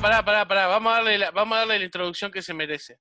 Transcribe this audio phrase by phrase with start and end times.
[0.00, 0.66] Pará, pará, pará, pará.
[0.66, 2.98] Vamos a darle la, vamos a darle la introducción que se merece.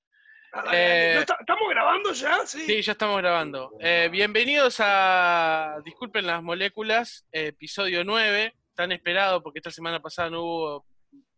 [0.72, 2.46] Eh, ¿No está- ¿Estamos grabando ya?
[2.46, 2.62] Sí.
[2.66, 3.72] Sí, ya estamos grabando.
[3.82, 10.42] Eh, bienvenidos a Disculpen las moléculas, episodio 9, tan esperado porque esta semana pasada no
[10.44, 10.86] hubo,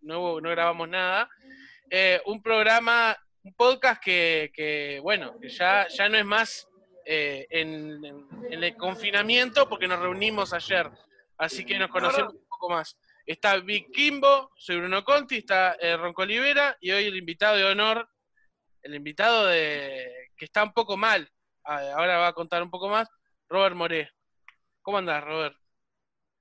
[0.02, 1.28] no, hubo- no grabamos nada.
[1.90, 6.68] Eh, un programa, un podcast que, que, bueno, que ya, ya no es más
[7.06, 10.88] eh, en, en- en el confinamiento porque nos reunimos ayer,
[11.38, 12.96] así que nos conocemos un poco más.
[13.28, 17.66] Está Vic Kimbo, soy Bruno Conti, está eh, Ronco Olivera y hoy el invitado de
[17.66, 18.08] honor,
[18.82, 21.30] el invitado de que está un poco mal,
[21.66, 23.10] ah, ahora va a contar un poco más,
[23.50, 24.10] Robert Moré.
[24.82, 25.58] ¿Cómo andás, Robert?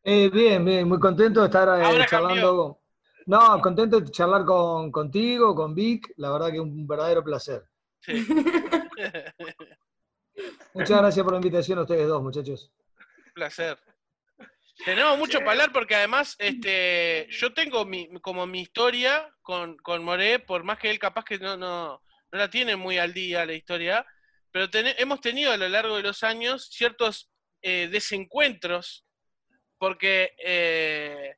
[0.04, 2.80] Eh, bien, bien, muy contento de estar eh, charlando.
[3.26, 7.64] No, contento de charlar con, contigo, con Vic, la verdad que un verdadero placer.
[7.98, 8.12] Sí.
[10.72, 12.72] Muchas gracias por la invitación a ustedes dos, muchachos.
[13.26, 13.76] Un placer.
[14.84, 20.04] Tenemos mucho para hablar porque además este, yo tengo mi, como mi historia con, con
[20.04, 23.46] Moré, por más que él capaz que no, no, no la tiene muy al día
[23.46, 24.06] la historia,
[24.52, 27.30] pero tene- hemos tenido a lo largo de los años ciertos
[27.62, 29.04] eh, desencuentros,
[29.78, 31.36] porque eh,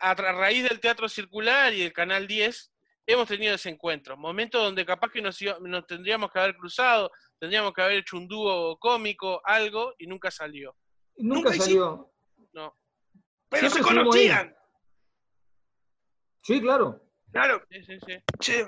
[0.00, 2.72] a, raíz del Teatro Circular y del Canal 10
[3.06, 7.82] hemos tenido desencuentros, momentos donde capaz que nos, nos tendríamos que haber cruzado, tendríamos que
[7.82, 10.76] haber hecho un dúo cómico, algo, y nunca salió.
[11.16, 12.10] Nunca Nunca salió.
[12.54, 12.74] No.
[13.50, 13.84] Pero se ahí.
[13.84, 14.56] conocían.
[16.42, 17.00] Sí, claro.
[17.32, 18.16] Claro, Sí, sí, sí.
[18.40, 18.66] che.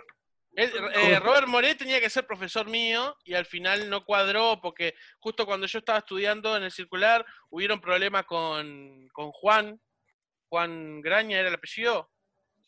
[0.56, 4.94] Él- eh, Robert Moré tenía que ser profesor mío y al final no cuadró porque
[5.18, 9.78] justo cuando yo estaba estudiando en el circular hubieron problemas con, con Juan,
[10.48, 12.10] Juan Graña era el apellido,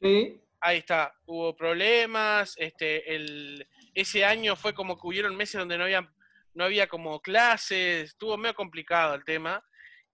[0.02, 0.38] Sí.
[0.60, 5.84] ahí está, hubo problemas, este, el, ese año fue como que hubieron meses donde no
[5.84, 6.12] había,
[6.52, 9.64] no había como clases, estuvo medio complicado el tema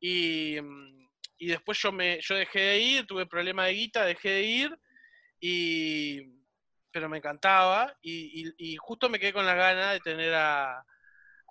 [0.08, 4.30] y, mm, y después yo, me, yo dejé de ir, tuve problema de guita, dejé
[4.30, 4.78] de ir
[5.41, 6.22] y
[6.92, 10.78] pero me encantaba y, y- y justo me quedé con las ganas de tener a,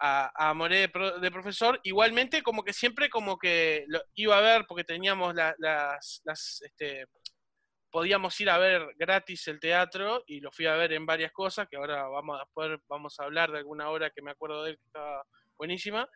[0.02, 1.80] a, a Moré de, pro- de profesor.
[1.84, 6.62] Igualmente, como que siempre como que lo iba a ver porque teníamos la- las, las
[6.64, 7.06] este,
[7.92, 11.68] podíamos ir a ver gratis el teatro y lo fui a ver en varias cosas,
[11.70, 12.46] que ahora vamos a
[12.88, 15.24] vamos a hablar de alguna obra que me acuerdo de él que estaba
[15.58, 16.08] buenísima.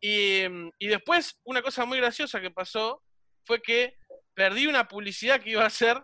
[0.00, 3.02] Y, mm, y después, una cosa muy graciosa que pasó
[3.44, 3.96] fue que
[4.34, 6.02] perdí una publicidad que iba a hacer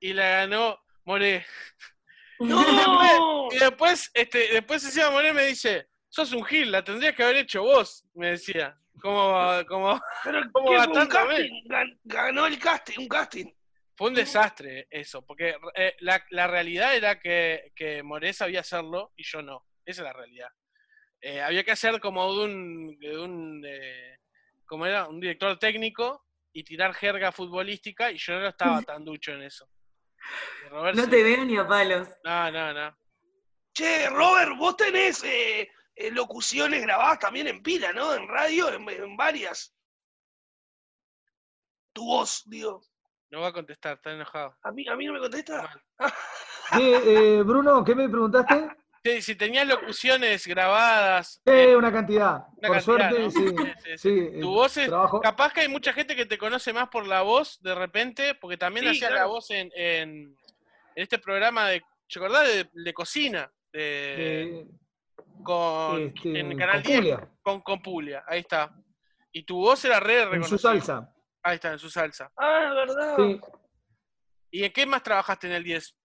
[0.00, 1.46] y la ganó Moré.
[2.40, 3.48] ¡No!
[3.52, 7.36] Y después, este, después encima Moré me dice, sos un gil, la tendrías que haber
[7.36, 8.76] hecho vos, me decía.
[9.00, 11.34] Como, como, Pero ¿Cómo ¿qué va fue un tanto, eh?
[11.36, 11.64] casting?
[11.68, 13.46] Gan- Ganó el casting, un casting.
[13.96, 19.12] fue un desastre eso, porque eh, la, la realidad era que, que Moré sabía hacerlo
[19.16, 19.66] y yo no.
[19.84, 20.48] Esa es la realidad.
[21.22, 24.18] Eh, había que hacer como de un, de un eh,
[24.66, 29.32] como era, un director técnico y tirar jerga futbolística y yo no estaba tan ducho
[29.32, 29.68] en eso.
[30.68, 32.08] Robert No te veo ni a palos.
[32.24, 32.96] No, no, no.
[33.72, 35.70] Che, Robert, vos tenés eh,
[36.10, 38.14] locuciones grabadas también en pila, ¿no?
[38.14, 39.74] En radio, en, en varias.
[41.92, 42.82] Tu voz, digo.
[43.30, 44.56] No va a contestar, está enojado.
[44.62, 45.70] ¿A mí, a mí no me contesta?
[46.80, 48.81] Eh, eh, Bruno, ¿qué me preguntaste?
[49.04, 52.44] Sí, si tenías locuciones grabadas, Eh, una cantidad.
[52.56, 53.30] Una por cantidad, suerte, ¿no?
[53.30, 53.48] sí.
[53.48, 55.20] Sí, sí, sí, tu voz es, trabajo.
[55.20, 58.56] capaz que hay mucha gente que te conoce más por la voz de repente, porque
[58.56, 60.36] también Sí, hacías la voz en, en, en
[60.94, 62.46] este programa de, ¿te acordás?
[62.46, 64.66] De, de cocina, de,
[65.42, 68.72] con, este, en Canal con 10, Julia, con, con Puglia, ahí está.
[69.32, 70.58] Y tu voz era re en su reconocida.
[70.58, 71.14] salsa.
[71.42, 72.30] Ahí está, en su salsa.
[72.36, 73.16] Ah, es verdad.
[73.16, 73.40] Sí.
[74.52, 75.96] ¿Y en qué más trabajaste en el 10?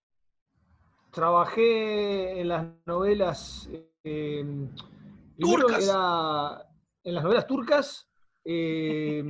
[1.12, 3.70] Trabajé en las novelas.
[4.04, 4.46] eh,
[5.40, 5.84] Turcas.
[5.84, 6.64] era
[7.04, 8.04] en las novelas turcas.
[8.50, 9.22] eh,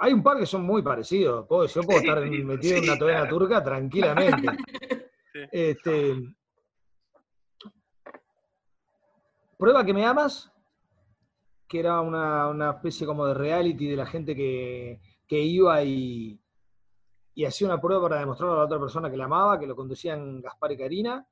[0.00, 1.46] hay un par que son muy parecidos.
[1.46, 3.38] Puedo- yo puedo Sí, estar metido en una novela claro.
[3.38, 4.48] turca tranquilamente.
[5.32, 5.38] Sí.
[5.52, 6.16] Este,
[9.56, 10.50] Prueba que me amas,
[11.68, 16.39] que era una, una especie como de reality de la gente que, que iba y,
[17.40, 19.74] y hacía una prueba para demostrar a la otra persona que la amaba, que lo
[19.74, 21.26] conducían Gaspar y Karina.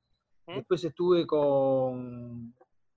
[0.47, 0.55] ¿Mm?
[0.55, 2.51] Después estuve con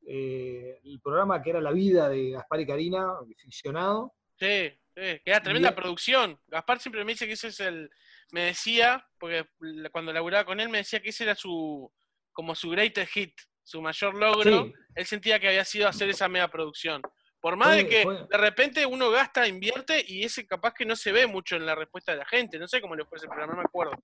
[0.07, 4.15] eh, el programa que era La vida de Gaspar y Karina, ficcionado.
[4.39, 6.41] Sí, sí, que era tremenda producción.
[6.47, 7.91] Gaspar siempre me dice que ese es el.
[8.31, 9.47] Me decía, porque
[9.93, 11.93] cuando laburaba con él, me decía que ese era su.
[12.33, 14.65] como su greatest hit, su mayor logro.
[14.65, 17.03] Sí, Él sentía que había sido hacer esa mega producción.
[17.43, 21.11] Por más de que de repente uno gasta, invierte y ese capaz que no se
[21.11, 22.57] ve mucho en la respuesta de la gente.
[22.57, 24.01] No sé cómo le fue ese programa, no me acuerdo.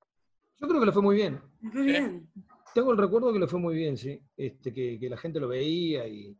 [0.61, 1.41] yo creo que le fue muy bien.
[1.61, 2.29] Muy bien.
[2.75, 4.21] Tengo el recuerdo que le fue muy bien, sí.
[4.37, 6.37] Este, que, que la gente lo veía y.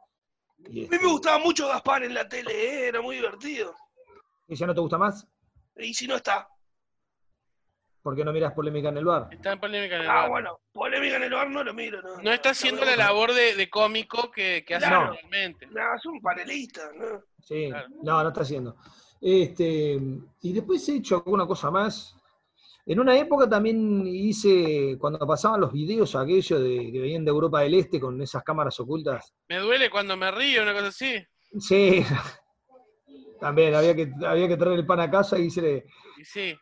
[0.59, 2.89] y, A mí este, me gustaba mucho Gaspar en la tele, ¿eh?
[2.89, 3.77] era muy divertido.
[4.49, 5.25] ¿y ya no te gusta más?
[5.77, 6.49] Y si no está.
[8.09, 9.29] ¿Por qué no miras polémica en el bar?
[9.31, 10.31] Está en polémica en el Ah, bar.
[10.31, 12.01] bueno, polémica en el bar no lo miro.
[12.01, 15.09] No, No está haciendo la labor de, de cómico que, que hace Claro.
[15.09, 15.67] normalmente.
[15.67, 17.23] No, es un panelista, ¿no?
[17.39, 17.89] Sí, Claro.
[18.03, 18.77] no, no está haciendo.
[19.21, 20.01] Este,
[20.41, 22.17] y después he hecho alguna cosa más.
[22.87, 27.61] En una época también hice, cuando pasaban los videos aquellos de, que venían de Europa
[27.61, 29.35] del Este con esas cámaras ocultas.
[29.51, 31.23] Me duele cuando me río, una cosa así.
[31.61, 32.03] Sí,
[33.39, 35.85] también había que, había que traer el pan a casa y se le
[36.17, 36.57] Y sí.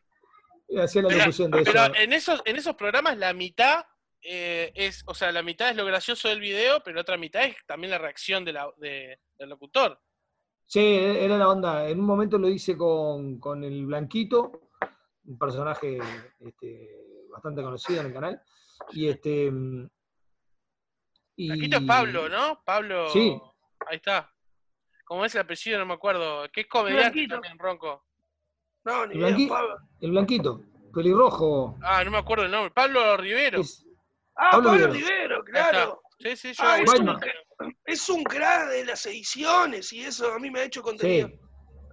[0.69, 1.73] Y hacía la Pero- locución de eso.
[1.73, 3.85] Pero en esos, en esos programas la mitad
[4.23, 7.45] eh, es, o sea, la mitad es lo gracioso del video, pero la otra mitad
[7.45, 10.01] es también la reacción de la, de- del locutor.
[10.67, 11.89] Sí, era la onda.
[11.89, 14.71] En un momento lo hice con, con el Blanquito,
[15.25, 15.99] un personaje
[16.41, 16.91] este,
[17.31, 18.43] bastante conocido en el canal.
[18.93, 19.49] Y este.
[19.51, 19.89] mm,
[21.37, 21.47] Y...
[21.49, 22.63] Blanquito es Pablo, ¿no?
[22.65, 23.09] Pablo.
[23.11, 23.39] Sí.
[23.87, 24.33] Ahí está.
[25.05, 25.79] ¿Cómo es el apellido?
[25.79, 26.49] No me acuerdo.
[26.51, 27.35] Que es comediante Blanquito.
[27.37, 28.05] también, Ronco.
[28.87, 29.77] No, ni El blanqui- Pablo.
[30.01, 30.61] El Blanquito,
[30.95, 31.77] pelirrojo.
[31.83, 32.71] Ah, no me acuerdo el nombre.
[32.71, 33.61] Pablo Rivero.
[33.61, 33.85] Es-
[34.37, 35.43] Ah, Pablo Pablo Rivero.
[35.45, 36.01] Claro.
[36.19, 36.63] Sí, sí, yo.
[36.65, 37.19] Ah, es, Bueno.
[37.61, 41.29] un, es un crack de las ediciones y eso a mí me ha hecho contenido.
[41.29, 41.35] sí,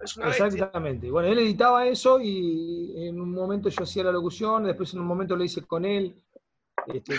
[0.02, 0.46] Es una bestia.
[0.46, 1.10] exactamente.
[1.10, 5.06] Bueno, él editaba eso y en un momento yo hacía la locución, después en un
[5.06, 6.14] momento lo hice con él.
[6.86, 7.14] Este,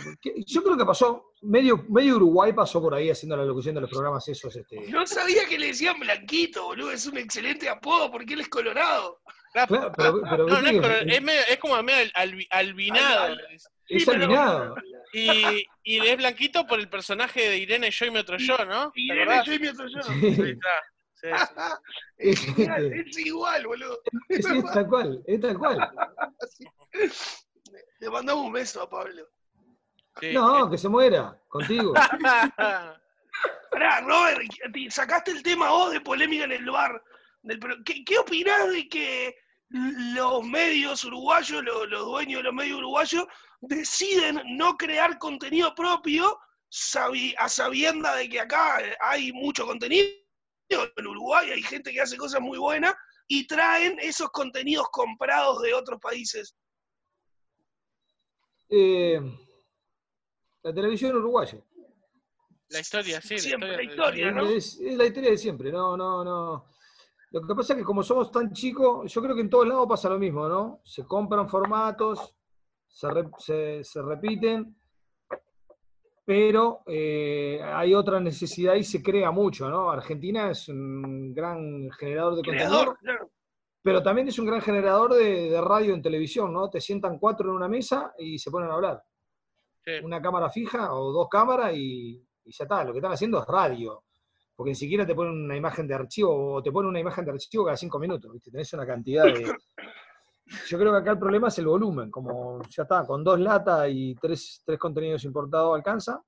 [0.46, 3.90] yo creo que pasó, medio, medio Uruguay pasó por ahí haciendo la locución de los
[3.90, 4.56] programas esos.
[4.56, 6.92] Este, No sabía que le decían Blanquito, boludo.
[6.92, 9.22] Es un excelente apodo porque él es colorado.
[9.56, 9.68] Claro.
[9.68, 13.24] Claro, pero, pero No, no viste es, es, medio- es como medio albi- albinado.
[13.24, 14.76] Al- es Sí, pero- albinado.
[15.14, 18.92] Y, y es blanquito por el personaje de Irene Yo y mi otro yo, ¿no?
[18.92, 19.46] ¿Te Y él acordás?
[19.46, 20.00] yo y mi otro yo.
[20.10, 20.70] Ahí Sí, está.
[21.14, 21.82] Sí, sí.
[22.18, 24.00] es, Es- igual, es igual, boludo.
[24.28, 25.92] es, es tal cual, es tal cual.
[28.00, 29.26] Le mandamos un beso a Pablo.
[30.20, 30.34] Sí.
[30.34, 31.94] No, que se muera, contigo.
[33.72, 34.42] Pará, Robert,
[34.74, 37.02] te- sacaste el tema vos de polémica en el bar.
[37.44, 39.36] del ¿Qué, qué opinás de que
[39.70, 43.26] los medios uruguayos, los, los dueños de los medios uruguayos,
[43.62, 46.38] deciden no crear contenido propio
[46.70, 50.08] sabi- a sabienda de que acá hay mucho contenido?
[50.70, 52.94] En Uruguay hay gente que hace cosas muy buenas
[53.28, 56.56] y traen esos contenidos comprados de otros países.
[58.70, 59.20] Eh,
[60.64, 61.60] la televisión uruguaya.
[62.70, 63.38] La historia, sí.
[63.38, 64.48] Siempre la la historia, ¿no?
[64.50, 66.66] Es, es la historia de siempre, no, no, no.
[67.32, 69.88] Lo que pasa es que como somos tan chicos, yo creo que en todos lados
[69.88, 70.80] pasa lo mismo, ¿no?
[70.84, 72.36] Se compran formatos,
[72.88, 74.76] se, re- se- se repiten,
[76.24, 79.92] pero eh, hay otra necesidad y se crea mucho, ¿no?
[79.92, 83.30] Argentina es un gran generador de contenido, claro.
[83.84, 86.70] pero también es un gran generador de, de radio en televisión, ¿no?
[86.70, 89.04] Te sientan cuatro en una mesa y se ponen a hablar.
[89.84, 89.92] Sí.
[90.04, 92.84] Una cámara fija o dos cámaras y, y ya está.
[92.84, 94.04] Lo que están haciendo es radio.
[94.56, 97.32] Porque ni siquiera te ponen una imagen de archivo o te ponen una imagen de
[97.32, 98.32] archivo cada cinco minutos.
[98.32, 98.52] ¿viste?
[98.52, 99.54] Tenés una cantidad de.
[100.68, 102.10] Yo creo que acá el problema es el volumen.
[102.12, 106.22] Como ya está, con dos latas y tres, tres contenidos importados alcanza.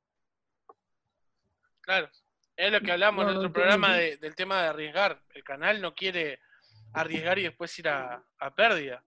[1.81, 2.09] Claro.
[2.55, 5.21] Es lo que hablamos No, en otro programa no de- del tema de arriesgar.
[5.33, 6.39] El canal no quiere
[6.93, 9.03] arriesgar y después ir a, a pérdida.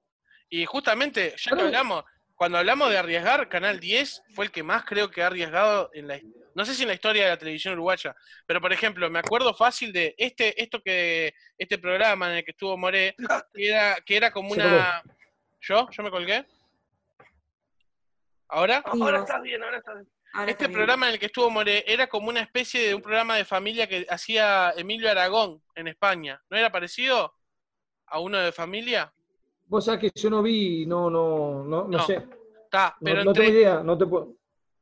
[0.49, 2.05] Y justamente, ya que hablamos,
[2.41, 6.09] cuando hablamos de arriesgar, Canal 10 fue el que más creo que ha arriesgado en
[6.09, 6.19] la
[6.55, 8.17] no sé si en la historia de la televisión uruguaya,
[8.47, 12.53] pero por ejemplo, me acuerdo fácil de este, esto que, este programa en el que
[12.53, 13.15] estuvo Moré,
[13.55, 15.03] que era, que era como una.
[15.61, 15.87] ¿Yo?
[15.91, 16.47] ¿Yo me colgué?
[18.49, 18.83] ¿Ahora?
[18.87, 20.09] Ahora estás bien, ahora estás bien.
[20.33, 23.37] Ahora Este programa en el que estuvo More era como una especie de un programa
[23.37, 26.43] de familia que hacía Emilio Aragón en España.
[26.49, 27.37] ¿No era parecido
[28.07, 29.13] a uno de familia?
[29.71, 32.15] Vos sabés que yo no vi, no, no, no, no, No, sé.
[32.65, 34.37] Está, No, pero no tengo idea, no te puedo.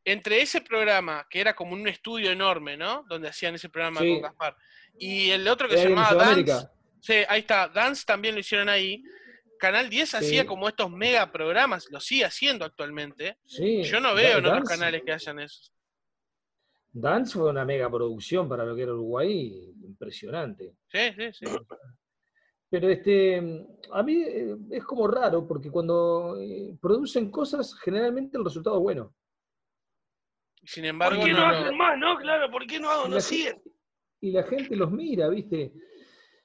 [0.04, 3.04] entre ese programa, que era como un estudio enorme, ¿no?
[3.08, 4.12] Donde hacían ese programa Sí.
[4.14, 4.56] con Gaspar,
[4.98, 6.68] y el otro que se llamaba Dance,
[7.00, 9.02] sí, ahí está, Dance también lo hicieron ahí.
[9.58, 13.38] Canal 10 hacía como estos mega programas, lo sigue haciendo actualmente.
[13.44, 13.82] Sí.
[13.82, 15.70] Yo no veo en otros Dance- canales que hayan eso.
[16.92, 20.72] Dance fue una mega producción para lo que era Uruguay, impresionante.
[20.90, 21.44] Sí, sí, sí.
[22.70, 28.44] Pero este, a mí eh, es como raro, porque cuando eh, producen cosas, generalmente el
[28.44, 29.14] resultado es bueno.
[30.64, 32.16] Sin ¿Por embargo, qué no, no, lo- hacen más, no?
[32.18, 33.54] Claro, ¿por qué no, Y no siguen?
[33.54, 33.70] gente-
[34.20, 35.72] y la gente los mira, ¿viste?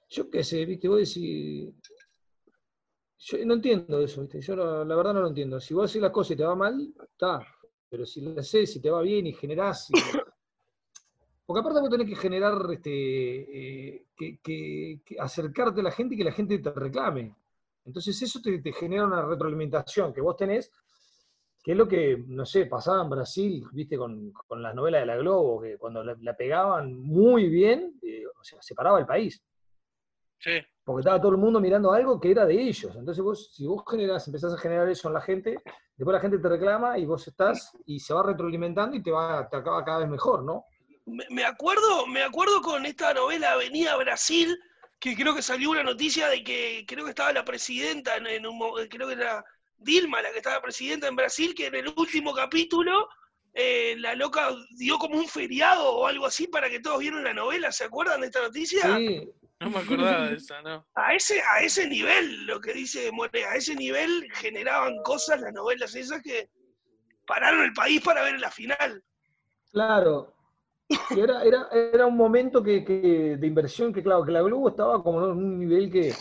[0.09, 0.87] Yo qué sé, ¿viste?
[0.87, 1.73] Vos decís.
[3.25, 4.41] Yo no entiendo eso, ¿viste?
[4.41, 5.59] Yo no- la verdad no lo entiendo.
[5.59, 7.45] Si vos haces las cosas y te va mal, está.
[7.89, 9.89] Pero si las haces y te va bien y generás.
[9.89, 9.93] y-
[11.45, 12.91] Porque aparte vos tenés que generar, este,
[13.95, 17.35] eh, que, que- que acercarte a la gente y que la gente te reclame.
[17.85, 20.71] Entonces eso te, te genera una retroalimentación que vos tenés,
[21.63, 25.05] que es lo que, no sé, pasaba en Brasil, viste, con, con las novelas de
[25.07, 29.05] la Globo, que cuando la, la pegaban muy bien, eh, o sea, se paraba el
[29.05, 29.43] país.
[30.39, 30.51] Sí,
[30.83, 32.95] porque estaba todo el mundo mirando algo que era de ellos.
[32.95, 35.57] Entonces vos, si vos generás, empezás a generar eso en la gente,
[35.95, 39.47] después la gente te reclama y vos estás y se va retroalimentando y te va,
[39.49, 40.65] te acaba cada vez mejor, ¿no?
[41.05, 44.57] Me, me acuerdo, me acuerdo con esta novela Avenida Brasil,
[44.99, 48.45] que creo que salió una noticia de que creo que estaba la presidenta en, en
[48.47, 49.43] un mo- creo que era
[49.77, 53.09] Dilma la que estaba presidenta en Brasil, que en el último capítulo
[53.53, 57.33] eh, la loca dio como un feriado o algo así para que todos vieran la
[57.33, 58.81] novela, ¿se acuerdan de esta noticia?
[58.81, 60.85] Sí, No me acordaba de esa, ¿no?
[60.95, 65.53] A ese, a ese nivel, lo que dice More, a ese nivel generaban cosas las
[65.53, 66.49] novelas esas que
[67.27, 69.03] pararon el país para ver la final.
[69.71, 70.32] claro.
[71.15, 74.69] Y era, era, era un momento que, que- de inversión que, claro, que la Globo
[74.69, 76.13] estaba como en un nivel que.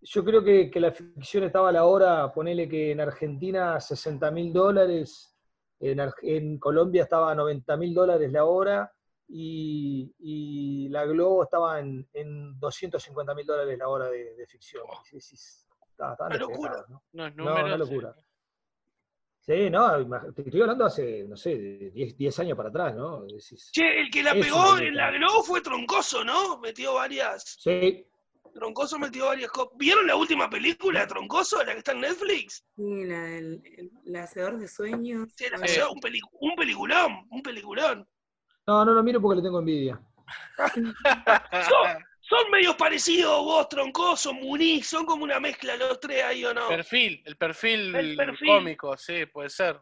[0.00, 4.30] Yo creo que, que la ficción estaba a la hora, ponele que en Argentina 60
[4.30, 5.34] mil dólares,
[5.80, 8.92] en, en Colombia estaba a 90 mil dólares la hora
[9.26, 14.84] y, y la Globo estaba en, en 250 mil dólares la hora de, de ficción.
[15.12, 16.84] Estaba- estaban Una locura.
[16.88, 17.02] ¿no?
[17.12, 18.14] No, es No, una locura.
[18.16, 18.24] Sí,
[19.48, 23.22] no, imag- te estoy hablando hace, no sé, de 10, 10 años para atrás, ¿no?
[23.22, 25.10] Decís, Che, el que la pegó en la.
[25.10, 26.58] Globo fue Troncoso, ¿no?
[26.58, 27.56] Metió varias.
[27.58, 28.04] Sí,
[28.52, 29.72] Troncoso metió varias cosas.
[29.78, 32.62] ¿Vieron la última película de Troncoso, la que está en Netflix?
[32.76, 33.62] Sí, la del
[34.04, 35.28] el, hacedor de sueños.
[35.34, 38.06] Sí, la hacía un, peli- un peliculón, un peliculón.
[38.66, 39.98] no, no lo miro porque le tengo envidia.
[42.28, 46.68] son medios parecidos vos, Troncoso, Muniz, son como una mezcla los tres ahí o no.
[46.68, 48.48] Perfil, el perfil, El perfil.
[48.48, 49.80] cómico, sí, puede ser.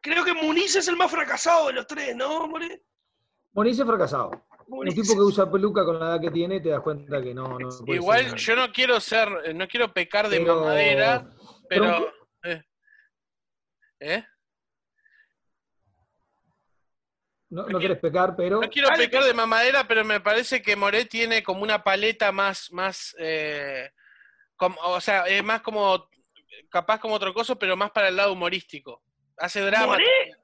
[0.00, 2.82] Creo que Muniz es el más fracasado de los tres, ¿no, More?
[3.52, 4.30] Moniz es fracasado.
[4.66, 4.94] Un Muniz.
[4.94, 7.68] tipo que usa peluca con la edad que tiene, te das cuenta que no, no
[7.84, 8.38] puede Igual ser.
[8.38, 11.30] yo no quiero ser, eh, no quiero pecar de Pero- mamadera,
[11.68, 11.84] pero.
[11.84, 12.12] Tronco-
[12.44, 12.62] eh.
[14.00, 14.24] ¿Eh?
[17.54, 20.60] No, no querés pecar, pero No quiero Dale, pecar pe- de mamadera, pero me parece
[20.60, 23.90] que Moret tiene como una paleta más, más, eh,
[24.56, 26.08] como- o sea, es más como,
[26.68, 29.02] capaz como otro coso, pero más para el lado humorístico.
[29.38, 29.86] Hace drama.
[29.86, 30.36] Moré,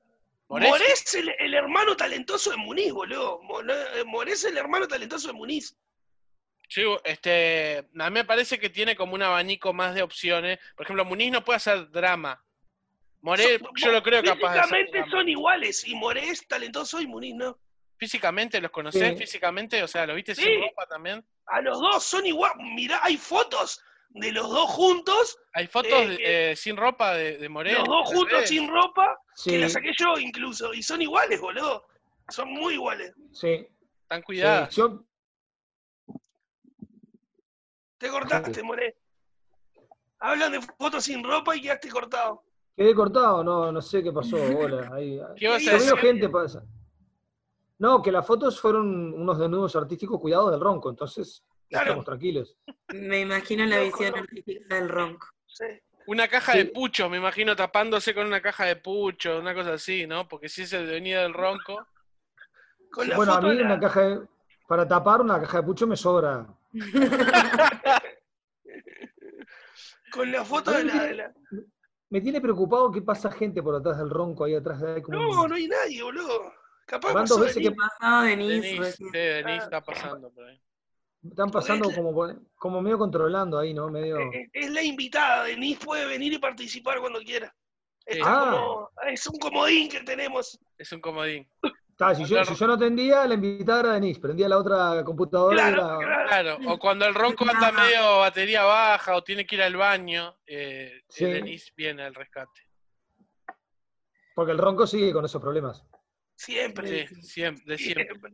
[0.48, 3.40] Moré Moré es el, el hermano talentoso de Muniz, boludo.
[3.42, 3.74] Moré,
[4.06, 5.76] Moré es el hermano talentoso de Muniz.
[6.68, 10.60] Sí, este, a mí me parece que tiene como un abanico más de opciones.
[10.76, 12.40] Por ejemplo, Muniz no puede hacer drama.
[13.22, 17.34] Moré, Son- yo lo creo capaz Físicamente son iguales, y Moré es talentoso y Muniz
[17.34, 17.58] no.
[17.98, 19.16] Físicamente, ¿los conocés Sí.
[19.16, 19.82] físicamente?
[19.82, 20.42] O sea, ¿los viste Sí.
[20.42, 21.24] sin ropa también?
[21.46, 22.52] A los dos son igual.
[22.74, 27.36] Mirá, hay fotos de los dos juntos, Hay fotos Eh, de- eh, sin ropa de,
[27.36, 27.72] de Moré.
[27.74, 28.48] los dos las juntos redes.
[28.48, 31.86] sin ropa, sí, que la saqué yo incluso, y son iguales, boludo.
[32.30, 33.12] Son muy iguales.
[33.32, 33.66] sí,
[34.02, 34.24] Están sí.
[34.24, 34.74] cuidadas.
[34.74, 35.04] Yo,
[37.98, 38.96] Te cortaste, Moré.
[40.20, 42.42] Hablan de fotos sin ropa y quedaste cortado.
[42.80, 44.36] Quedé cortado, no, no sé qué pasó.
[44.36, 45.98] Hola, ahí, ¿Qué vas a decir?
[45.98, 46.64] gente pasa.
[47.78, 51.84] No, que las fotos fueron unos desnudos artísticos cuidados del ronco, entonces Claro.
[51.88, 52.56] estamos tranquilos.
[52.94, 55.26] Me imagino la visión artística del ronco.
[55.46, 55.66] Sí.
[56.06, 56.58] Una caja Sí.
[56.58, 60.26] de pucho, me imagino tapándose con una caja de pucho, una cosa así, ¿no?
[60.26, 61.86] Porque si es el venida del ronco.
[62.90, 64.20] Con la Bueno, a mí la- una caja de,
[64.66, 66.46] para tapar una caja de pucho me sobra.
[70.12, 71.32] con la foto de la, de la-
[72.10, 75.18] Me tiene preocupado que pasa gente por atrás del ronco, ahí atrás de ahí como
[75.18, 76.52] No, un- no hay nadie, boludo.
[76.86, 77.70] Capaz Van dos pasó veces que-.
[77.74, 80.60] Pasado Denise, sí, Denise está pasando por ahí.
[81.22, 83.88] Están pasando como, por- como medio controlando ahí, ¿no?
[83.90, 84.18] Medio...
[84.32, 87.54] Es, es la invitada, Denise puede venir y participar cuando quiera.
[88.24, 88.50] Ah.
[88.50, 90.58] como- es un comodín que tenemos.
[90.78, 91.48] Es un comodín.
[92.00, 92.44] Está, si, yo, Claro.
[92.46, 96.24] si yo no atendía, la invitada era Denise, prendía la otra computadora y Claro, era-
[96.24, 96.56] claro.
[96.56, 100.34] Claro, o cuando el ronco anda medio batería baja o tiene que ir al baño,
[100.46, 101.26] eh, Sí.
[101.26, 102.62] Denise viene al rescate.
[104.34, 105.84] porque el ronco sigue con esos problemas.
[106.34, 107.06] Siempre.
[107.06, 108.32] Sí, siempre, de siempre,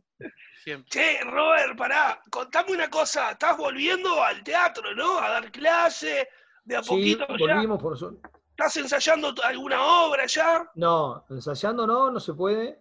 [0.63, 0.89] siempre.
[0.89, 3.31] Che, Robert, pará, contame una cosa.
[3.31, 5.19] Estás volviendo al teatro, ¿no?
[5.19, 6.29] A dar clase,
[6.63, 7.35] de a Sí, poquito ya.
[7.55, 8.21] volvimos por su-
[8.51, 10.69] ¿Estás ensayando alguna obra ya?
[10.75, 12.79] No, ensayando no, no se puede.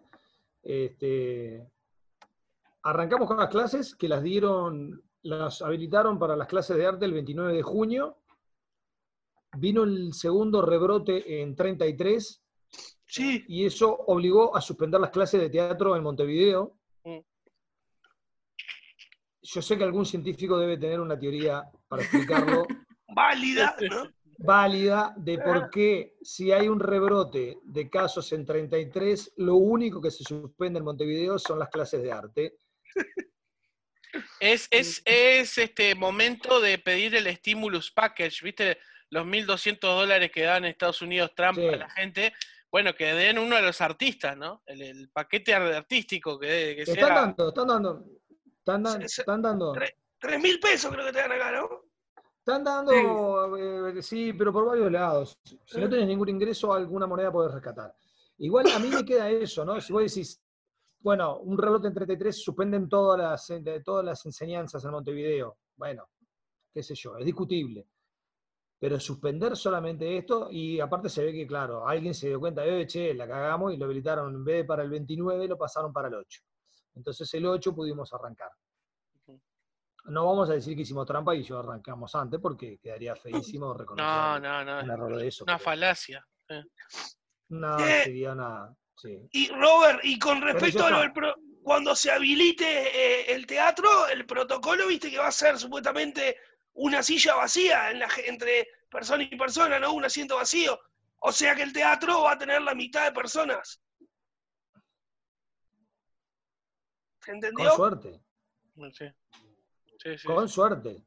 [0.69, 1.65] Este,
[2.83, 7.13] arrancamos con las clases que las dieron, las habilitaron para las clases de arte el
[7.13, 8.19] 29 de junio.
[9.59, 12.43] Vino el segundo rebrote en 33
[13.07, 13.45] Sí.
[13.47, 16.77] y eso obligó a suspender las clases de teatro en Montevideo.
[17.05, 17.21] Mm.
[19.43, 22.67] Yo sé que algún científico debe tener una teoría para explicarlo
[23.15, 24.11] Válida, ¿no?
[24.39, 30.11] Válida de por qué si hay un rebrote de casos en 33, lo único que
[30.11, 32.57] se suspende en Montevideo son las clases de arte.
[34.41, 38.79] Es, es, es este momento de pedir el stimulus package, ¿viste?
[39.11, 41.67] Los 1.200 dólares que dan en Estados Unidos Trump Sí.
[41.69, 42.33] a la gente.
[42.71, 44.63] Bueno, que den uno a los artistas, ¿no?
[44.67, 47.09] El, el paquete artístico que, que Están sea.
[47.15, 48.05] dando, están dando.
[48.59, 49.73] Están, dan- están dando.
[49.75, 51.69] tre- Tres mil pesos creo que te dan acá, ¿no?
[52.47, 55.37] Están dando, eh, sí, pero por varios lados.
[55.65, 57.93] Si no tenés ningún ingreso, alguna moneda podés rescatar.
[58.39, 59.81] Igual a mí me queda eso, ¿no?
[59.81, 60.41] Si vos decís,
[61.01, 65.59] bueno, un rebrote en 33 suspenden todas las, de- todas las enseñanzas en Montevideo.
[65.75, 66.09] Bueno,
[66.73, 67.89] qué sé yo, es discutible.
[68.79, 72.87] Pero suspender solamente esto, y aparte se ve que, claro, alguien se dio cuenta, eh,
[72.87, 76.07] che, la cagamos y lo habilitaron en vez de para el 29, lo pasaron para
[76.07, 76.43] el 8.
[76.95, 78.51] Entonces el 8 pudimos arrancar.
[80.09, 83.15] No vamos a decir que hicimos trampa y yo arrancamos antes porque quedaría
[83.55, 84.95] feísimo reconocer No, no, un no.
[84.95, 85.45] error de eso.
[85.45, 86.27] Una pero- falacia.
[86.49, 86.63] eh.
[87.49, 88.03] No, Eh.
[88.05, 88.75] sería una.
[88.97, 89.29] Sí.
[89.33, 94.09] Y Robert, y con respecto a lo del pro- cuando se habilite eh, el teatro,
[94.09, 96.37] el protocolo, viste que va a ser supuestamente
[96.75, 99.93] una silla vacía en la ge- entre persona y persona, ¿no?
[99.93, 100.79] Un asiento vacío.
[101.19, 103.81] O sea que el teatro va a tener la mitad de personas.
[107.23, 107.69] ¿Se entendió?
[107.71, 108.21] Con suerte.
[108.93, 109.07] Sí.
[109.99, 110.55] Sí, sí, Con sí.
[110.55, 111.05] suerte.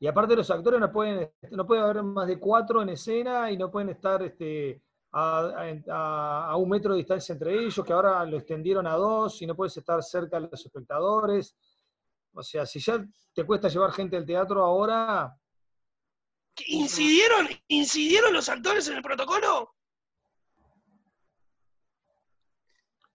[0.00, 3.56] Y aparte los actores no pueden, no puede haber más de cuatro en escena y
[3.56, 8.24] no pueden estar este, a, a- a un metro de distancia entre ellos, que ahora
[8.24, 11.54] lo extendieron a dos y no puedes estar cerca de los espectadores.
[12.34, 15.36] O sea, si ya te cuesta llevar gente al teatro ahora,
[16.54, 19.74] ¿Que ¿Incidieron, ¿Incidieron los actores en el protocolo?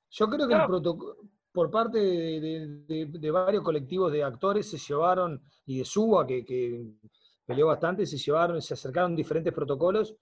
[0.09, 0.61] Yo creo que No.
[0.61, 1.15] el protocolo,
[1.57, 6.23] por parte de, de- de- de varios colectivos de actores se llevaron, y de Suba,
[6.27, 6.85] que, que
[7.47, 10.15] peleó bastante, se llevaron, se acercaron diferentes protocolos,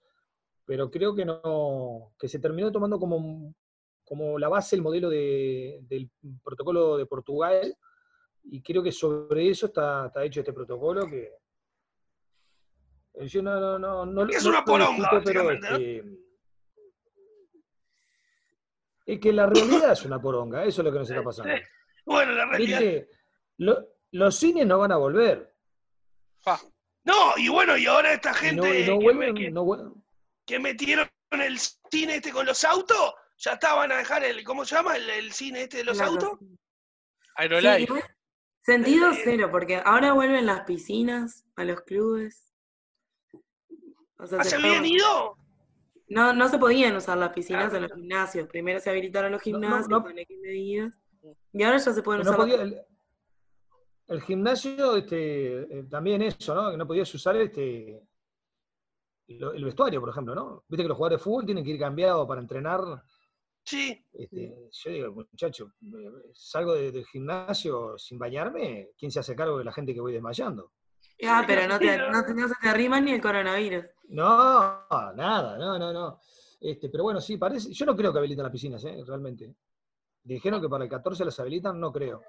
[0.64, 3.54] pero creo que no, que se terminó tomando como,
[4.02, 6.10] como la base el modelo de- del
[6.42, 7.76] protocolo de Portugal,
[8.44, 11.32] y creo que sobre eso está, está hecho este protocolo que
[13.12, 16.02] eh, yo no, no, no, no, Es una poronga, pero, este,
[19.06, 21.54] es que la realidad es una poronga, eso es lo que nos está pasando.
[22.04, 22.80] Bueno, la realidad.
[22.80, 23.08] Viste,
[23.58, 25.54] lo- los cines no van a volver.
[26.44, 26.60] Pa.
[27.04, 29.64] No, y bueno, y ahora esta Y gente no, y no que, vuelven, que- no
[29.64, 30.04] vuelven.
[30.44, 34.74] que metieron el cine este con los autos, ya estaban a dejar el, ¿cómo se
[34.74, 34.96] llama?
[34.96, 36.38] El, el cine este de los Claro, autos.
[36.40, 36.56] Sí,
[37.36, 38.02] Aerolife.
[38.62, 42.52] sentido cero, porque ahora vuelven las piscinas a los clubes.
[44.18, 45.38] O sea, ¿Ah, se se habían fueron- ido?
[46.08, 47.76] No, no se podían usar las piscinas Claro.
[47.76, 48.48] en los gimnasios.
[48.48, 50.02] Primero se habilitaron los No, no, gimnasios no.
[50.02, 50.94] con X medidas.
[51.52, 52.80] Y ahora ya se pueden No usar podía- el,
[54.08, 56.70] el gimnasio, este, eh, también eso, ¿no?
[56.70, 58.00] Que no podías usar este,
[59.28, 60.64] lo- el vestuario, por ejemplo, ¿no?
[60.68, 62.80] Viste que los jugadores de fútbol tienen que ir cambiados para entrenar.
[63.64, 64.06] Sí.
[64.12, 69.58] Este, yo digo, muchacho, eh, salgo de- del gimnasio sin bañarme, ¿quién se hace cargo
[69.58, 70.70] de la gente que voy desmayando?
[71.24, 72.10] Ah, pero no, te, no.
[72.10, 73.84] no, se te arriman ni el coronavirus.
[74.08, 76.20] No, nada, no, no, no.
[76.60, 77.72] Este, pero bueno, sí, parece.
[77.72, 79.02] Yo no creo que habiliten las piscinas, ¿eh?
[79.06, 79.54] realmente.
[80.22, 82.22] Dijeron que para el 14 las habilitan, no creo.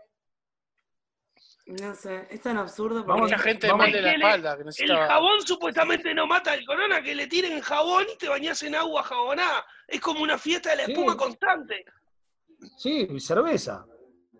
[1.65, 4.83] No sé, es tan absurdo porque Vamos Mucha gente vamos- mal de la espalda que
[4.83, 8.75] El jabón supuestamente no mata el corona, que le tiren jabón y te bañas en
[8.75, 9.65] agua jabonada.
[9.85, 10.93] Es como una fiesta de la Sí.
[10.93, 11.83] espuma constante.
[12.77, 13.85] Sí, cerveza.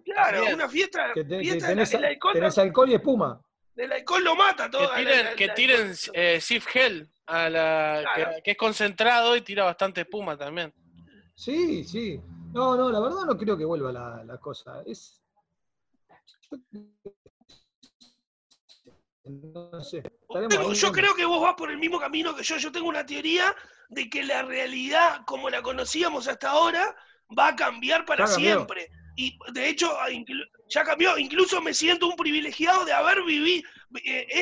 [0.05, 0.53] Claro, Bien.
[0.53, 3.41] una fiesta, Que, te- que fiesta de la- el, alcohol, tenés alcohol y espuma.
[3.77, 4.91] El alcohol lo mata todo.
[4.93, 8.31] Que la- la- tiren, que tiren eh, Sif Gel, a la, Claro.
[8.37, 10.73] que, que es concentrado y tira bastante espuma también.
[11.35, 12.19] Sí, sí.
[12.53, 14.81] No, no, la verdad no creo que vuelva la, la cosa.
[14.85, 15.21] Es.
[19.23, 20.01] No sé.
[20.49, 22.57] Pero yo creo que vos vas por el mismo camino que yo.
[22.57, 23.53] Yo tengo una teoría
[23.89, 26.95] de que la realidad, como la conocíamos hasta ahora,
[27.37, 28.65] va a cambiar para cambió.
[29.17, 31.17] Y de hecho, inclu- ya cambió.
[31.17, 33.67] Incluso me siento un privilegiado de haber vivido.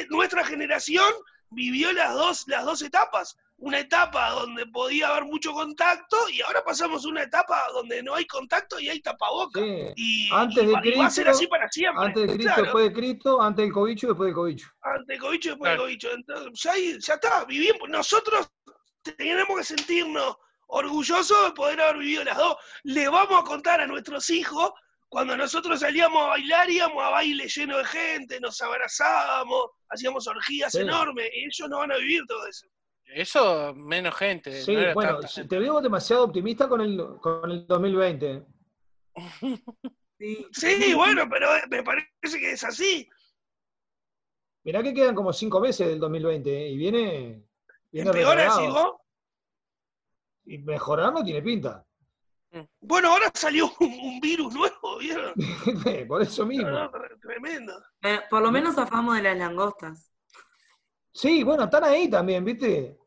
[0.09, 1.11] nuestra generación
[1.49, 3.35] vivió las dos, las dos etapas.
[3.57, 8.13] Una etapa donde podía haber mucho contacto y ahora pasamos a una etapa donde no
[8.13, 9.63] hay contacto y hay tapabocas.
[9.63, 9.93] Sí.
[9.95, 12.05] Y, Antes y de va, y va a ser Cristo, así para siempre.
[12.05, 12.63] Antes de Cristo, Claro.
[12.63, 14.67] después de Cristo, antes del cobicho, después del cobicho.
[14.81, 15.83] antes del cobicho y después del Claro.
[15.87, 16.11] cobicho.
[16.11, 17.87] Entonces, ya, ya está, vivimos.
[17.87, 18.51] Nosotros
[19.15, 20.35] tenemos que sentirnos
[20.67, 22.55] orgullosos de poder haber vivido las dos.
[22.83, 24.71] Le vamos a contar a nuestros hijos
[25.09, 30.71] cuando nosotros salíamos a bailar, íbamos a baile lleno de gente, nos abrazábamos, hacíamos orgías
[30.71, 30.79] Sí.
[30.81, 32.67] enormes, y ellos no van a vivir todo eso.
[33.05, 34.61] Eso, menos gente.
[34.63, 35.47] Sí, no bueno, gente.
[35.47, 38.43] te veo demasiado optimista con el, con el 2020.
[40.17, 40.47] Sí.
[40.51, 43.07] Sí, bueno, pero me parece que es así.
[44.63, 46.69] Mirá que quedan como cinco meses del 2020 ¿eh?
[46.69, 47.43] y viene,
[47.91, 48.99] viene Empeora, recargado.
[50.45, 51.85] Y mejorar no tiene pinta.
[52.79, 55.33] Bueno, ahora salió un, un virus nuevo, ¿vieron?
[56.07, 56.69] Por eso mismo.
[56.69, 57.73] No, no, tremendo.
[58.01, 60.11] Eh, por lo menos zafamos de las langostas.
[61.11, 62.97] Sí, bueno, están ahí también, ¿viste?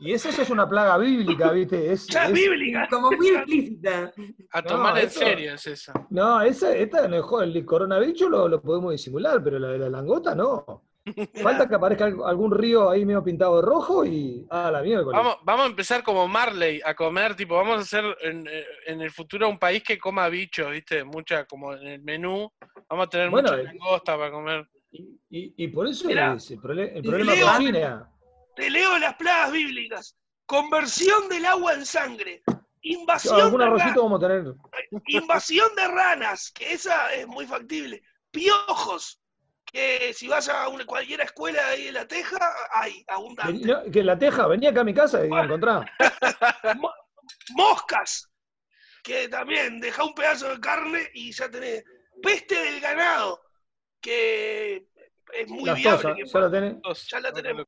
[0.00, 1.92] Y esa, es una plaga bíblica, ¿viste?
[1.92, 2.88] Es, Ya es bíblica.
[2.90, 4.12] Como muy explícita.
[4.50, 5.92] A No, tomar en serio es esa.
[6.10, 9.78] No, esa, esta no es joder, el coronavirus lo, lo podemos disimular, pero la de
[9.78, 10.84] la langota no.
[11.42, 14.46] Falta que aparezca alg- algún río ahí medio pintado de rojo y.
[14.50, 14.80] Ah, la.
[15.12, 18.48] Vamos, vamos a empezar como Marley a comer, tipo, vamos a hacer en,
[18.86, 21.04] en el futuro un país que coma bichos, ¿viste?
[21.04, 22.50] Mucha, como en el menú.
[22.88, 24.66] Vamos a tener Bueno, mucha eh, langosta para comer.
[24.92, 28.10] Y, y- y por eso Mirá, es el, prole- el y problema Leo- con China.
[28.56, 30.16] Te leo las plagas bíblicas.
[30.46, 32.42] Conversión del agua en sangre.
[32.82, 34.54] Invasión Algún de, ra- arrocito vamos a tener.
[35.06, 38.02] invasión de ranas, que esa es muy factible.
[38.30, 39.20] Piojos,
[39.74, 42.38] que si vas a una, cualquier escuela ahí en la Teja,
[42.72, 43.66] hay abundante.
[43.66, 45.84] No, que la teja, venía acá a mi casa y encontrá.
[46.78, 46.94] Mo-
[47.56, 48.30] moscas,
[49.02, 51.82] que también deja un pedazo de carne y ya tenés.
[52.22, 53.42] Peste del ganado,
[54.00, 54.86] que
[55.32, 56.02] es muy Las viable.
[56.02, 56.80] tosas, que ya la tenés.
[56.80, 57.08] Dos.
[57.10, 57.66] Ya la Dos tenemos.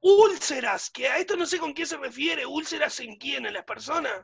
[0.00, 2.46] Úlceras, que a esto no sé con qué se refiere.
[2.46, 3.44] ¿Úlceras en quién?
[3.44, 4.22] ¿En las personas?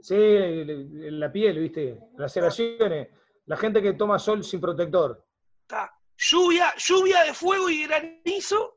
[0.00, 1.96] Sí, en la piel, ¿viste?
[2.18, 3.08] Las eraciones.
[3.46, 5.24] La gente que toma sol sin protector.
[5.62, 5.92] Está.
[6.22, 8.76] Lluvia, lluvia de fuego y granizo.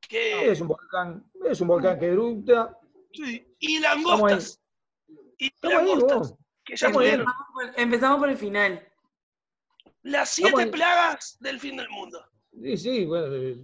[0.00, 2.76] Que, Es un volcán, es un volcán que eructa.
[3.12, 4.60] sí, y langostas.
[5.38, 6.88] Y langostas, que ya.
[6.88, 8.86] Empezamos por, empezamos por el final.
[10.02, 12.22] Las siete plagas del fin del mundo.
[12.60, 13.34] Sí, sí, bueno.
[13.36, 13.58] eh,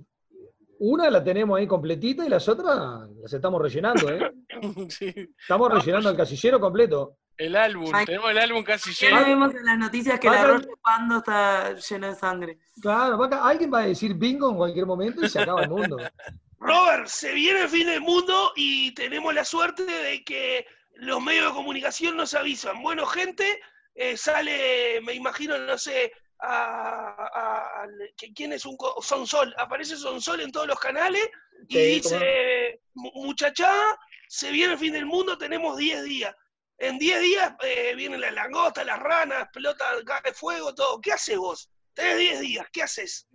[0.79, 4.33] Una la tenemos ahí completita y las otras las estamos rellenando, ¿eh?
[4.91, 5.35] Sí.
[5.39, 7.17] Estamos rellenando el casillero completo.
[7.39, 8.07] El álbum, Ay.
[8.07, 9.21] tenemos el álbum casi Ya lleno.
[9.21, 12.59] lo vimos en las noticias que el Vayan- arroz chupando está lleno de sangre.
[12.81, 15.97] Claro, alguien va a decir bingo en cualquier momento y se acaba el mundo.
[16.59, 21.47] Robert, se viene el fin del mundo y tenemos la suerte de que los medios
[21.49, 22.83] de comunicación nos avisan.
[22.83, 23.61] Bueno, gente,
[23.95, 29.55] eh, sale, me imagino, no sé, a, a- a- que- ¿quién es un co- Sonsol?
[29.59, 31.29] Aparece Sonsol en todos los canales
[31.69, 36.35] y Sí, dice, "Mu- muchachada, se viene el fin del mundo, tenemos 10 días.
[36.79, 41.01] En 10 días eh, vienen las langostas, las ranas, explota, cae fuego, todo.
[41.01, 41.71] ¿Qué haces vos?
[41.95, 43.27] Tenés 10 días, ¿qué haces?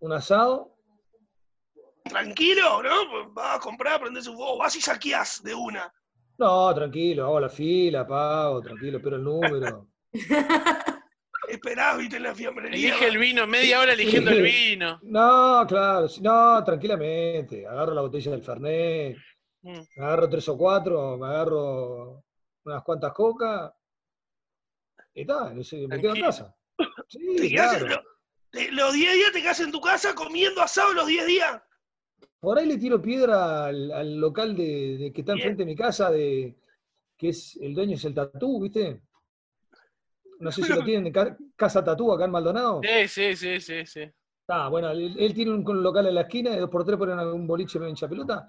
[0.00, 0.80] Un asado,
[2.04, 3.30] Tranquilo, ¿no?
[3.32, 5.92] Vas a comprar, prendés un fuego, vas y saqueás de una.
[6.38, 9.86] no, tranquilo, hago la fila, pago, tranquilo, espero el número.
[11.48, 12.88] Esperás, viste, en la fiambrería.
[12.88, 15.00] Elige el vino, media hora eligiendo el vino.
[15.02, 17.66] No, claro, no, tranquilamente.
[17.66, 19.16] Agarro la botella del Fernet,
[19.62, 19.80] Mm.
[19.96, 22.24] me agarro tres o cuatro, me agarro
[22.64, 23.72] unas cuantas cocas.
[25.14, 26.56] Y tal, me quedo en casa.
[27.08, 28.02] Sí, en lo-
[28.50, 31.60] te- los 10 días te quedas en tu casa comiendo asado los 10 días.
[32.38, 35.48] Por ahí le tiro piedra al, al local de, de que está Bien.
[35.48, 36.56] enfrente de mi casa, de
[37.18, 39.02] que es el dueño es el tatú, ¿viste?
[40.38, 42.80] No sé si lo tienen, Ca- Casa Tatú acá en Maldonado.
[42.82, 44.10] Sí, sí, sí, sí, sí.
[44.48, 46.96] Ah, bueno, él, él tiene un, un local en la esquina, de dos por tres
[46.96, 48.48] ponen algún boliche hincha pelota.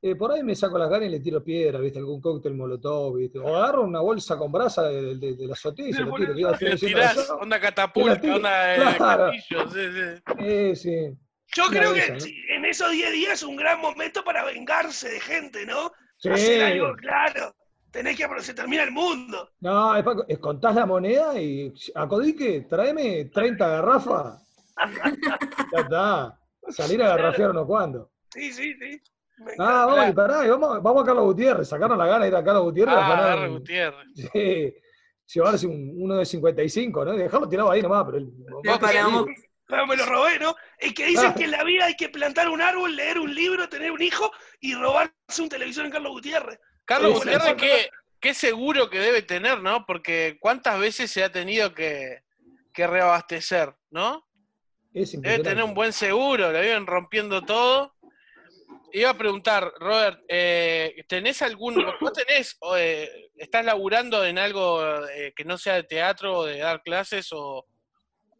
[0.00, 1.98] Eh, por ahí me saco las ganas y le tiro piedra, ¿viste?
[1.98, 3.40] Algún cóctel molotov, ¿viste?
[3.40, 6.34] O agarro una bolsa con brasa de, de, de la azotea y se lo tiro.
[6.60, 7.38] Le tirás, asado.
[7.40, 9.30] onda catapulta, tiro, onda eh, claro.
[9.32, 10.22] castillo, sí, sí.
[10.38, 11.18] Eh, sí.
[11.56, 12.18] Yo Una creo que
[12.54, 15.90] en esos 10 días es un gran momento para vengarse de gente, ¿no?
[16.18, 16.28] Sí.
[16.28, 17.54] Hacer algo claro.
[17.90, 19.50] Tenés que aprovechar, se termina el mundo.
[19.60, 24.44] No, es, pa- es contás la moneda y a Codique, tráeme 30 garrafas.
[25.72, 26.38] ya está.
[26.68, 28.08] Salir a garrafear unos cuantos.
[28.30, 29.00] Sí, sí, sí.
[29.40, 32.28] Me Ah, vamos, y pará, y vamos, vamos a Carlos Gutiérrez, sacarnos la gana de
[32.30, 32.94] ir a Carlos Gutiérrez.
[32.96, 34.06] Ah, un- Gutiérrez.
[34.32, 34.74] Sí,
[35.34, 37.12] llevarse un, uno de 55, ¿no?
[37.12, 38.30] Dejarlo tirado ahí nomás, pero el.
[39.66, 40.56] Pero me lo robé, ¿no?
[40.78, 41.34] Es que dicen Ah.
[41.34, 44.30] que en la vida hay que plantar un árbol, leer un libro, tener un hijo
[44.60, 46.58] y robarse un televisor en Carlos Gutiérrez.
[46.86, 49.84] Carlos Sí, Gutiérrez, qué, qué seguro que debe tener, ¿no?
[49.84, 52.22] Porque cuántas veces se ha tenido que,
[52.72, 54.24] que reabastecer, ¿no?
[54.94, 57.94] es Debe tener un buen seguro, le viven rompiendo todo.
[58.92, 64.80] Iba a preguntar, Robert, eh, ¿tenés algún, vos tenés, o, eh, estás laburando en algo
[65.08, 67.66] eh, que no sea de teatro o de dar clases o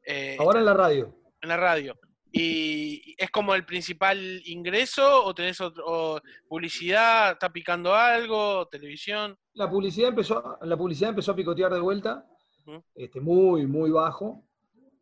[0.06, 1.14] eh, Ahora en la radio.
[1.42, 1.98] en la radio?
[2.30, 9.37] ¿Y es como el principal ingreso o tenés otro, o publicidad, está picando algo, televisión?
[9.54, 12.26] La publicidad empezó, la publicidad empezó a picotear de vuelta,
[12.94, 14.44] este, muy, muy bajo.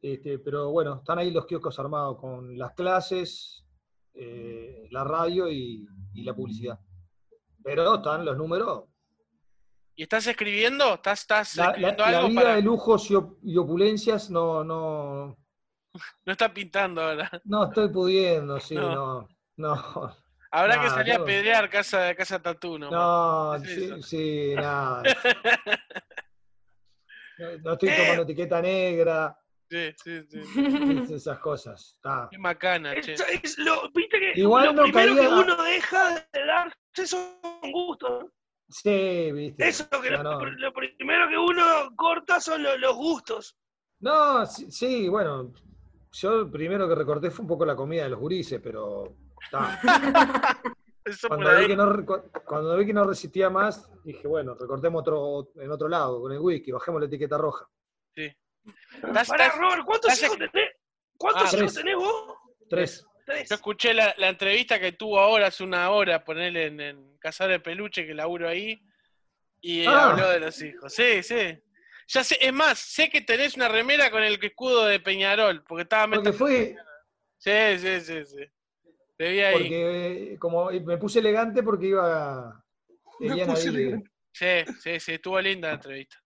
[0.01, 3.66] Este, pero bueno, están ahí los kioscos armados con las clases,
[4.17, 6.79] eh, la radio y, y la publicidad.
[7.63, 8.85] Pero están los números.
[9.95, 10.95] ¿Y estás escribiendo?
[10.95, 12.57] ¿Estás, estás La, la- escribiendo la algo vida para.?
[12.57, 15.37] de lujos y, op- y opulencias no, no,
[16.27, 17.31] No está pintando ahora.
[17.45, 18.95] no estoy pudiendo, sí, No.
[18.95, 20.17] no, no,
[20.51, 22.91] Habrá que salir a pedrear casa, casa Tatú, ¿no?
[22.91, 25.03] no, Es sí, sí, nada.
[27.39, 27.95] No, no estoy Eh.
[27.99, 29.39] tomando etiqueta negra.
[29.69, 30.41] Sí, sí, sí.
[31.15, 31.95] esas cosas.
[31.97, 32.29] Está.
[32.31, 33.15] Qué macana, che.
[33.15, 37.21] Es- es lo- Viste que Igual lo no primero que uno deja de darse son
[37.73, 38.25] gustos.
[38.25, 38.31] ¿no?
[38.69, 39.69] Sí, viste.
[39.69, 40.45] Eso que Ya lo, no.
[40.45, 41.65] lo primero que uno
[41.97, 43.57] corta son lo- los gustos.
[44.01, 45.53] No, sí, sí, bueno,
[46.13, 49.81] yo el primero que recorté fue un poco la comida de los gurises, pero está.
[51.29, 52.05] Cuando vi, que no,
[52.45, 56.41] cuando vi que no resistía más, dije, bueno, recortemos otro, en otro lado, con el
[56.41, 57.65] whisky, bajemos la etiqueta roja.
[58.95, 60.71] Estás- Pará, estás- Robert, ¿cuántos estás- hijos tenés?
[61.19, 61.75] ¿Cuántos Ah, hijos tres.
[61.75, 62.39] tenés vos?
[62.69, 63.07] Tres.
[63.25, 63.49] Tres.
[63.49, 67.49] Yo escuché la, la entrevista que tuvo ahora hace una hora, ponerle en, en Cazar
[67.51, 68.81] de Peluche, que laburo ahí,
[69.61, 70.11] y eh, Ah.
[70.11, 70.93] habló de los hijos.
[70.95, 71.59] Sí, sí.
[72.09, 75.83] Ya sé, es más, sé que tenés una remera con el escudo de Peñarol, porque
[75.83, 76.77] estaba Porque metiendo- fue,
[77.39, 78.45] Sí, sí, sí, sí.
[79.17, 79.53] Te vi ahí.
[79.55, 82.63] porque eh, como me puse elegante porque iba
[83.19, 84.11] Me puse elegante.
[84.33, 84.47] Sí,
[84.81, 86.17] sí, sí, estuvo linda la entrevista.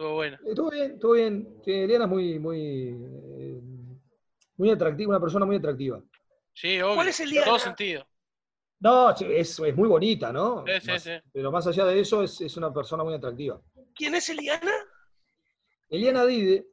[0.00, 0.40] Estuvo buena.
[0.46, 1.60] Estuvo bien, estuvo bien.
[1.62, 3.60] Sí, Eliana es muy, muy, eh,
[4.56, 6.00] muy atractiva, una persona muy atractiva.
[6.54, 6.94] Sí, obvio.
[6.94, 8.08] ¿Cuál es el en todo sentido.
[8.78, 10.64] No, es, es muy bonita, ¿no?
[10.66, 11.10] Sí, sí, Más- sí.
[11.34, 13.60] Pero más allá de eso, es, es una persona muy atractiva.
[13.94, 14.72] ¿Quién es Eliana?
[15.90, 16.64] Eliana Dide,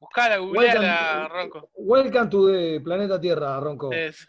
[0.00, 1.70] Buscala, googleala, Ronco.
[1.76, 3.92] welcome to the planeta Tierra, Ronco.
[3.92, 4.26] Es-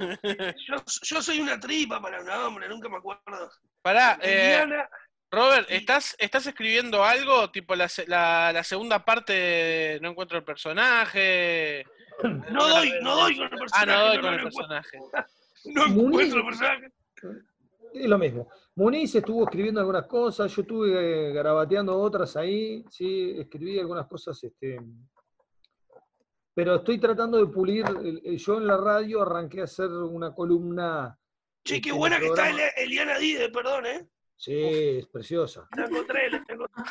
[0.67, 3.49] Yo, yo soy una tripa para un hombre, nunca me acuerdo.
[3.81, 4.87] Pará, eh, Eliana,
[5.31, 5.67] Robert.
[5.69, 7.49] ¿estás, ¿estás escribiendo algo?
[7.51, 11.85] Tipo la, la, la segunda parte de No encuentro el personaje.
[12.23, 13.87] no doy, no doy con el Ah, personaje.
[13.97, 14.97] no doy con no, el personaje.
[15.65, 16.05] no Muniz.
[16.33, 16.91] encuentro el personaje.
[17.93, 18.49] Es lo mismo.
[18.75, 24.41] Muniz estuvo escribiendo algunas cosas, yo estuve eh, garabateando otras ahí, sí, escribí algunas cosas,
[24.43, 24.77] este,
[26.53, 27.85] pero estoy tratando de pulir.
[27.87, 31.17] el- el- Yo en la radio arranqué a hacer una columna.
[31.63, 34.07] Che, qué buena que está Eliana Dide, perdón, ¿eh?
[34.37, 34.53] Sí,
[34.99, 35.67] es preciosa.
[35.75, 36.83] La encontré, la encontré.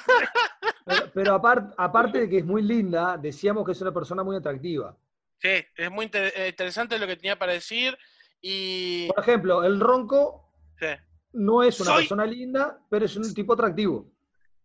[0.86, 4.36] Pero, pero apar- aparte de que es muy linda, decíamos que es una persona muy
[4.36, 4.96] atractiva.
[5.38, 7.96] Sí, es muy inter- eh, interesante lo que tenía para decir.
[8.40, 9.08] Y.
[9.08, 10.86] Por ejemplo, el ronco Sí,
[11.32, 14.10] no es una Soy- persona linda, pero es un tipo atractivo.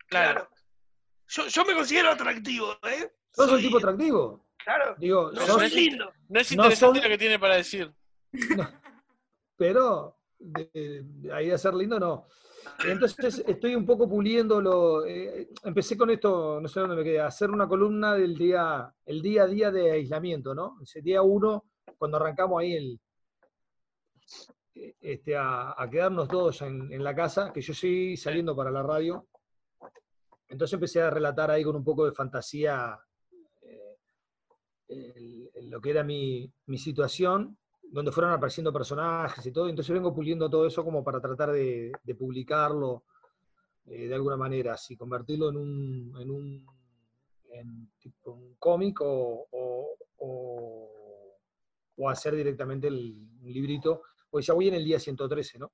[0.08, 0.42] claro.
[0.42, 0.50] Claro.
[1.28, 3.12] Yo, yo me considero atractivo, ¿eh?
[3.32, 4.48] ¿Sos un Soy- tipo atractivo?
[4.58, 4.96] Claro.
[4.98, 6.12] Digo, No, sos- soy lindo.
[6.28, 7.94] No es No interesante son- lo que tiene para decir.
[9.58, 10.70] pero de,
[11.04, 12.28] de ahí a ser lindo no.
[12.86, 15.06] Entonces estoy un poco puliéndolo.
[15.06, 19.22] eh, empecé con esto, no sé dónde me quedé, hacer una columna del día, el
[19.22, 20.78] día a día de aislamiento, ¿no?
[20.82, 21.66] Ese día uno,
[21.98, 23.00] cuando arrancamos ahí el,
[25.02, 29.28] este, a, quedarnos todos en, la casa, que yo seguí saliendo para la radio.
[30.48, 32.98] Entonces empecé a relatar ahí con un poco de fantasía
[34.88, 37.59] eh, lo que era mi, mi situación
[37.92, 41.92] donde fueron apareciendo personajes y todo, entonces vengo puliendo todo eso como para tratar de,
[42.04, 43.04] de publicarlo
[43.86, 46.66] eh, de alguna manera, así, convertirlo en un, en un,
[47.52, 51.36] en tipo un cómic o, o- o-
[51.98, 55.72] o hacer directamente el, un librito, porque ya voy en el día 113, ¿no?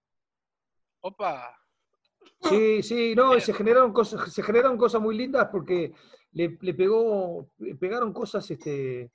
[1.01, 1.56] Opa.
[2.41, 5.93] Sí, sí, no, se generaron cosas, se generaron cosas muy lindas porque
[6.32, 7.49] le, le pegó,
[7.80, 9.12] pegaron cosas este,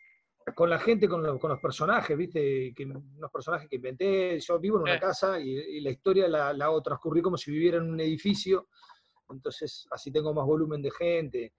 [0.55, 2.73] con la gente, con, los- con los personajes, ¿viste?
[2.75, 4.39] Que, unos personajes que inventé.
[4.41, 5.01] Yo vivo en una Sí.
[5.01, 8.69] casa y, y la historia la, la hago transcurrir como si viviera en un edificio.
[9.29, 11.53] Entonces, así tengo más volumen de gente.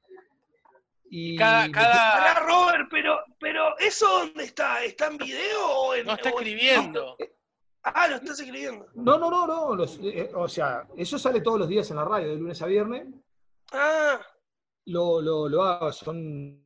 [1.14, 2.40] Y Cada, cada.
[2.40, 4.84] Robert, pero, pero ¿eso dónde está?
[4.84, 6.06] ¿Está en video o en.?
[6.06, 7.18] No está en- escribiendo.
[7.84, 8.88] Ah, lo estás escribiendo.
[8.94, 9.76] No, no, no, no.
[9.76, 12.66] los- eh, o sea, eso sale todos los días en la radio, de lunes a
[12.68, 13.08] viernes.
[13.74, 14.22] Ah,
[14.86, 16.66] lo, lo, lo hago, son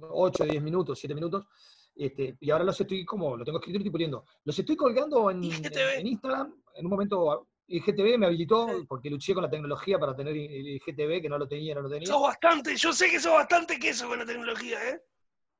[0.00, 1.46] 8, 10 minutos, 7 minutos,
[1.94, 4.24] este, y ahora los estoy como, lo tengo escrito y estoy poniendo.
[4.44, 9.50] Los estoy colgando en, Instagram, en un momento IGTV me habilitó, porque luché con la
[9.50, 12.06] tecnología para tener IGTV, que no lo tenía, no lo tenía.
[12.06, 15.02] sos bastante, yo sé que sos bastante queso con la tecnología, ¿eh?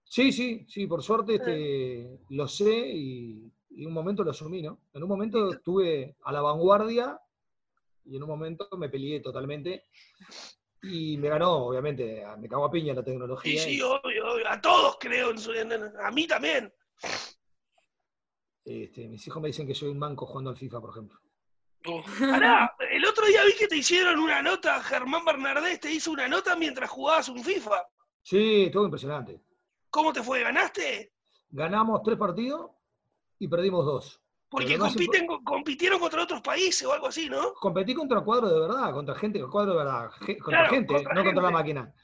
[0.02, 4.60] Sí, sí, sí, por suerte este, lo sé y, y en un momento lo asumí,
[4.60, 4.80] ¿no?
[4.92, 7.20] En un momento estuve a la vanguardia
[8.04, 9.84] y en un momento me peleé totalmente
[10.82, 13.62] y me ganó, obviamente, me cagó a piña la Sí, tecnología.
[13.62, 14.48] sí, y, obvio, obvio.
[14.48, 16.72] A todos creo, en su- en- a mí también.
[18.64, 21.18] este, mis hijos me dicen que soy un manco jugando al FIFA, por ejemplo.
[22.30, 26.28] Pará, el otro día vi que te hicieron una nota, Germán Bernardés te hizo una
[26.28, 27.82] nota mientras jugabas un FIFA.
[28.22, 29.40] Sí, estuvo impresionante.
[29.88, 30.42] ¿Cómo te fue?
[30.42, 31.14] ¿Ganaste?
[31.48, 32.70] Ganamos tres partidos
[33.38, 34.19] y perdimos dos.
[34.50, 34.76] Porque
[35.44, 37.54] compitieron contra otros países o algo así, ¿no?
[37.54, 41.24] Competí contra cuadros de verdad, contra gente, cuadro de verdad, contra Claro, gente, contra no
[41.24, 41.94] contra la máquina.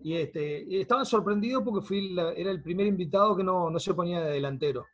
[0.00, 3.94] Y, este, estaban sorprendidos porque fui la- era el primer invitado que no, no se
[3.94, 4.86] ponía de delantero.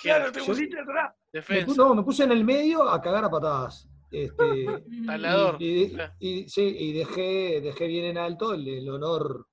[0.00, 1.14] Claro, te Yo- pusiste atrás.
[1.32, 1.66] Me defensa.
[1.72, 3.88] pu- no, me puse en el medio a cagar a patadas.
[4.10, 4.66] Este,
[5.06, 5.56] Talador.
[5.58, 6.12] y, y- claro.
[6.18, 9.46] y- sí, y dejé, dejé bien en alto el, el honor.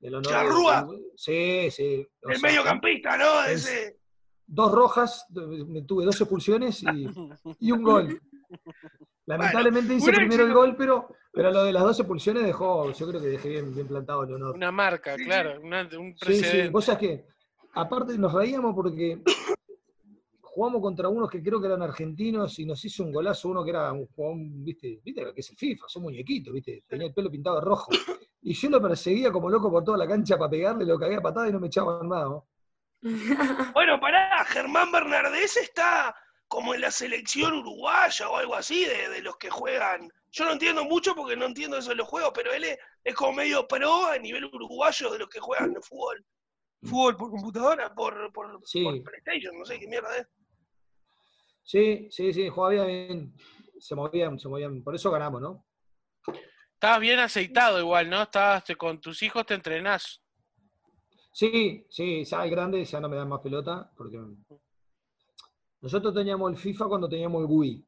[0.00, 0.86] El honor Charrúa.
[1.16, 2.06] sí, sí.
[2.22, 3.44] El sea, mediocampista, ¿no?
[3.44, 3.96] es- Ese.
[4.46, 7.06] Dos rojas, me tuve dos expulsiones y,
[7.60, 8.20] y un gol.
[9.26, 13.20] Lamentablemente hice primero el gol, pero, pero lo de las dos expulsiones dejó, yo creo
[13.20, 14.54] que dejé bien, bien plantado el honor.
[14.54, 15.24] Una marca, Sí, sí.
[15.24, 16.70] claro, una- un Sí, sí, precedente.
[16.70, 17.26] vos sabés que,
[17.74, 19.22] aparte nos reíamos porque
[20.42, 23.70] jugamos contra unos que creo que eran argentinos y nos hizo un golazo uno que
[23.70, 27.14] era un jugador, viste, viste lo que es el FIFA, son muñequitos, viste, tenía el
[27.14, 27.90] pelo pintado de rojo.
[28.42, 31.22] Y yo lo perseguía como loco por toda la cancha para pegarle, lo cagué a
[31.22, 32.26] patada y no me echaban nada.
[32.26, 32.46] ¿no?
[33.74, 36.14] Bueno, pará, Germán Bernardés está
[36.48, 40.08] como en la selección uruguaya o algo así de, de los que juegan.
[40.30, 43.14] Yo no entiendo mucho porque no entiendo eso de los juegos, pero él es, es
[43.14, 46.24] como medio pro a nivel uruguayo de los que juegan fútbol.
[46.82, 48.84] Fútbol por computadora, por, por, Sí.
[48.84, 50.26] por PlayStation, no sé qué mierda es.
[51.62, 53.34] Sí, sí, sí, jugaba bien,
[53.78, 55.66] se movían, se movían, por eso ganamos, ¿no?
[56.74, 58.22] Estabas bien aceitado igual, ¿no?
[58.22, 60.22] Estabas con tus hijos, te entrenás.
[61.34, 64.20] Sí, sí, ya el grande ya no me dan más pelota, porque
[65.80, 67.84] nosotros teníamos el FIFA cuando teníamos el Wii.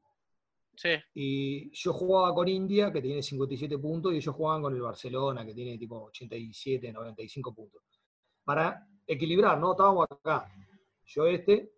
[0.74, 0.88] Sí.
[1.14, 5.46] Y yo jugaba con India, que tiene 57 puntos, y ellos jugaban con el Barcelona,
[5.46, 7.82] que tiene tipo 87, 95 puntos.
[8.44, 9.70] Para equilibrar, ¿no?
[9.72, 10.44] Estábamos acá.
[11.04, 11.72] Yo este,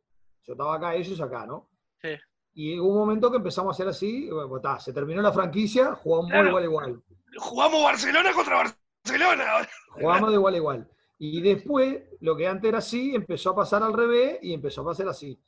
[0.44, 1.68] yo estaba acá, ellos acá, ¿no?
[2.00, 2.08] Sí.
[2.54, 5.94] Y hubo un momento que empezamos a hacer así, bueno, tá, se terminó la franquicia,
[5.96, 6.48] jugamos Claro.
[6.48, 7.02] igual igual.
[7.36, 8.56] Jugamos Barcelona contra
[9.04, 9.68] Barcelona.
[9.90, 10.90] Jugamos de igual igual.
[11.18, 14.86] Y después, lo que antes era así, empezó a pasar al revés y empezó a
[14.86, 15.38] pasar así.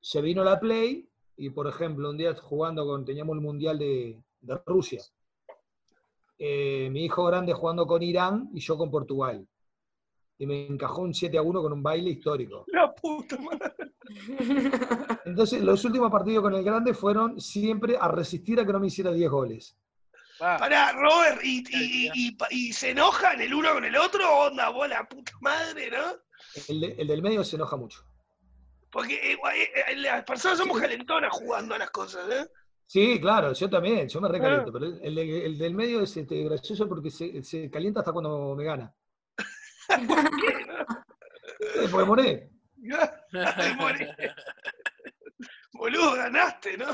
[0.00, 4.20] Se vino la Play y, por ejemplo, un día jugando con, teníamos el Mundial de,
[4.40, 5.02] de Rusia.
[6.36, 9.46] Eh, mi hijo grande jugando con Irán y yo con Portugal.
[10.38, 12.64] Y me encajó un 7 a 1 con un baile histórico.
[12.68, 13.92] La puta madre.
[15.26, 18.86] Entonces, los últimos partidos con el grande fueron siempre a resistir a que no me
[18.86, 19.76] hiciera 10 goles.
[20.42, 20.56] Va.
[20.58, 24.26] Pará, Robert, y, y, y, y- y se enojan el uno con el otro?
[24.46, 26.16] Onda, vos la puta madre, ¿no?
[26.68, 28.04] El, de- el del medio se enoja mucho.
[28.90, 29.38] Porque eh,
[29.88, 32.46] eh, las personas somos calentonas jugando a las cosas, ¿eh?
[32.86, 36.16] Sí, claro, yo también, yo me recaliento, pero el, el de- el del medio es
[36.16, 38.92] este, gracioso porque se, se calienta hasta cuando me gana.
[39.88, 40.82] ¿Qué, no?
[41.82, 42.50] Eh, porque moré.
[43.56, 44.06] Ay, morí.
[45.80, 46.88] Boludo, ganaste, ¿no?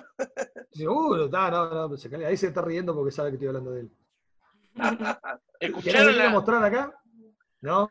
[0.70, 3.80] Seguro, no, no, no, se ahí se está riendo porque sabe que estoy hablando de
[3.80, 3.90] él.
[4.76, 6.94] ¿Querés ¿Escucharon la, mostrar acá?
[7.62, 7.90] No.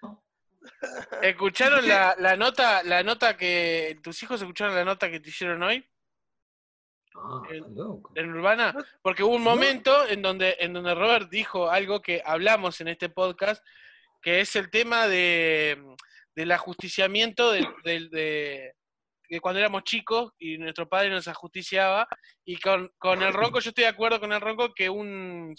[1.21, 3.99] escucharon la, la nota, la nota que.
[4.01, 5.85] ¿Tus hijos escucharon la nota que te hicieron hoy
[7.13, 7.41] Ah,
[7.75, 8.11] loco.
[8.15, 8.73] en Urbana?
[9.01, 13.09] Porque hubo un momento en donde, en donde Robert dijo algo que hablamos en este
[13.09, 13.61] podcast,
[14.21, 15.77] que es el tema de,
[16.35, 18.75] del ajusticiamiento del, del- de,
[19.29, 22.07] de cuando éramos chicos y nuestro padre nos ajusticiaba.
[22.45, 25.55] Y con, con el ronco, yo estoy de acuerdo con el ronco que un,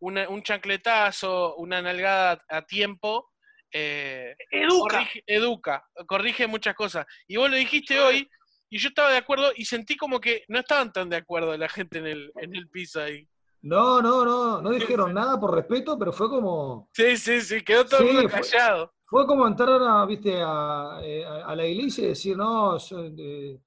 [0.00, 3.30] una- un chancletazo, una nalgada a tiempo.
[3.72, 4.78] eh, Educa.
[4.98, 7.04] corrige, educa, corrige muchas cosas.
[7.26, 8.28] Y vos lo dijiste hoy,
[8.70, 11.68] y yo estaba de acuerdo, y sentí como que no estaban tan de acuerdo la
[11.68, 13.28] gente en el, en el piso ahí.
[13.62, 17.84] No, no, no, no dijeron nada por respeto, pero fue como, Sí, sí, sí, quedó
[17.84, 18.94] todo el Sí, mundo fue- callado.
[19.06, 22.98] Fue como entrar a, viste, a, eh, a- a la iglesia y decir, no, yo,
[23.04, 23.58] eh,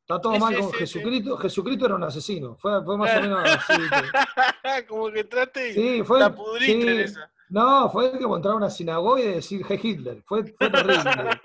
[0.00, 0.78] está todo Sí, mal con sí, sí.
[0.80, 3.72] Jesucristo, Jesucristo era un asesino, fue, fue más o menos así.
[4.88, 6.20] como que trate y Sí, fue.
[6.20, 7.30] la pudriste en esa.
[7.50, 10.22] No, fue como entrar a una sinagoga y decir Hey Hitler.
[10.24, 11.40] Fue, fue terrible.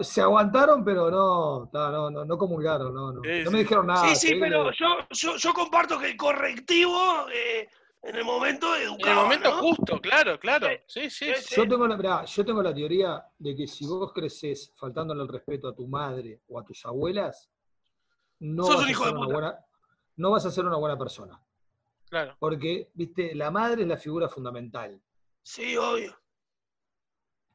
[0.00, 3.20] se, aguantaron, pero no, no, no, no, comulgaron, no, no.
[3.20, 4.14] No me dijeron nada.
[4.14, 7.68] Sí, sí, que pero yo, yo, yo comparto que el correctivo eh,
[8.08, 9.58] en el momento En el momento ¿no?
[9.58, 10.68] justo, claro, claro.
[10.86, 11.54] Sí, sí, Sí, sí.
[11.56, 15.28] Yo tengo, la, mirá, yo tengo la teoría de que si vos creces faltándole el
[15.28, 17.50] respeto a tu madre o a tus abuelas,
[18.40, 19.34] no, Sos vas, un a hijo ser de una puta.
[19.40, 19.58] buena,
[20.16, 21.40] no vas a ser una buena persona.
[22.08, 22.36] claro.
[22.38, 25.00] Porque, viste, la madre es la figura fundamental.
[25.42, 26.16] Sí, obvio.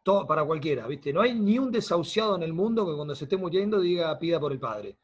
[0.04, 1.14] todo, para cualquiera, ¿viste?
[1.14, 4.40] No hay ni un desahuciado en el mundo que cuando se esté muriendo diga pida
[4.40, 4.98] por el padre.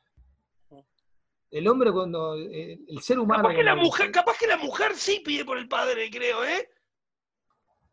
[1.50, 3.44] El hombre cuando, eh, el ser humano...
[3.44, 6.70] Capaz que, la mujer, capaz que la mujer sí pide por el padre, creo, ¿eh?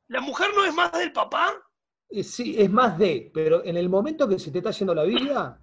[0.08, 1.54] ¿La mujer no es más del papá?
[2.10, 5.04] eh, sí, es más de, pero en el momento que se te está yendo la
[5.04, 5.60] vida,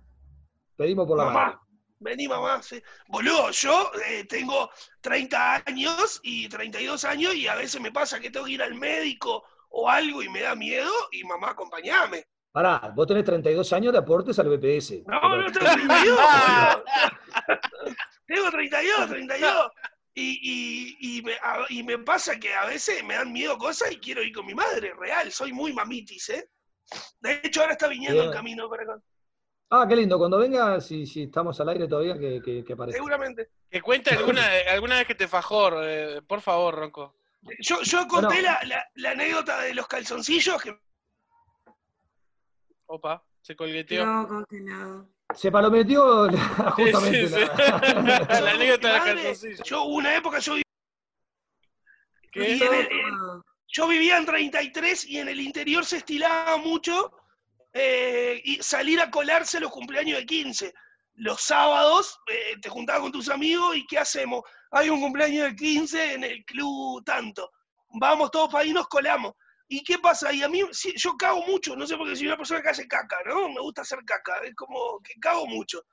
[0.75, 1.45] pedimos por la Mamá.
[1.45, 1.57] madre.
[1.99, 2.63] Vení, mamá.
[2.63, 2.81] Sí.
[3.09, 4.71] Boludo, yo eh, tengo
[5.01, 8.73] 30 años y 32 años y a veces me pasa que tengo que ir al
[8.73, 12.25] médico o algo y me da miedo y mamá, acompañame.
[12.51, 15.03] Pará, vos tenés 32 años de aportes al BPS.
[15.07, 16.83] No, Pero- no, tengo 32, boludo.
[18.27, 19.71] Tengo 32, 32.
[20.13, 23.91] Y, y, y, me, a- y me pasa que a veces me dan miedo cosas
[23.93, 25.31] y quiero ir con mi madre, real.
[25.31, 26.49] Soy muy mamitis, ¿eh?
[27.21, 29.01] De hecho, ahora está viniendo el camino para acá.
[29.69, 30.17] Ah, qué lindo.
[30.17, 32.97] Cuando venga, si, si estamos al aire todavía, que, que, que aparezca.
[32.97, 33.49] Seguramente.
[33.69, 37.15] Que cuente alguna, alguna vez que te fajó, eh, por favor, Ronco.
[37.59, 38.41] Yo, yo conté Bueno.
[38.49, 40.77] la, la- la anécdota de los calzoncillos que
[42.93, 44.05] Opa, se colgueteó.
[44.05, 45.07] No, congelado.
[45.33, 46.37] Se palometió Sí,
[46.91, 47.39] justamente sí, sí.
[47.39, 49.63] la- La anécdota de la Madre, calzoncilla.
[49.63, 50.61] Yo hubo una época yo, vi-
[52.33, 52.49] ¿Qué?
[52.55, 57.13] Y en el- en- yo vivía en 33 y en el interior se estilaba mucho
[57.73, 60.73] eh, y salir a colarse los cumpleaños de 15.
[61.13, 64.41] Los sábados eh, te juntabas con tus amigos y ¿qué hacemos?
[64.71, 67.51] Hay un cumpleaños de 15 en el club tanto.
[67.93, 69.31] Vamos todos para ahí, nos colamos.
[69.73, 70.33] ¿Y qué pasa?
[70.33, 70.61] Y a mí,
[70.97, 73.47] yo cago mucho, no sé por qué soy una persona que hace caca, ¿no?
[73.47, 75.85] Me gusta hacer caca, es como que cago mucho.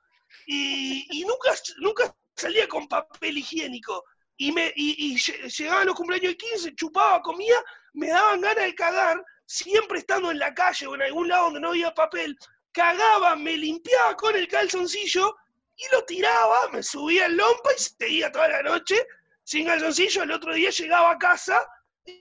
[0.47, 4.03] Y, nunca, nunca salía con papel higiénico.
[4.35, 7.55] Y, me, y, y lle- llegaban los cumpleaños de 15, chupaba, comía,
[7.93, 11.61] me daban ganas de cagar, siempre estando en la calle o en algún lado donde
[11.61, 12.37] no había papel,
[12.73, 15.37] cagaba, me limpiaba con el calzoncillo
[15.77, 19.07] y lo tiraba, me subía al lompa y seguía toda la noche
[19.45, 20.23] sin calzoncillo.
[20.23, 21.65] El otro día llegaba a casa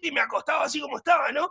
[0.03, 1.51] y me acostaba así como estaba, ¿no?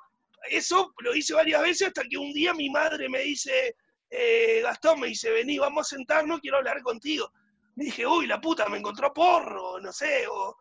[0.50, 3.76] Eso lo hice varias veces hasta que un día mi madre me dice,
[4.10, 7.32] eh, Gastón, me dice, vení, vamos a sentarnos, quiero hablar contigo.
[7.76, 10.56] Me dije, uy, la puta, me encontró porro, no sé, o,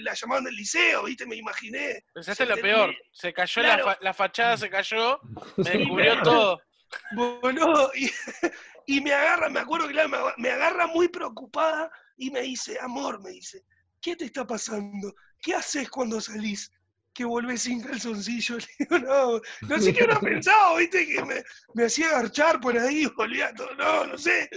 [0.00, 1.26] la llamaban del liceo, ¿viste?
[1.26, 2.02] Me imaginé.
[2.14, 2.94] Pensaste lo peor.
[3.12, 3.84] Se cayó la, Claro.
[3.84, 5.20] fa- la fachada, se cayó,
[5.56, 6.60] me descubrió todo.
[7.10, 8.10] Boludo, y,
[8.86, 13.20] y me agarra, me acuerdo que claro, me agarra muy preocupada y me dice, amor,
[13.22, 13.62] me dice,
[14.00, 15.14] ¿qué te está pasando?
[15.40, 16.70] ¿Qué haces cuando salís?
[17.14, 18.56] Que volvés sin calzoncillo.
[18.58, 21.42] Le digo, no, no sé qué habrá pensado, viste, que me,
[21.74, 24.48] me hacía garchar por ahí, volvía todo, no, no sé.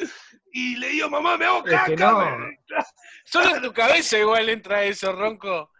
[0.53, 1.85] Y le digo, mamá, me hago Es caca.
[1.87, 2.37] que no.
[2.37, 2.57] me-
[3.25, 5.71] Solo en tu cabeza igual entra eso, Ronco.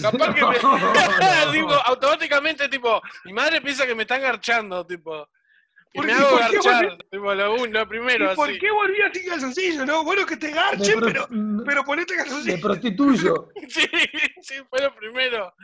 [0.00, 0.58] Capaz que me...
[0.60, 1.52] No, no.
[1.52, 5.28] Digo, automáticamente, tipo, mi madre piensa que me están garchando, tipo.
[5.96, 8.58] Y ¿Por me qué- hago garchar, tipo, primero, ¿Y por así.
[8.58, 9.86] qué volvías sin calzoncillo?
[9.86, 11.28] No, bueno que te Me, garchen, pro- pero,
[11.64, 12.60] pero ponete me calzoncillo.
[12.60, 13.48] prostituyo.
[13.68, 13.88] Sí,
[14.42, 15.54] sí, fue lo primero.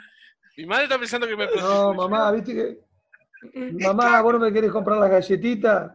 [0.56, 1.94] Mi madre está pensando que me No, prostituyo.
[1.94, 2.78] mamá, viste que.
[3.58, 5.92] Mm, Mamá, vos no me querés comprar las galletitas.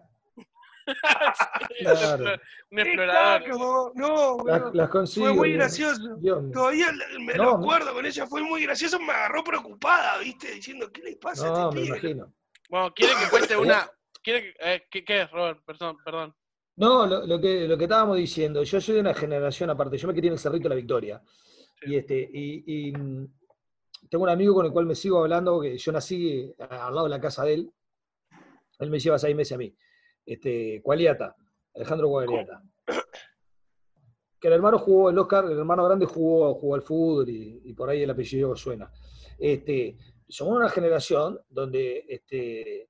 [1.79, 2.25] Claro.
[2.71, 3.91] Un explorador.
[3.95, 4.71] No, Las, boludo.
[4.73, 5.25] las consigo.
[5.27, 6.15] Fue muy gracioso.
[6.19, 6.43] Dios.
[6.53, 6.87] Todavía
[7.19, 10.51] me No, lo me- acuerdo con ella, fue muy gracioso, me agarró preocupada, ¿viste?
[10.51, 11.97] Diciendo, ¿qué le pasa No, a este me pibe?
[11.97, 12.33] imagino.
[12.69, 13.89] Bueno, ¿quiere que cuente una?
[14.21, 15.59] ¿Quiere que, eh, ¿qué, ¿Qué es, Robert?
[15.65, 16.35] Perdón, perdón.
[16.75, 20.07] No, lo, lo que, lo que estábamos diciendo, yo soy de una generación aparte, yo
[20.07, 21.21] me crié en el Cerrito de la Victoria.
[21.81, 21.91] Sí.
[21.91, 23.27] Y, este, y, y, mm,
[24.09, 27.03] tengo un amigo con el cual me sigo hablando, que yo nací eh, al lado
[27.03, 27.73] de la casa de él.
[28.79, 29.75] Él me lleva seis meses a mí.
[30.25, 31.35] Este, Cualiata,
[31.75, 32.61] Alejandro Cualiata.
[34.39, 37.73] Que el hermano jugó, el Oscar, el hermano grande jugó, jugó al fútbol y, y
[37.73, 38.87] por ahí el apellido suena.
[39.39, 39.97] Este,
[40.27, 42.89] somos una generación donde este,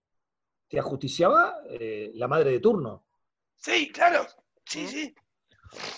[0.67, 3.05] te ajusticiaba eh, la madre de turno.
[3.55, 4.25] Sí, claro.
[4.65, 4.87] Sí, ¿Mm?
[4.87, 5.15] sí.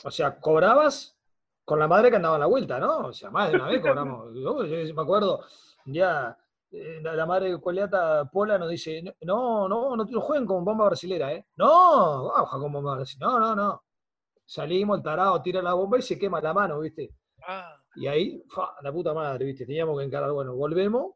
[0.03, 1.17] O sea, cobrabas
[1.63, 3.07] con la madre que andaba en la vuelta, ¿no?
[3.07, 4.33] O sea, más de una vez cobramos.
[4.35, 5.43] Yo, yo me acuerdo,
[5.85, 6.35] ya
[6.71, 10.63] eh, la, la madre Coleata Pola nos dice, no, no, no te lo jueguen como
[10.63, 11.45] bomba brasilera, ¿eh?
[11.57, 13.27] No, baja como bomba brasilera.
[13.31, 13.83] No, no, no.
[14.45, 17.13] Salimos, el tarado tira la bomba y se quema la mano, ¿viste?
[17.47, 19.65] Ah, Y ahí, fa, la puta madre, ¿viste?
[19.65, 21.13] Teníamos que encarar, bueno, volvemos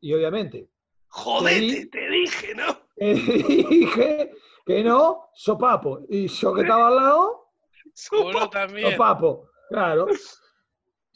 [0.00, 0.68] y obviamente
[1.08, 2.83] Jodete, te dije, ¿no?
[2.96, 4.32] dije
[4.64, 6.00] que no, sopapo.
[6.08, 7.50] Y yo que estaba al lado,
[8.10, 8.88] cobró también.
[8.90, 10.06] Los papo, claro.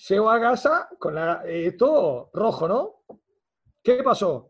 [0.09, 2.95] Llego a casa con la, eh, todo rojo, ¿no?
[3.83, 4.47] ¿Qué pasó?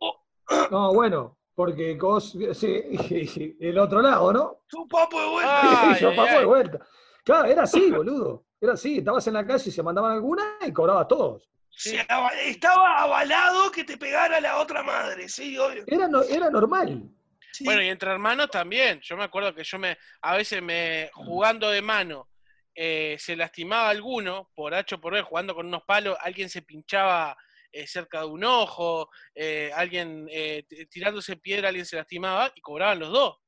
[0.70, 4.59] No, bueno, porque cos, sí, el otro lado, ¿no?
[4.66, 5.61] Su papo de vuelta.
[5.91, 6.39] Ay, Y yo ay, papo ay.
[6.41, 6.87] de vuelta.
[7.24, 8.45] Claro, era así, boludo.
[8.61, 8.99] Era así.
[8.99, 11.49] Estabas en la calle y se mandaban algunas y cobrabas todos.
[11.70, 11.97] Sí.
[12.47, 15.85] Estaba avalado que te pegara la otra madre, sí, obvio.
[15.87, 17.09] Era, no- era normal.
[17.59, 17.65] Sí.
[17.65, 19.01] Bueno, y entre hermanos también.
[19.01, 22.29] Yo me acuerdo que yo me, a veces me, jugando de mano,
[22.73, 26.63] eh, se lastimaba alguno, por H o por B, jugando con unos palos, alguien se
[26.63, 27.37] pinchaba
[27.73, 33.01] eh, cerca de un ojo, eh, alguien eh, tirándose piedra, alguien se lastimaba y cobraban
[33.01, 33.39] los dos.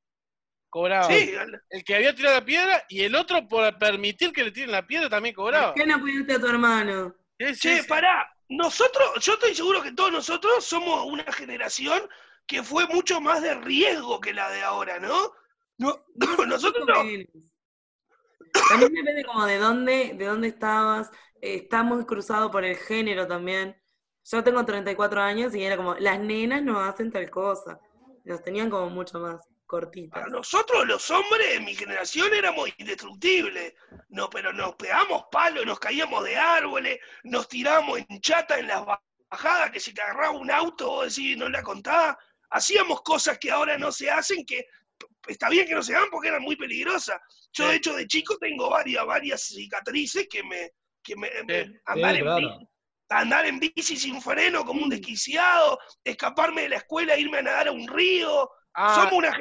[0.69, 1.09] Cobraban.
[1.09, 1.33] Sí,
[1.69, 4.87] El que había tirado la piedra y el otro por permitir que le tiren la
[4.87, 5.73] piedra también cobraba.
[5.73, 7.15] ¿Por qué no apoyaste a tu hermano?
[7.39, 7.89] Sí, sí, Che, sí.
[7.89, 12.03] pará, nosotros, yo estoy seguro que todos nosotros somos una generación
[12.51, 15.33] que fue mucho más de riesgo que la de ahora, ¿no?
[15.79, 16.05] No,
[16.49, 16.95] nosotros no.
[16.95, 21.11] También depende como de dónde, de dónde estabas.
[21.41, 23.81] eh, está muy cruzado por el género también.
[24.25, 27.79] Yo tengo 34 años y era como, las nenas no hacen tal cosa.
[28.25, 30.21] Los tenían como mucho más cortitas.
[30.21, 33.75] Para nosotros los hombres de mi generación éramos indestructibles.
[34.09, 38.85] No, pero nos pegamos palos, nos caíamos de árboles, nos tiramos en chata en las
[39.31, 42.19] bajadas, que si te agarraba un auto, vos decís, no la contaba.
[42.51, 44.67] Hacíamos cosas que ahora no se hacen, que
[45.29, 47.21] está bien que no se hagan porque eran muy peligrosas.
[47.53, 47.71] Yo, Sí.
[47.71, 50.71] de hecho, de chico tengo varias, varias cicatrices que me.
[51.03, 51.29] Que me,
[51.87, 52.37] andar, Sí, en claro.
[52.49, 52.69] bici,
[53.09, 57.69] andar en bici sin freno como un desquiciado, escaparme de la escuela, irme a nadar
[57.69, 58.51] a un río.
[58.75, 59.33] Ah, Somos, una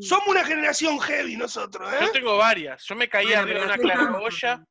[0.00, 1.98] somos una generación heavy nosotros, ¿eh?
[2.00, 2.82] yo tengo varias.
[2.86, 4.64] Yo me caía Bueno, arriba de una claraboya.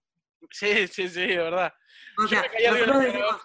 [0.50, 1.74] Sí, sí, sí, de verdad.
[2.18, 3.44] O Yo me caía arriba de una claraboya.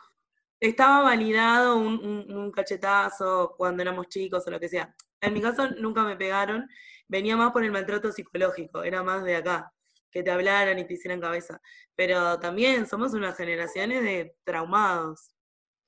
[0.60, 4.94] Estaba validado un, un- un cachetazo cuando éramos chicos o lo que sea.
[5.20, 6.68] En mi caso nunca me pegaron,
[7.08, 9.72] venía más por el maltrato psicológico, era más de acá,
[10.10, 11.60] que te hablaran y te hicieran cabeza.
[11.94, 15.30] Pero también somos unas generaciones de traumados.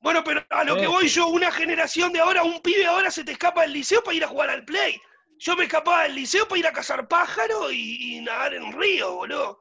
[0.02, 3.22] Bueno, pero a lo que voy yo, una generación de ahora, un pibe ahora se
[3.22, 4.98] te escapa del liceo para ir a jugar al play.
[5.38, 8.72] Yo me escapaba del liceo para ir a cazar pájaros y, y nadar en un
[8.72, 9.60] río, boludo.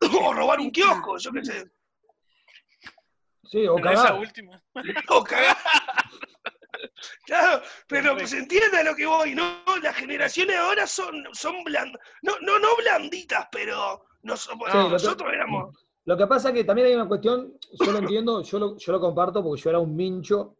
[0.22, 1.64] O robar un kiosco, yo qué sé.
[3.52, 4.18] Sí, o Pero esa cagar.
[4.18, 4.62] última.
[5.10, 5.56] O cagar.
[7.26, 8.26] Claro, pero Perfecto.
[8.28, 9.62] se entiende a lo que voy, ¿no?
[9.82, 12.00] Las generaciones ahora son, son blandas.
[12.22, 15.76] No, no, no blanditas, pero nos- lo que- nosotros éramos.
[16.04, 18.92] Lo que pasa es que también hay una cuestión, yo lo entiendo, yo lo, yo
[18.92, 20.56] lo comparto porque yo era un mincho.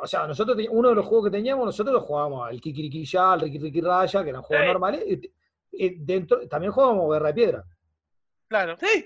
[0.00, 3.40] O sea, nosotros teníamos- uno de los juegos que teníamos, nosotros jugábamos al Kikiriquilla, al
[3.40, 4.72] Ricky Ricky Raya, que eran juegos Sí.
[4.72, 5.04] normales.
[5.06, 5.30] y-
[5.76, 7.64] y dentro, también jugábamos Guerra de Piedra.
[8.48, 8.76] Claro.
[8.80, 9.04] Sí,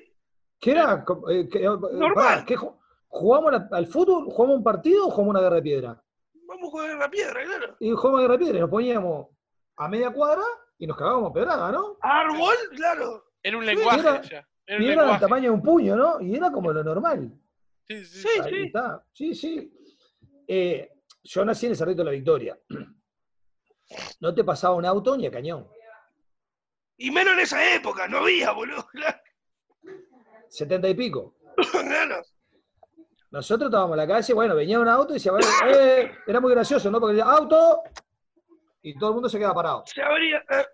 [0.60, 1.04] ¿Qué era?
[1.30, 2.14] eh, que- eh, Normal.
[2.14, 2.56] pará, ¿qué
[3.08, 4.24] ¿Jugamos la- al fútbol?
[4.30, 6.04] ¿Jugamos un partido o jugamos una Guerra de Piedra?
[6.46, 7.76] vamos a jugar en la piedra, claro.
[7.78, 9.26] Y jugamos Guerra de Piedra y nos poníamos
[9.76, 10.42] a media cuadra
[10.78, 11.98] y nos cagábamos pedrada, ¿no?
[12.00, 13.24] Árbol, claro.
[13.42, 14.48] Era un lenguaje era- ya.
[14.66, 15.20] Era un Y era del lenguaje.
[15.20, 16.20] tamaño de un puño, ¿no?
[16.22, 17.30] Y era como lo normal.
[17.86, 18.62] Sí, sí, Sí, Ahí sí.
[18.66, 19.04] está.
[19.12, 19.72] Sí, sí.
[20.46, 20.90] Eh,
[21.22, 22.58] yo nací en el Cerrito de la Victoria.
[24.20, 25.68] No te pasaba un auto ni a cañón.
[26.96, 28.86] Y menos en esa época, no había, boludo.
[28.88, 29.18] Claro.
[30.48, 31.36] Setenta y pico.
[31.70, 32.22] claro.
[33.30, 36.50] Nosotros estábamos en la calle, bueno, venía un auto y decía, bueno, eh, era muy
[36.52, 36.98] gracioso, ¿no?
[37.00, 37.82] Porque decía, auto,
[38.82, 39.82] y todo el mundo se quedaba parado.
[39.86, 40.38] Se abría.
[40.50, 40.64] eh,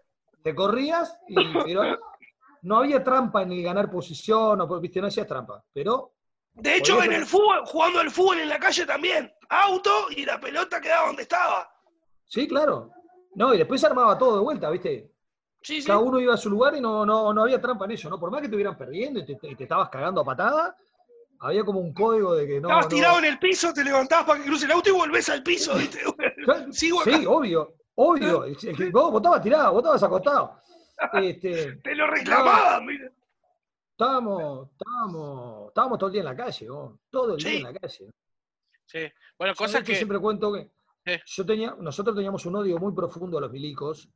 [0.42, 1.34] Te corrías, y,
[1.64, 1.82] pero
[2.62, 5.64] no había trampa en el ganar posición, o, viste, no hacías trampa.
[5.72, 6.12] Pero,
[6.52, 9.32] De hecho, en el fútbol, jugando al fútbol en la calle también.
[9.48, 11.68] Auto y la pelota quedaba donde estaba.
[12.26, 12.90] sí, claro.
[13.36, 15.10] No, y después se armaba todo de vuelta, ¿viste?
[15.60, 15.86] Sí, sí.
[15.88, 18.16] Cada uno iba a su lugar y no, no, no había trampa en eso, ¿no?
[18.20, 20.76] Por más que te hubieran perdiendo y te, y te estabas cagando a patada,
[21.46, 22.68] había como un código de que no.
[22.68, 25.28] Estabas no- tirado en el piso, te levantabas para que cruce el auto y volvés
[25.28, 25.74] al piso,
[26.72, 27.10] Sigo acá.
[27.18, 28.44] Sí, obvio, obvio.
[28.76, 30.60] Que Vos, vos estabas tirado, vos estabas acostado.
[31.14, 33.10] Este, Te lo reclamaban, mira.
[33.92, 37.72] estábamos, estábamos, estábamos todo el día en la calle, vos, todo el día en la
[37.74, 38.10] calle.
[38.86, 39.00] Sí.
[39.38, 39.96] Bueno, cosas hecho, que.
[39.96, 40.70] siempre cuento que
[41.26, 44.08] yo tenía, nosotros teníamos un odio muy profundo a los milicos,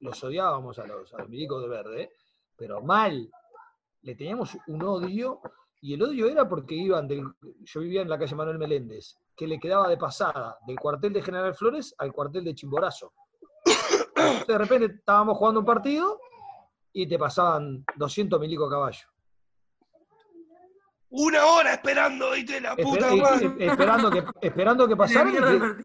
[0.00, 2.12] los odiábamos a los, a los milicos de verde,
[2.56, 3.28] pero mal.
[4.02, 5.40] Le teníamos un odio,
[5.80, 7.22] y el odio era porque iban del.
[7.64, 11.22] Yo vivía en la calle Manuel Meléndez, que le quedaba de pasada del cuartel de
[11.22, 13.12] General Flores al cuartel de Chimborazo.
[14.16, 16.18] Entonces, de repente estábamos jugando un partido
[16.92, 19.06] y te pasaban 200 milicos a caballo.
[21.08, 22.60] Una hora esperando, ¿viste?
[22.60, 23.54] La puta Esper- madre.
[23.58, 25.82] y- y- esperando, que, esperando que pasaran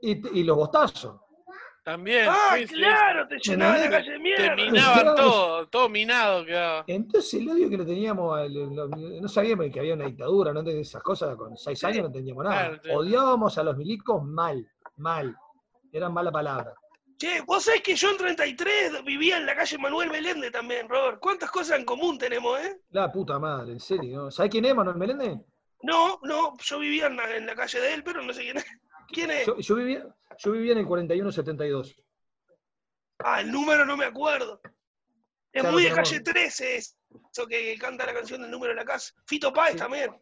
[0.00, 1.20] y- y los bostazos.
[1.88, 2.26] También.
[2.28, 2.74] Ah, sí, sí.
[2.74, 4.56] claro, te llenaban la calle de Te mierda.
[4.56, 5.14] minaban Claro.
[5.14, 6.84] todo, todo minado quedaba.
[6.86, 10.88] Entonces el odio que le teníamos, lo- no sabíamos que había una dictadura, no entendíamos
[10.88, 12.68] esas cosas, con seis años no entendíamos nada.
[12.68, 12.90] Claro, sí.
[12.90, 15.34] Odiábamos a los milicos mal, mal.
[15.90, 16.74] Eran mala palabra.
[17.16, 21.18] Che, vos sabés que yo en 33 vivía en la calle Manuel Meléndez también, Robert.
[21.20, 22.82] ¿Cuántas cosas en común tenemos, eh?
[22.90, 24.24] La puta madre, en serio.
[24.24, 24.30] ¿no?
[24.30, 25.38] ¿Sabés quién es Manuel Meléndez?
[25.82, 28.58] No, no, yo vivía en la, en la calle de él, pero no sé quién
[28.58, 28.66] es.
[29.08, 29.46] ¿Quién es?
[29.46, 30.04] Yo, yo vivía,
[30.38, 32.02] yo vivía en el 4172.
[33.20, 34.60] Ah, el número no me acuerdo.
[35.52, 36.96] Es Claro, muy de calle 13 es-
[37.32, 39.12] eso que canta la canción del número de la casa.
[39.26, 40.14] Fito Páez también.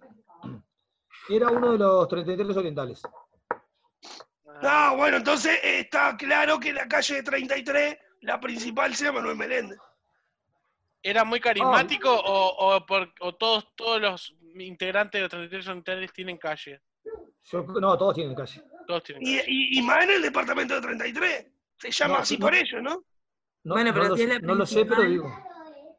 [1.29, 3.03] Era uno de los 33 orientales.
[4.47, 9.37] Ah, No, bueno, entonces está claro que la calle de 33, la principal sea Manuel
[9.37, 9.79] Meléndez.
[11.03, 16.13] ¿Era muy carismático o, o por- o todos, todos los integrantes de los 33 unitarios
[16.13, 16.81] tienen calle?
[17.51, 18.63] Yo- no, todos tienen calle.
[18.87, 19.51] Todos tienen Y, calle.
[19.51, 21.47] y, y más en el departamento de 33.
[21.79, 22.47] Se llama No, así no.
[22.47, 23.05] por ello, ¿no?
[23.65, 25.29] No, Bueno, pero no lo, la no lo sé, pero digo.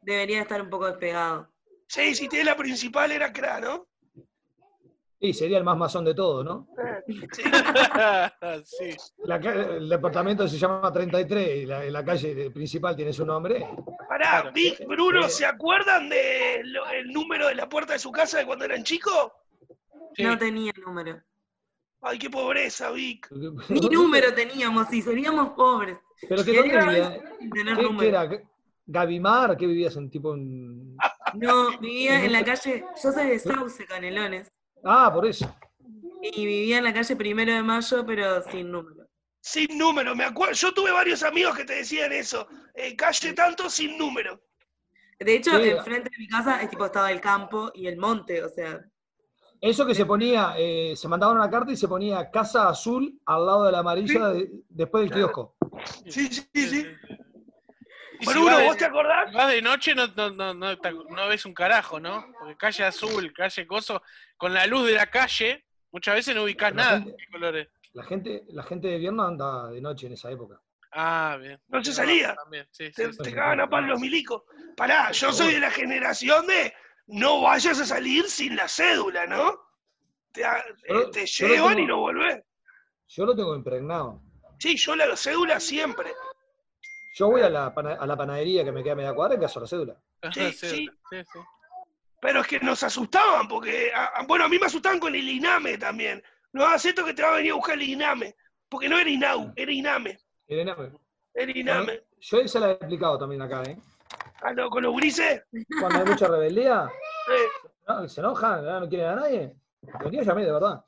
[0.02, 1.48] Debería estar un poco despegado.
[1.86, 3.86] Sí, si tiene la principal era CRA, ¿no?
[5.20, 6.68] Y sería el más masón de todos, ¿no?
[7.32, 7.42] Sí.
[8.64, 8.96] sí.
[9.24, 13.66] La el departamento se llama 33 y la, la calle principal tiene su nombre.
[14.08, 14.52] Pará, Claro.
[14.52, 15.38] Vic, Bruno, Sí.
[15.38, 16.72] ¿se acuerdan del
[17.12, 19.32] número de la puerta de su casa de cuando eran chicos?
[20.14, 20.22] Sí.
[20.22, 21.20] No tenía número.
[22.00, 23.28] Ay, qué pobreza, Vic.
[23.68, 25.98] Ni número teníamos y seríamos pobres.
[26.28, 27.10] ¿Pero qué dónde vivía?
[27.10, 28.08] tener ¿Qué, qué número.
[28.08, 28.42] era?
[28.86, 29.56] ¿Gavimar?
[29.56, 30.96] ¿Qué vivías en tipo en...
[31.34, 34.50] No, vivía en la calle, yo soy de Sauce, Canelones,
[34.84, 35.54] Ah, por eso.
[36.22, 39.06] y vivía en la calle Primero de Mayo, pero sin número.
[39.40, 40.54] Sin número, me acuerdo.
[40.54, 42.46] Yo tuve varios amigos que te decían eso.
[42.74, 44.40] eh, calle tanto sin número.
[45.18, 45.68] De hecho, Sí.
[45.70, 48.80] enfrente de mi casa es tipo estaba el campo y el monte, o sea.
[49.60, 53.44] Eso que se ponía, eh, se mandaba una carta y se ponía casa azul al
[53.46, 55.56] lado de la amarilla de- después del kiosco.
[56.06, 56.86] Sí, sí, sí.
[58.20, 59.32] Y Bueno, si vas ¿vos de- te acordás?
[59.32, 62.24] vas de noche no, no, no, no, ves un carajo, ¿no?
[62.38, 64.02] Porque calle azul, calle coso,
[64.36, 66.98] con la luz de la calle, muchas veces no ubicás La nada.
[67.00, 67.68] gente- ¿Qué colores?
[67.94, 70.60] La gente, la gente de viernes andaba de noche en esa época.
[70.92, 71.60] Ah, bien.
[71.68, 72.34] No se salía.
[72.34, 72.66] También.
[72.70, 73.18] Sí, sí, Te, sí.
[73.22, 74.42] te cagan a pan los milicos.
[74.76, 76.72] Pará, yo soy de la generación de
[77.08, 79.54] no vayas a salir sin la cédula, ¿no?
[80.32, 82.42] Te, Yo- llevan tengo- y no volvés.
[83.08, 84.20] Yo lo tengo impregnado.
[84.58, 86.12] Sí, yo la cédula siempre.
[87.14, 89.60] Yo voy a la, pana- a la panadería que me queda media cuadra y caso
[89.60, 89.96] la cédula.
[90.32, 90.68] Sí, Sí, sí.
[91.10, 91.38] sí, sí.
[92.20, 95.28] Pero es que nos asustaban, porque, a- a- bueno, a mí me asustaban con el
[95.28, 96.22] INAME también.
[96.52, 98.36] No hagas esto que te va a venir a buscar el INAME.
[98.68, 100.18] Porque no era INAU, era INAME.
[100.48, 100.92] Miren, eh,
[101.34, 102.02] Era INAME.
[102.20, 103.78] Yo esa la he explicado también acá, ¿eh?
[104.42, 105.42] Ah, no, con los grises.
[105.80, 106.88] Cuando hay mucha rebeldía,
[107.88, 109.54] no, se enojan, no quieren a nadie.
[110.10, 110.84] Día llamé, de verdad.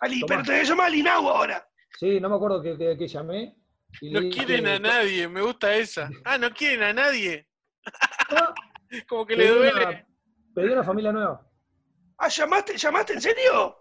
[0.00, 1.68] Ali, pero te llama al INAU ahora.
[1.98, 3.56] Sí, no me acuerdo que, que llamé.
[4.00, 6.10] y No le quieren a nadie, me gusta esa.
[6.24, 7.46] Ah, no quieren a nadie.
[8.30, 8.54] Ah,
[9.08, 9.72] Como que le duele.
[9.86, 10.06] una-
[10.54, 11.46] pedí una familia nueva.
[12.18, 13.76] Ah, ¿llamaste, ¿llamaste en serio?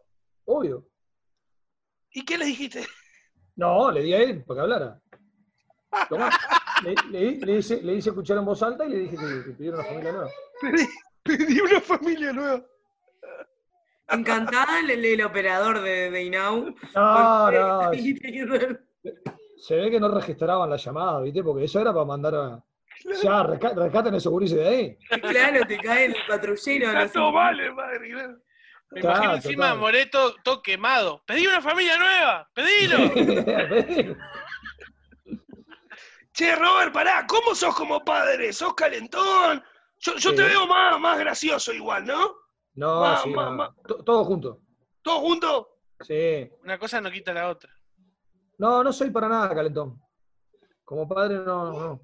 [0.46, 0.88] Obvio.
[2.12, 2.86] ¿Y qué le dijiste?
[3.56, 5.02] No, le di a él, para que hablara.
[6.10, 6.30] Tomá.
[6.84, 9.52] Le, le, le hice, le hice escuchar en voz alta y le dije que, que
[9.58, 10.30] pidiera una familia nueva.
[10.62, 10.88] Pedí,
[11.24, 12.62] pedí una familia nueva.
[14.12, 16.74] Encantada el, el operador de, de Inau.
[16.96, 17.80] No, no.
[17.92, 18.78] Porque-
[19.58, 21.44] Se ve que no registraban la llamada, ¿viste?
[21.44, 22.64] Porque eso era para mandar a.
[23.24, 24.98] Ya, reca- rescaten esos gurises de ahí.
[25.22, 26.92] claro, te cae el patrullero.
[26.92, 27.32] No todo eh,
[27.74, 28.10] madre.
[28.12, 28.38] claro.
[28.92, 29.80] Me Claro, imagino encima total.
[29.80, 31.24] Moreto todo quemado.
[31.28, 34.16] Pedí una familia nueva, pedilo.
[36.40, 38.54] Che, Robert, pará, ¿cómo sos como padre?
[38.54, 39.62] ¿Sos calentón?
[39.98, 42.34] Yo, yo te veo más, más gracioso igual, ¿no?
[42.76, 43.74] No, Ma, sí, ma, no.
[44.06, 44.62] Todo junto.
[45.02, 45.68] ¿Todos juntos?
[46.00, 46.50] Sí.
[46.64, 47.70] Una cosa no quita la otra.
[48.58, 50.02] No, no soy para nada calentón.
[50.86, 52.02] Como padre, no, no.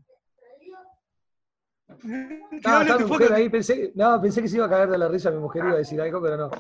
[2.03, 5.31] Mi mujer poca- ahí, pensé, no, pensé que se iba a caer de la risa
[5.31, 6.51] mi mujer iba a decir algo, pero no.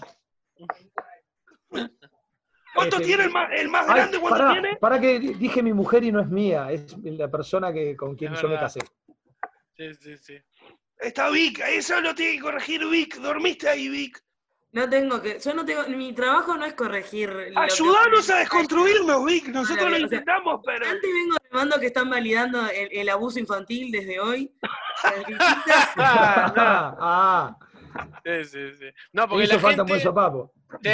[2.75, 4.19] ¿Cuánto Este, tiene el más, el más Ay, grande?
[4.19, 4.75] ¿Cuánto pará, tiene?
[4.77, 8.15] pará que di- dije mi mujer y no es mía, es la persona que, con
[8.15, 8.81] quien yo me casé.
[9.77, 10.37] Sí, sí, sí.
[10.99, 13.15] Está Vic, eso lo tiene que corregir Vic.
[13.17, 14.21] ¿Dormiste ahí, Vic?
[14.71, 15.39] No tengo que.
[15.39, 15.83] Yo no tengo.
[15.87, 17.29] Mi trabajo no es corregir.
[17.29, 19.47] que- Ayudanos a desconstruirnos, Vic.
[19.47, 20.85] Nosotros lo O sea, intentamos, pero.
[20.85, 24.53] Antes vengo remando que están validando el, el abuso infantil desde hoy.
[25.97, 27.57] Ah, ah,
[28.25, 28.85] Sí, sí, sí.
[29.13, 30.09] No, porque hizo la falta un buen gente.
[30.09, 30.51] sopapo.
[30.83, 30.89] Sí.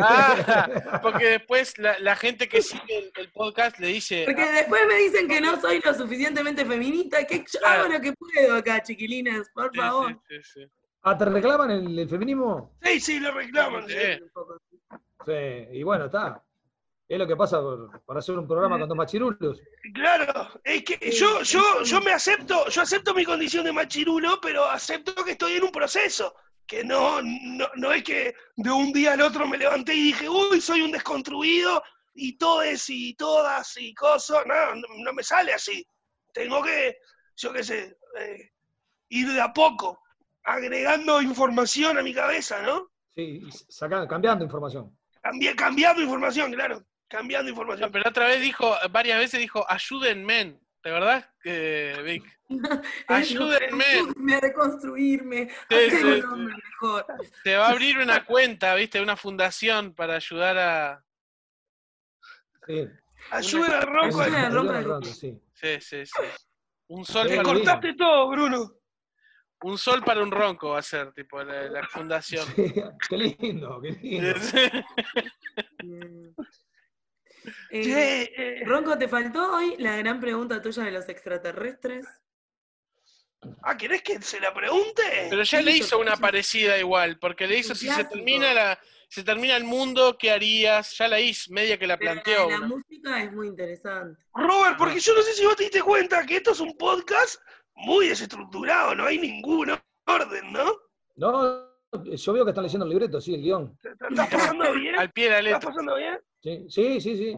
[0.00, 4.24] Ah, porque después la, la gente que sigue el, el podcast le dice.
[4.26, 7.82] Porque después me dicen que no soy lo suficientemente feminista, que yo Claro.
[7.84, 10.12] hago lo que puedo acá, chiquilinas, por Sí, favor.
[10.28, 10.66] sí, sí, sí.
[11.02, 12.76] Ah, ¿te reclaman el, el feminismo?
[12.82, 13.86] Sí, sí, lo reclaman.
[13.88, 13.94] sí.
[13.94, 14.52] Sí.
[15.26, 15.32] Sí,
[15.72, 16.42] y bueno, está.
[17.08, 19.60] Es lo que pasa por, por hacer un programa con dos machirulos.
[19.94, 24.64] Claro, es que yo, yo, yo me acepto, yo acepto mi condición de machirulo, pero
[24.64, 26.34] acepto que estoy en un proceso.
[26.68, 30.28] Que no, no, no es que de un día al otro me levanté y dije,
[30.28, 31.82] uy, soy un desconstruido,
[32.14, 34.44] y todes y todas y cosas.
[34.46, 35.84] No, no, no me sale así.
[36.32, 36.98] Tengo que,
[37.36, 38.50] yo qué sé, eh,
[39.08, 40.02] ir de a poco,
[40.44, 42.90] agregando información a mi cabeza, ¿no?
[43.14, 44.94] Sí, y saca- cambiando información.
[45.22, 46.84] Cambi- cambiando información, claro.
[47.08, 47.90] Cambiando No, información.
[47.90, 50.60] pero otra vez dijo, varias veces dijo, ayúdenme.
[50.88, 52.40] ¿De verdad, que Vic?
[53.08, 53.84] Ayúdenme.
[53.84, 56.22] Ayúdenme a reconstruirme, a Sí, ser sí, un sí.
[56.22, 57.06] hombre mejor.
[57.44, 59.02] Te va a abrir una cuenta, ¿viste?
[59.02, 61.04] Una fundación para ayudar a.
[62.66, 62.88] Sí.
[63.30, 65.38] Ayuda del ronco, sí.
[65.52, 66.22] Sí, sí, sí.
[66.86, 68.72] Un sol, para cortaste todo, Bruno.
[69.64, 72.46] un sol para un ronco va a ser, tipo, la, la fundación.
[72.56, 72.72] Sí,
[73.10, 74.40] Qué lindo, qué lindo.
[77.70, 82.06] Eh, eh, Ronco, ¿te faltó hoy la gran pregunta tuya de los extraterrestres?
[83.62, 85.02] ah, ¿querés que se la pregunte?
[85.30, 88.78] Pero ya Sí, le hizo una parecida igual, porque le hizo si se termina la,
[89.08, 90.96] se termina el mundo, ¿qué harías?
[90.98, 92.48] Ya la hizo, media que la planteó.
[92.48, 94.20] de la música es muy interesante.
[94.34, 97.40] Robert, porque yo no sé si vos te diste cuenta que esto es un podcast
[97.74, 99.70] muy desestructurado, no hay ningún
[100.06, 100.72] orden, ¿no?
[101.16, 101.68] No,
[102.04, 103.78] yo veo que están leyendo el libreto, sí, el guion.
[103.80, 104.98] ¿Te- te ¿Estás pasando bien?
[104.98, 106.18] Al pie de la ¿Estás pasando bien?
[106.40, 107.16] Sí, sí, sí.
[107.16, 107.36] sí.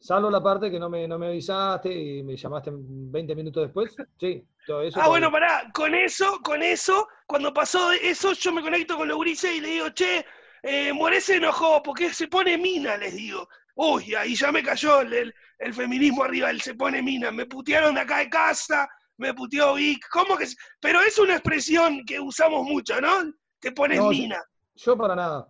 [0.00, 3.96] Salvo la parte que no me, no me avisaste y me llamaste 20 minutos después.
[4.18, 5.00] Sí, todo eso.
[5.00, 5.32] Ah, todo bueno, bien.
[5.42, 9.60] pará, con eso, con eso, cuando pasó eso, yo me conecto con los grises y
[9.60, 10.24] le digo, che,
[10.62, 13.48] eh, se enojó porque se pone mina, les digo.
[13.74, 17.32] Uy, ahí ya me cayó el, el- el feminismo arriba, él se pone mina.
[17.32, 20.04] Me putearon de acá de casa, me puteó Vic.
[20.12, 20.46] ¿Cómo que?
[20.80, 23.32] Pero es una expresión que usamos mucho, ¿no?
[23.58, 24.40] Te pones No, yo- mina.
[24.76, 25.48] Yo para nada.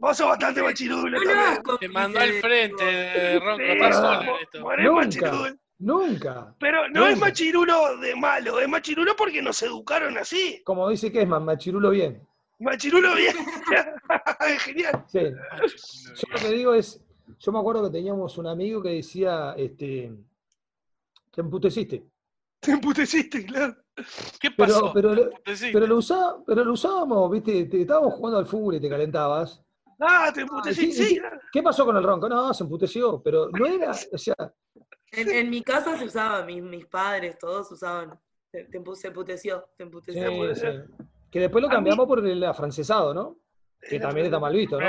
[0.00, 1.38] Vos sos bastante machirulo No lo también.
[1.38, 4.60] hagas Te mandó al frente, eh, Ronco, Sí, estás en esto.
[4.60, 4.92] Nunca.
[4.92, 5.56] machirulo.
[5.78, 6.54] Nunca.
[6.58, 10.62] Pero no es machirulo de malo, es machirulo porque nos educaron así.
[10.64, 12.26] Como dice Kesman, machirulo bien.
[12.60, 13.36] Machirulo bien.
[14.60, 15.04] Genial.
[15.06, 15.20] Sí.
[15.20, 17.02] Yo lo que digo es,
[17.38, 20.12] yo me acuerdo que teníamos un amigo que decía, este,
[21.30, 22.04] te emputeciste.
[22.58, 23.76] Te emputeciste, claro.
[24.40, 24.92] ¿Qué pasó?
[24.94, 29.62] pero, lo usaba, pero lo usábamos, viste, te, estábamos jugando al fútbol y te calentabas.
[30.00, 31.18] Ah, te emputeciste, sí, sí, sí.
[31.20, 31.40] claro.
[31.52, 32.28] ¿Qué pasó con el ronco?
[32.28, 34.34] No, se emputeció, pero no era, o sea,
[35.12, 38.18] En, en mi casa se usaba, mis, mis padres, todos usaban.
[38.50, 40.72] Te, te emputeció, se sí, emputeció.
[40.72, 41.04] sí.
[41.30, 43.36] Que después lo mí- cambiamos por el afrancesado, ¿no?
[43.80, 44.86] Que también está mal visto, ¿no?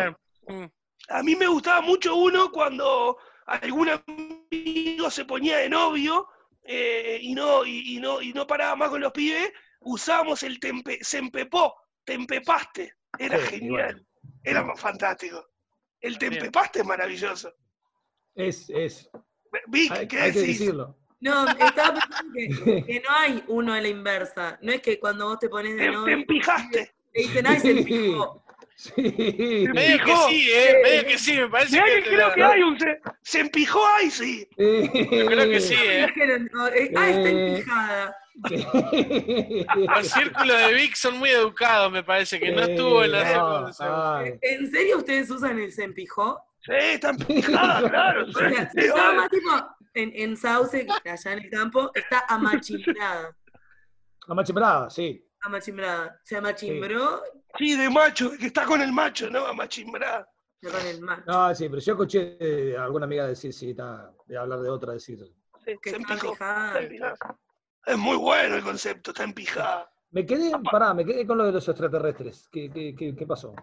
[0.47, 0.61] Bien.
[0.63, 0.71] Mm.
[1.09, 6.27] A mí me gustaba mucho uno cuando algún amigo se ponía de novio
[6.63, 9.51] eh, y, no, y, y no, y no paraba más con los pibes,
[9.81, 12.93] usábamos el tempe, se empepó, te empepaste.
[13.19, 14.05] Era Sí, genial,
[14.43, 15.45] era fantástico.
[15.99, 16.41] El te Bien.
[16.43, 17.53] empepaste es maravilloso.
[18.35, 19.09] Es, es,
[19.67, 20.59] Vic, hay, ¿qué hay que decís?
[20.59, 20.97] decirlo.
[21.19, 24.57] No, estaba pensando que, que no hay uno a la inversa.
[24.61, 26.91] No es que cuando vos te pones Te, de te novio, empijaste.
[27.13, 28.40] te dicen, ay, se empijó.
[28.81, 29.67] Sí.
[29.75, 30.79] Medio que sí, ¿eh?
[30.81, 32.01] Medio que sí, me parece que.
[32.03, 34.47] creo la- que hay un se, se empijó ahí, sí.
[34.57, 36.05] Yo creo que sí, ¿eh?
[36.05, 38.15] Eh, ah, está empijada.
[39.95, 44.25] Los círculos de Vic son muy educados, me parece, que no estuvo en la no.
[44.41, 46.39] ¿En serio ustedes usan el se empijó?
[46.65, 48.25] Sí, está empijada, claro.
[48.27, 49.49] O sea, se llama tipo,
[49.93, 53.35] en, en Sauce, allá en el campo, está amachimbrada.
[54.27, 55.23] Amachimbrada, sí.
[55.41, 56.19] Amachimbrada.
[56.23, 57.21] Se amachimbró
[57.57, 59.45] Sí, de macho, de que está con el macho, ¿no?
[59.45, 60.27] A machimbrar.
[60.61, 61.23] con el macho.
[61.27, 64.69] No, sí, pero yo escuché eh, a alguna amiga decir, sí, está, de hablar de
[64.69, 65.19] otra, decir.
[65.65, 66.27] Sí, Que se está empijó.
[66.27, 66.79] empijada.
[66.79, 67.37] está.
[67.85, 69.91] Es muy bueno el concepto, está empijada.
[70.11, 72.47] Me quedé, pará, me quedé con lo de los extraterrestres.
[72.51, 73.55] ¿Qué, qué, qué, qué pasó?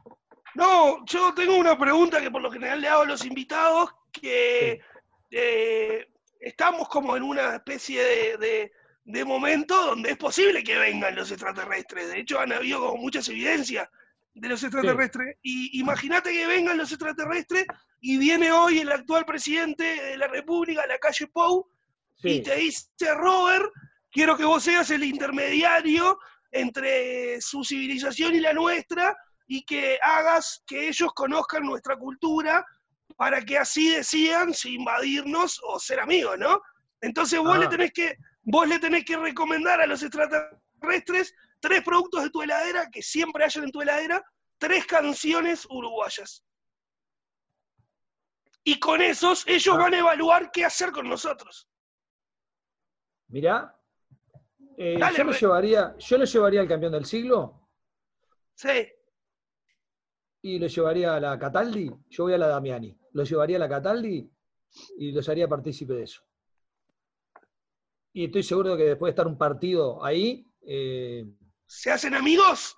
[0.55, 4.81] No, yo tengo una pregunta que por lo general le hago a los invitados, que
[5.31, 6.09] eh,
[6.41, 8.73] estamos como en una especie de, de-
[9.09, 12.11] de momento donde es posible que vengan los extraterrestres.
[12.11, 13.89] De hecho, han habido como muchas evidencias
[14.35, 15.35] de los extraterrestres.
[15.41, 17.65] Y imagínate que vengan los extraterrestres
[18.03, 21.67] y viene hoy el actual presidente de la República, la calle Pou,
[22.23, 23.73] y te dice, Robert,
[24.11, 26.19] quiero que vos seas el intermediario
[26.53, 32.63] entre su civilización y la nuestra y que hagas que ellos conozcan nuestra cultura
[33.17, 36.61] para que así decidan si invadirnos o ser amigos, ¿no?
[37.01, 37.61] Entonces vos Ah.
[37.61, 38.17] le tenés que
[38.51, 43.45] vos le tenés que recomendar a los extraterrestres tres productos de tu heladera que siempre
[43.45, 44.25] hayan en tu heladera,
[44.59, 46.45] tres canciones uruguayas.
[48.65, 49.79] Y con esos ellos Ah.
[49.83, 51.69] van a evaluar qué hacer con nosotros.
[53.31, 53.75] mirá.
[54.79, 57.69] eh, Dale, yo, lo llevaría, yo lo llevaría al campeón del siglo
[58.55, 58.89] Sí.
[60.43, 61.91] y lo llevaría a la Cataldi.
[62.09, 62.97] Yo voy a la Damiani.
[63.13, 64.31] Lo llevaría a la Cataldi
[64.99, 66.23] y los haría partícipe de eso.
[68.19, 71.25] Y estoy seguro que después de estar un partido ahí, eh,
[71.67, 72.77] ¿Se hacen amigos?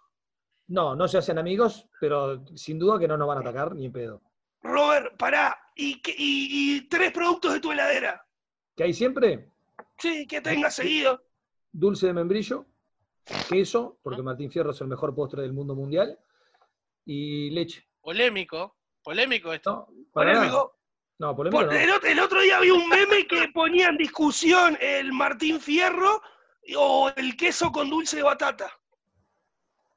[0.67, 3.87] no, no se hacen amigos, pero sin duda que no nos van a atacar ni
[3.87, 4.21] en pedo.
[4.61, 5.59] Robert, pará.
[5.75, 8.23] ¿Y, y, y tres productos de tu heladera?
[8.77, 9.51] ¿Qué hay siempre?
[9.97, 11.23] Sí, que tengas seguido.
[11.73, 12.67] Dulce de membrillo,
[13.49, 16.19] queso, porque Martín Fierro es el mejor postre del mundo mundial,
[17.07, 17.89] y leche.
[18.03, 19.89] Polémico, polémico esto.
[19.89, 20.67] No, para nada.
[21.21, 21.79] No, polémico Por- no.
[21.79, 26.23] el, otro, el otro día vi un meme que ponía en discusión el Martín Fierro
[26.79, 28.73] o el queso con dulce de batata.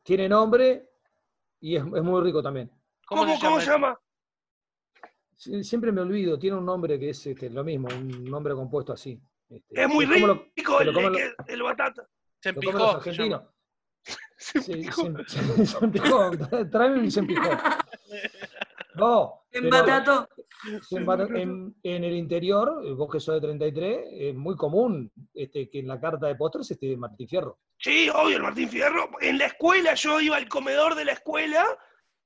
[0.04, 0.90] Tiene nombre
[1.62, 2.70] y es, es muy rico también.
[3.06, 4.00] ¿Cómo, ¿Cómo, se cómo llama?
[5.38, 9.18] Siempre me olvido, tiene un nombre que es este, lo mismo, un nombre compuesto así.
[9.50, 10.50] Este, Es muy rico lo
[10.82, 12.06] el, el, el batata.
[12.42, 13.54] Se lo comen los empijó.
[14.36, 14.60] se.
[14.62, 14.84] Se se,
[15.26, 16.66] se.
[16.66, 17.50] Tráeme un se empijó.
[18.96, 20.28] No, En Batato,
[21.36, 25.88] en, en el interior, vos que sos de 33, es muy común este, que en
[25.88, 27.60] la carta de postres esté Martín Fierro.
[27.78, 29.10] Sí, obvio, el Martín Fierro.
[29.20, 31.66] En la escuela, yo iba al comedor de la escuela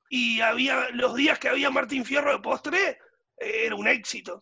[0.10, 3.00] y había los días que había Martín Fierro de postre,
[3.38, 4.42] era un éxito.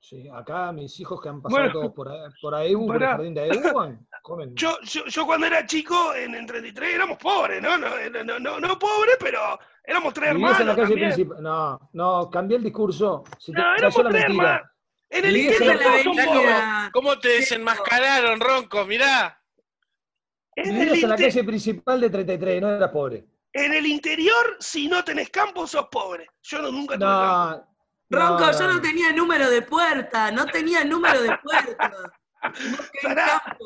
[0.00, 2.10] Sí, acá mis hijos que han pasado Bueno, todos por,
[2.42, 3.62] por AEU, por el jardín de AEU,
[4.22, 4.54] comen.
[4.54, 7.78] Yo, yo, yo cuando era chico, en, en 33, éramos pobres, ¿no?
[7.78, 7.88] No,
[8.24, 11.10] no, no, no pobres, pero éramos tres Vivías en la hermanos calle también.
[11.14, 11.42] principal.
[11.42, 13.24] No, no, cambié el discurso.
[13.38, 14.62] Se te No, éramos tres hermanos.
[15.10, 16.90] En el interior avenida.
[16.92, 18.84] ¿Cómo te desenmascararon, Ronco?
[18.86, 19.40] Mirá.
[20.56, 23.24] En el, Vivías en la calle principal de 33, no eras pobre.
[23.52, 26.28] en el interior, si no tenés campo, sos pobre.
[26.42, 27.66] Yo no, nunca tuve campo.
[28.10, 31.92] No, Ronco, No, yo no, tenía número de puerta, no tenía número de puerta.
[33.02, 33.42] Pará.
[33.44, 33.64] campo.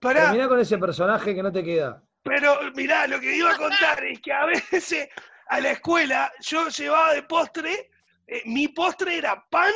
[0.00, 2.02] Pará, Terminá con ese personaje que no te queda.
[2.22, 5.08] Pero mirá, lo que iba a contar es que a veces
[5.48, 7.90] a la escuela yo llevaba de postre,
[8.26, 9.72] eh, mi postre era pan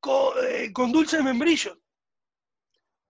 [0.00, 1.78] con, eh, con dulce de membrillo.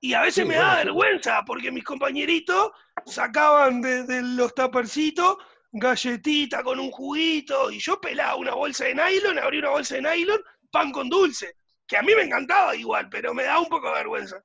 [0.01, 0.85] Y a veces Sí, me daba sí.
[0.85, 2.71] vergüenza porque mis compañeritos
[3.07, 5.39] sacaban de, de los tapercitos
[5.73, 10.03] galletita con un juguito y yo pelaba una bolsa de nylon, abría una bolsa de
[10.03, 11.57] nylon, pan con dulce,
[11.87, 14.45] que a mí me encantaba igual, pero me daba un poco de vergüenza.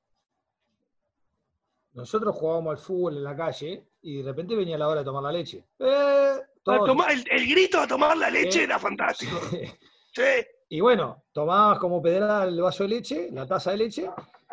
[1.92, 5.22] Nosotros jugábamos al fútbol en la calle y de repente venía la hora de tomar
[5.22, 5.64] la leche.
[5.78, 8.60] Eh, tomar- el, el grito a tomar la leche Sí.
[8.60, 9.36] era fantástico.
[9.50, 9.66] Sí.
[10.12, 10.22] Sí.
[10.70, 14.10] Y bueno, tomabas como pedrada el vaso de leche, la taza de leche,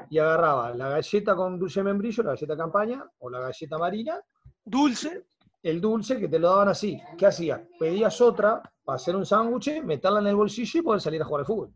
[0.10, 4.20] y agarrabas la galleta con dulce de membrillo, la galleta campaña o la galleta marina,
[4.64, 5.26] Dulce.
[5.64, 7.00] el dulce que te lo daban así.
[7.18, 7.62] ¿Qué hacías?
[7.80, 11.42] Pedías otra para hacer un sándwich, meterla en el bolsillo y poder salir a jugar
[11.42, 11.74] al fútbol.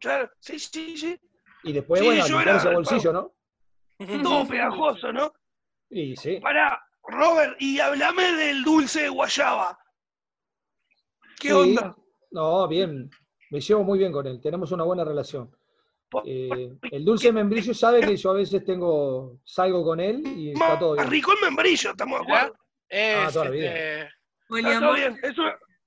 [0.00, 1.16] Claro, sí, sí, sí.
[1.64, 3.32] Y después, Sí, bueno, yo era ese bolsillo, ¿no?
[4.22, 5.32] Todo pegajoso, ¿no?
[5.90, 6.38] Y sí.
[6.40, 9.78] Pará, Robert, y hablame del dulce de guayaba.
[11.40, 11.54] ¿Qué Sí.
[11.54, 11.94] onda?
[12.30, 13.10] No, bien.
[13.50, 14.40] Me llevo muy bien con él.
[14.40, 15.54] Tenemos una buena relación.
[16.24, 20.52] Eh, el dulce de membrillo sabe que yo a veces tengo salgo con él y
[20.52, 21.10] está todo bien.
[21.10, 22.54] Rico en membrillo, estamos de acuerdo.
[22.88, 23.66] Es, Ah, toda la vida.
[23.66, 24.10] este, Está
[24.48, 24.94] todo Poliamor.
[24.96, 25.20] bien.
[25.22, 25.38] Es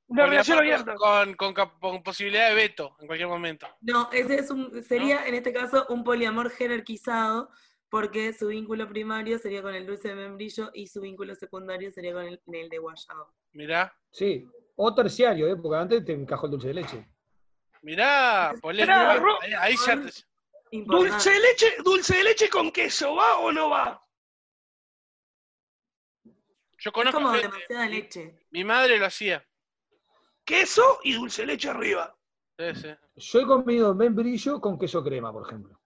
[0.10, 0.96] una, relación abierta.
[0.96, 3.68] Con, con cap- con posibilidad de veto en cualquier momento.
[3.82, 7.50] No, ese es un, sería en este caso un poliamor jerarquizado,
[7.90, 12.14] porque su vínculo primario sería con el dulce de membrillo y su vínculo secundario sería
[12.14, 13.32] con el, el de guayaba.
[13.54, 14.46] Mirá, Sí.
[14.76, 15.56] O terciario, ¿eh?
[15.56, 17.08] porque antes te encajó el dulce de leche.
[17.82, 18.54] mirá.
[18.62, 20.84] Ro- Ahí, ahí ya te-.
[20.86, 24.04] Dulce de leche, dulce de leche con queso, ¿va o no va?
[26.80, 28.40] Yo Es conozco como gente, demasiada leche.
[28.52, 29.44] mi madre lo hacía.
[30.46, 32.16] Queso y dulce de leche arriba.
[32.58, 32.88] Sí, sí.
[33.16, 35.77] Yo he comido membrillo con queso crema, por ejemplo.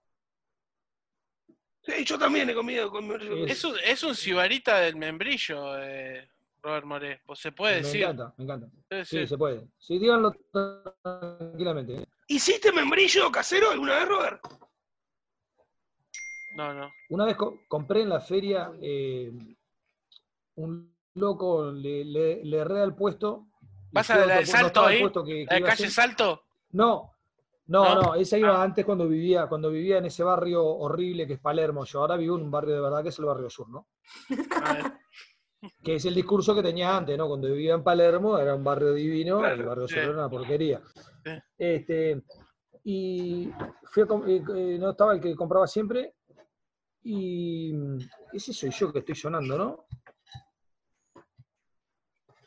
[1.84, 3.46] Sí, yo también he comido con membrillo.
[3.48, 6.30] Es- un, es un sibarita del membrillo, eh,
[6.62, 7.22] Robert Moré.
[7.26, 8.04] Pues se puede me decir.
[8.04, 8.68] encanta, me encanta.
[8.90, 9.28] Sí, Sí, sí.
[9.28, 9.68] se puede.
[9.80, 11.96] Sí, díganlo tranquilamente.
[11.96, 12.06] ¿eh?
[12.28, 14.42] ¿Hiciste membrillo casero alguna vez, Robert?
[16.56, 16.92] No, no.
[17.10, 19.32] Una vez co- compré en la feria, eh,
[20.56, 23.48] un loco le, le, le erré al puesto.
[23.92, 25.02] ¿Vas a la no Salto ahí?
[25.12, 25.92] que- que ¿La de calle hacer.
[25.92, 26.44] Salto?
[26.72, 27.12] No,
[27.68, 28.16] no, ¿No?
[28.16, 31.86] esa iba antes cuando vivía, cuando vivía en ese barrio horrible que es Palermo.
[31.86, 33.88] Yo ahora vivo en un barrio de verdad que es el barrio sur, ¿no?
[35.84, 37.28] Que es el discurso que tenía antes, ¿no?
[37.28, 39.94] Cuando vivía en Palermo era un barrio divino, el Claro, barrio sí.
[39.94, 40.82] sur era una porquería.
[41.24, 41.32] Sí.
[41.56, 42.24] Este,
[42.84, 43.52] y
[43.84, 46.16] fui a eh, eh, no estaba el que compraba siempre.
[47.04, 47.74] Y
[48.34, 49.86] ese soy yo que estoy sonando, ¿no?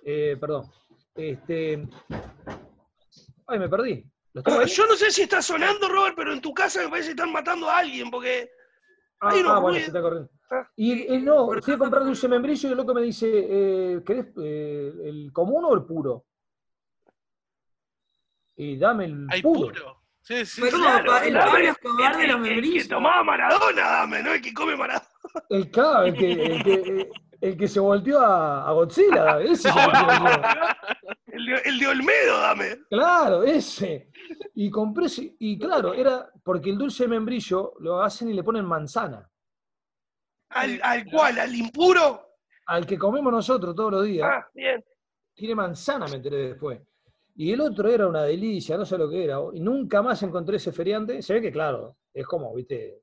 [0.04, 0.70] Eh, perdón.
[1.14, 1.88] Este,
[3.46, 4.10] ay, me perdí.
[4.34, 7.32] Yo no sé si está sonando, Robert, pero en tu casa me parece que están
[7.32, 8.50] matando a alguien, porque
[9.20, 10.28] Ah, ah, bueno, se está corriendo.
[10.50, 10.68] Ah.
[10.76, 14.26] Y eh, no, fui a comprar dulce membrillo y el loco me dice, eh, ¿querés
[14.42, 16.26] eh, el común o el puro?
[18.56, 19.68] Y dame el puro.
[19.72, 20.00] puro.
[20.20, 20.62] Sí, sí.
[20.62, 20.70] Sí.
[20.70, 22.82] como pa- el de el- los el- El membrillos.
[22.84, 24.32] que tomaba Maradona, dame, ¿no?
[24.34, 25.08] El que come Maradona.
[25.48, 27.10] El, claro, el que, el que, eh,
[27.48, 31.34] el que se volteó a, a Godzilla, ese es el.
[31.34, 32.78] El de, el de Olmedo, dame.
[32.88, 34.08] Claro, ese.
[34.54, 38.42] Y compré, ese- y claro, era porque el dulce de membrillo lo hacen y le
[38.44, 39.28] ponen manzana.
[40.50, 42.28] Al, al cual, al impuro.
[42.66, 44.82] Al que comemos nosotros todos los días, Ah, bien.
[45.34, 46.80] tiene manzana, me enteré después.
[47.36, 49.38] Y el otro era una delicia, no sé lo que era.
[49.52, 51.20] Y nunca más encontré ese feriante.
[51.20, 53.00] Se ve que, claro, es como, viste.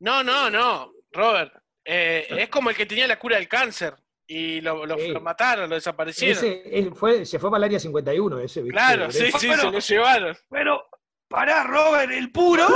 [0.00, 1.54] No, no, no, Robert.
[1.84, 3.94] Eh, es como el que tenía la cura del cáncer
[4.26, 5.08] y lo, lo- Sí.
[5.08, 6.36] lo mataron, lo desaparecieron.
[6.44, 8.72] Ese, él fue, se fue para el área 51, ese, viste.
[8.72, 9.62] claro, sí, sí, Bueno.
[9.62, 10.36] se lo llevaron.
[10.48, 10.84] Pero,
[11.28, 12.66] pará, Robert, el puro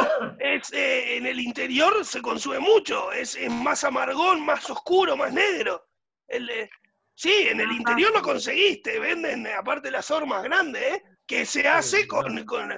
[0.41, 3.13] es eh, en el interior se consume mucho.
[3.13, 5.87] Es, es más amargón, más oscuro, más negro.
[6.29, 6.69] El, eh,
[7.15, 8.99] sí, en el interior lo conseguiste.
[8.99, 11.03] Venden, aparte las hormas grandes, ¿eh?
[11.27, 12.69] Que se hace con, con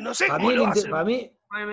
[0.00, 0.90] no sé Para cómo lo hacen.
[0.90, 1.30] para mí,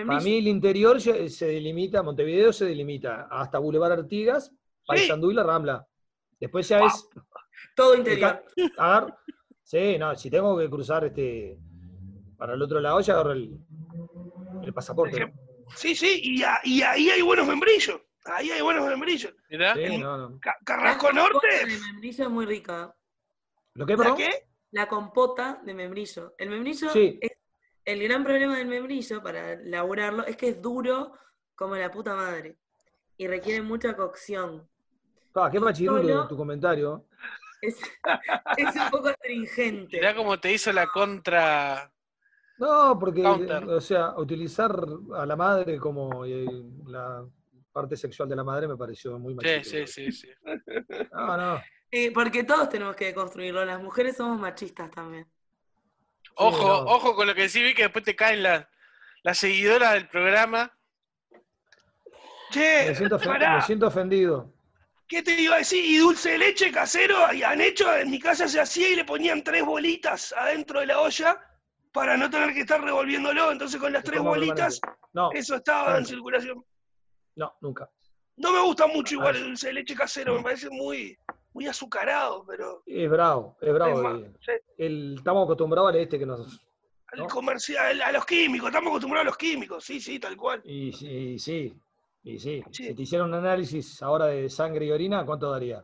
[0.08, 4.52] para mí el interior se delimita, Montevideo se delimita hasta Boulevard Artigas,
[4.86, 5.88] Paysandú y La Rambla.
[6.40, 7.08] Después ya es
[7.76, 8.44] Todo interior.
[8.78, 9.18] agar-
[9.64, 11.58] Sí, no, si tengo que cruzar este
[12.38, 13.58] para el otro lado, ya agarro el,
[14.64, 15.34] el pasaporte.
[15.76, 18.02] Sí, sí, y, a- y ahí hay buenos membrillos.
[18.26, 19.34] Ahí hay buenos membrillos.
[19.50, 19.74] Mirá.
[19.76, 20.40] Sí, no, no.
[20.40, 22.96] Ca- La Carrasco compota Norte, de membrillo es muy rica.
[23.76, 24.48] ¿Lo que, ¿la qué?
[24.72, 26.34] La compota de membrillo.
[26.38, 27.18] El membrillo Sí.
[27.22, 27.32] es
[27.86, 31.14] el gran problema del membrillo para elaborarlo es que es duro
[31.56, 32.58] como la puta madre
[33.18, 34.68] y requiere mucha cocción.
[35.36, 37.06] Ah, qué machirulo Solo- tu comentario.
[37.62, 37.78] Es,
[38.58, 39.98] es un poco astringente.
[39.98, 41.92] Mirá cómo te hizo la contra.
[42.58, 43.64] No, porque, Counter.
[43.66, 44.72] o sea, utilizar
[45.16, 46.46] a la madre como eh,
[46.88, 47.26] la
[47.72, 49.88] parte sexual de la madre me pareció muy Sí, machista.
[49.88, 50.30] sí, sí, sí.
[51.14, 51.62] No, no.
[51.90, 53.64] Eh, porque todos tenemos que construirlo.
[53.66, 55.28] Las mujeres somos machistas también.
[56.36, 56.80] Ojo, no.
[56.92, 58.66] ojo con lo que sí vi que después te caen las
[59.24, 60.72] las seguidoras del programa.
[62.52, 64.54] Che, Me siento, ofen- pará, me siento ofendido.
[65.08, 65.84] ¿qué te iba a decir?
[65.84, 69.44] Y dulce de leche casero, han hecho, en mi casa se hacía y le ponían
[69.44, 71.38] tres bolitas adentro de la olla
[71.92, 73.52] para no tener que estar revolviéndolo.
[73.52, 74.80] Entonces con las tres bolitas.
[75.14, 76.66] No, eso estaba en circulación.
[77.36, 77.90] no, nunca.
[78.38, 79.40] No me gusta mucho igual Ah.
[79.40, 81.18] el dulce de leche casero, me parece muy,
[81.54, 83.98] muy azucarado, pero Es bravo, es bravo.
[83.98, 84.32] es más, eh.
[84.40, 86.62] sí, El, estamos acostumbrados al este que nos.
[87.08, 87.28] al ¿no?
[87.28, 90.62] comercial, a los químicos, estamos acostumbrados a los químicos, sí, sí, tal cual.
[90.64, 91.76] Y, y sí,
[92.24, 92.64] y sí.
[92.72, 92.84] Sí.
[92.88, 95.84] Si te hicieran un análisis ahora de sangre y orina, ¿cuánto daría?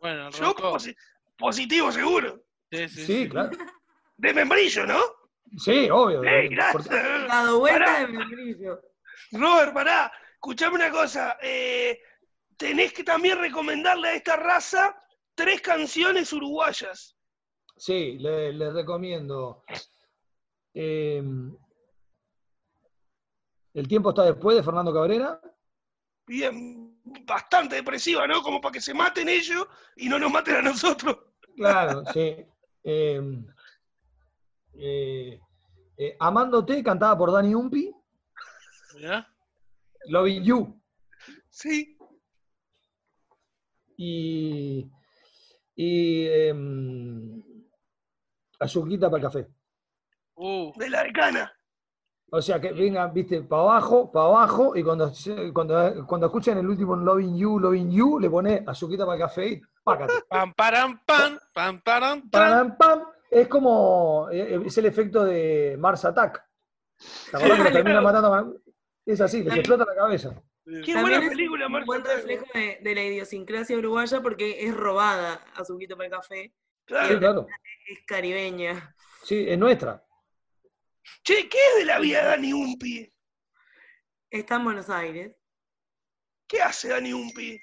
[0.00, 0.96] Bueno, Yo posi-
[1.38, 2.40] positivo seguro.
[2.70, 3.28] Sí, sí, Sí, sí.
[3.28, 3.50] claro.
[4.16, 4.98] De membrillo, ¿no?
[5.56, 6.22] Sí, obvio.
[6.22, 7.28] Ey, porque- gracias.
[7.28, 8.00] Dado vuelta Pará.
[8.00, 8.80] de membrillo.
[9.32, 11.36] Robert, pará, escuchame una cosa.
[11.42, 12.00] eh,
[12.60, 14.94] tenés que también recomendarle a esta raza
[15.34, 17.16] tres canciones uruguayas.
[17.76, 19.64] Sí, le- les recomiendo.
[20.74, 21.22] eh,
[23.74, 25.40] el tiempo está después de Fernando Cabrera.
[26.26, 28.42] Bien, bastante depresiva, ¿no?
[28.42, 31.16] Como para que se maten ellos y no nos maten a nosotros.
[31.56, 32.36] Claro, sí.
[32.84, 33.20] Eh,
[34.74, 35.40] eh,
[35.96, 37.90] eh, Amándote, cantada por Dani Umpi.
[38.96, 39.26] Mirá.
[40.06, 40.80] Loving You.
[41.48, 41.96] Sí,
[44.02, 44.90] Y.
[45.76, 46.26] Y.
[46.26, 47.42] em,
[48.58, 49.46] Azuquita para el café.
[50.34, 51.52] Uh, de la decana.
[52.32, 55.10] O sea, que vengan, viste, para abajo, para abajo, y cuando,
[55.52, 59.46] cuando, cuando escuchen el último Loving You, Loving You, le pone azuquita para el café
[59.48, 60.12] y pácate.
[60.28, 62.30] pam, param, pam, pam, param, pam.
[62.30, 63.02] Pam, pam.
[63.30, 66.42] Es como, eh, es el efecto de Mars Attack.
[67.30, 68.32] ¿Te acuerdas que lo termina matando?
[68.34, 68.52] a-
[69.04, 70.40] Es así, les explota la cabeza.
[70.64, 71.86] Qué También buena es película, un Marco.
[71.86, 76.42] buen reflejo de, de la idiosincrasia uruguaya porque es robada a Suquito para el café.
[76.44, 76.52] Sí,
[76.86, 77.18] Claro.
[77.18, 77.46] claro.
[77.86, 78.94] Es caribeña.
[79.24, 80.04] Sí, es nuestra.
[81.24, 83.12] Che, ¿qué es de la vida de Dani Umpi?
[84.30, 85.32] Está en Buenos Aires.
[86.46, 87.58] ¿Qué hace Dani Umpi?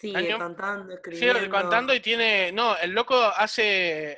[0.00, 0.38] Sigue Año.
[0.38, 1.50] cantando, Sí, escribiendo.
[1.50, 2.52] cantando y tiene.
[2.52, 3.64] No, el loco hace.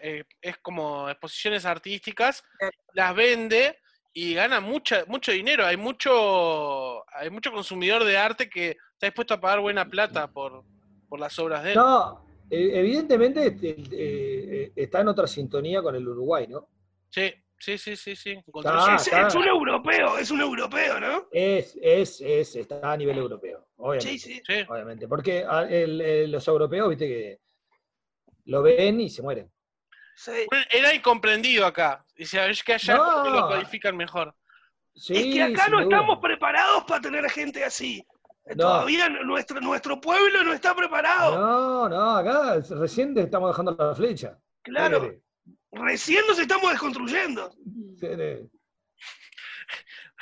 [0.02, 2.76] eh, es como exposiciones artísticas, Claro.
[2.92, 3.78] las vende
[4.12, 5.64] y gana mucha, mucho dinero.
[5.66, 7.04] Hay mucho.
[7.14, 10.64] Hay mucho consumidor de arte que está dispuesto a pagar buena plata por,
[11.08, 11.76] por las obras de él.
[11.76, 16.68] No, eh, evidentemente este, eh, eh, está en otra sintonía con el Uruguay, ¿no?
[17.08, 18.36] Sí, sí, sí, sí, sí.
[18.64, 19.28] Ah, es, su- está.
[19.28, 21.28] es un europeo, es un europeo, ¿no?
[21.30, 24.18] Es, es, es, está a nivel europeo, obviamente.
[24.18, 24.42] Sí, sí.
[24.46, 24.64] Sí.
[24.68, 27.38] Obviamente, porque a- el- el- los europeos, viste que
[28.46, 29.50] lo ven y se mueren.
[30.24, 30.46] Sí.
[30.70, 32.04] Era incomprendido acá.
[32.16, 33.30] Dice, es que allá No.
[33.30, 34.34] lo codifican mejor.
[34.94, 35.84] Sí, es que acá no duda.
[35.84, 38.04] estamos preparados para tener gente así.
[38.46, 38.56] No.
[38.56, 41.38] Todavía nuestro, nuestro pueblo no está preparado.
[41.38, 44.38] No, no, acá recién estamos dejando la flecha.
[44.62, 45.12] claro,
[45.72, 47.52] recién nos estamos desconstruyendo.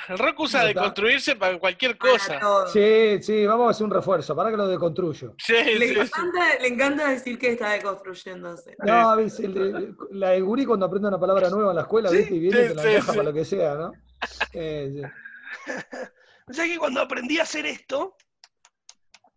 [0.09, 2.39] El rock usa de construirse para cualquier cosa.
[2.73, 5.35] Sí, sí, vamos a hacer un refuerzo, para que lo deconstruyo.
[5.37, 5.99] Sí, Le, sí, sí.
[5.99, 8.75] encanta, le encanta decir que está deconstruyéndose.
[8.79, 9.39] No, ¿ves?
[9.39, 12.35] El la de gurí cuando aprende una palabra nueva en la escuela, Sí, ¿viste?
[12.35, 13.07] Y viene sí, y te la sí.
[13.07, 13.91] para lo que sea, ¿no?
[14.53, 15.71] Eh, sí.
[16.49, 18.15] O sea que cuando aprendí a hacer esto,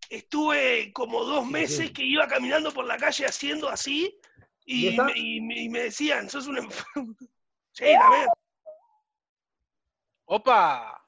[0.08, 1.92] estuve como dos meses sí.
[1.92, 4.18] que iba caminando por la calle haciendo así
[4.64, 7.14] ¿Y me, y y me decían, sos un enfermo.
[7.74, 8.26] Sí, también.
[10.34, 10.98] Opa.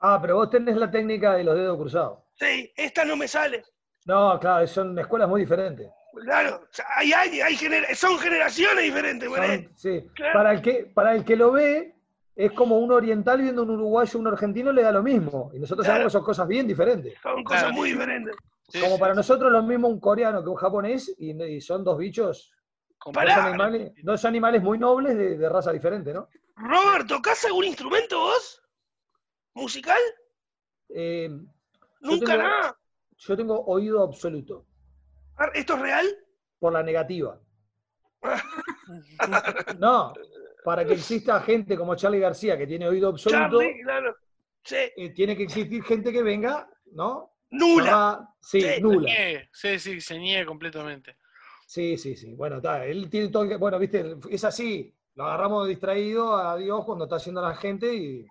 [0.00, 2.20] Ah, pero vos tenés la técnica de los dedos cruzados.
[2.38, 3.62] Sí, esta no me sale.
[4.06, 5.90] No, claro, son escuelas muy diferentes.
[6.24, 6.62] Claro,
[6.96, 10.08] hay, hay, hay gener- son generaciones diferentes, Son- sí.
[10.14, 10.32] Claro.
[10.32, 11.94] Para, el que, para el que lo ve,
[12.34, 15.50] es como un oriental viendo un uruguayo, un argentino, le da lo mismo.
[15.52, 15.96] Y nosotros Claro.
[15.98, 17.12] sabemos que son cosas bien diferentes.
[17.22, 17.74] Son cosas Claro.
[17.76, 18.34] muy diferentes.
[18.70, 21.84] Sí, como sí, para nosotros lo mismo un coreano que un japonés, y, y son
[21.84, 22.54] dos bichos,
[22.98, 26.26] con- dos animales, dos animales muy nobles de, de raza diferente, ¿no?
[26.62, 28.62] Robert, ¿tocás algún instrumento vos?
[29.54, 29.98] ¿Musical?
[30.90, 31.30] Eh,
[32.00, 32.78] Nunca tengo- nada.
[33.18, 34.66] yo tengo oído absoluto,
[35.54, 36.06] ¿Esto es real?
[36.58, 37.40] por la negativa.
[39.78, 40.12] No,
[40.64, 44.16] para que exista gente como Charlie García que tiene oído absoluto, Charlie, claro.
[44.62, 47.32] Sí, eh, tiene que existir gente que venga, ¿no?
[47.50, 48.28] nula.
[48.40, 48.66] Sí, Sí.
[48.68, 49.06] Se nula.
[49.08, 51.16] niegue, Sí, sí, se niegue completamente.
[51.66, 52.34] Sí, sí, sí.
[52.34, 52.84] Bueno, está.
[52.84, 54.92] Él tiene todo el que- Bueno, viste, es así.
[55.14, 58.26] Lo agarramos distraído a Dios cuando está haciendo la gente y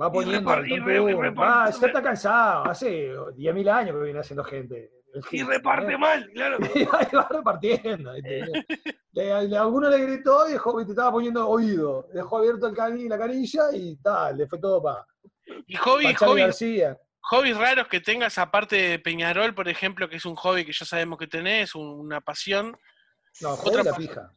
[0.00, 0.50] va poniendo.
[0.64, 1.22] y tonto re- y uno.
[1.22, 2.64] repar- Va, ya está cansado.
[2.66, 4.90] Hace 10.000 años que viene haciendo gente.
[5.30, 6.58] Y reparte mal, claro.
[6.74, 8.12] Y va repartiendo.
[9.56, 12.08] alguno le gritó y dejó, te estaba poniendo oído.
[12.12, 15.06] Dejó abierto el cani- la canilla y tal, le fue todo para
[15.66, 16.98] Y hobby, pa hobby, García.
[17.20, 20.84] hobbies raros que tengas, aparte de Peñarol, por ejemplo, que es un hobby que ya
[20.84, 22.76] sabemos que tenés, un- una pasión.
[23.40, 24.32] No, Otra joder la pija.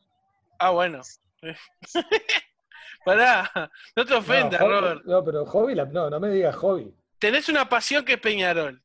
[0.59, 1.01] Ah, bueno.
[3.05, 3.49] Pará,
[3.95, 5.05] no te No, ofendas, hobby- Robert.
[5.05, 6.93] no, pero hobby, la- no, no me digas hobby.
[7.19, 8.81] Tenés una pasión que es Peñarol.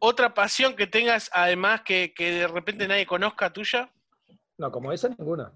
[0.00, 3.92] Otra pasión que tengas, además, que, que de repente nadie conozca tuya.
[4.58, 5.52] No, como esa ninguna.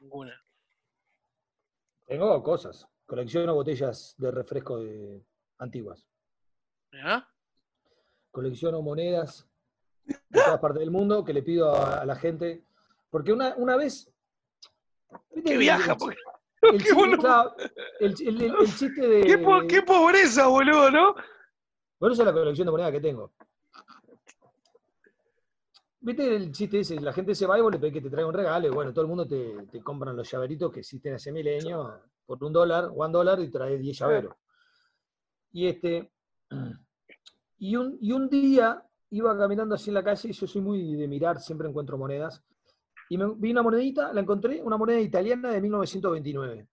[0.00, 0.40] Ninguna.
[2.06, 2.86] Tengo cosas.
[3.04, 5.22] Colecciono botellas de refresco de
[5.58, 6.06] antiguas.
[7.04, 7.28] ¿Ah?
[8.30, 9.46] Colecciono monedas
[10.04, 12.62] de todas partes del mundo que le pido a, a la gente.
[13.10, 14.10] Porque una, una vez.
[15.46, 16.16] ¿Viste Que viaja, porque-
[16.62, 17.18] el qué chiste, bueno.
[17.18, 17.54] claro,
[18.00, 19.20] el, el- el- el chiste de.
[19.22, 21.14] Qué, po- qué pobreza, boludo, ¿no?
[21.98, 23.32] Por eso es la colección de monedas que tengo.
[26.00, 27.00] ¿Viste el chiste ese?
[27.00, 28.92] La gente se va y vos le pedís que te traiga un regalo y bueno,
[28.92, 32.90] todo el mundo te, te compran los llaveritos que existen hace milenio por un dólar,
[32.94, 34.34] one dólar y trae 10 llaveros.
[35.52, 36.12] Y este.
[37.58, 40.94] Y un, y un día iba caminando así en la calle y yo soy muy
[40.94, 42.42] de mirar, siempre encuentro monedas.
[43.08, 46.68] Y me vi una monedita, la encontré, una moneda italiana de 1929.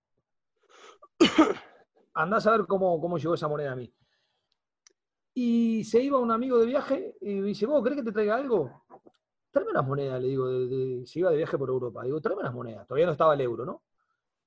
[2.16, 3.94] Andás a ver cómo, cómo llegó esa moneda a mí.
[5.36, 8.36] Y se iba un amigo de viaje y me dice, ¿vos crees que te traiga
[8.36, 8.84] algo?
[9.52, 12.04] Tráeme unas monedas, le digo, de- de- se iba de viaje por Europa.
[12.04, 12.88] Digo, tráeme unas monedas.
[12.88, 13.84] Todavía no estaba el euro, ¿no?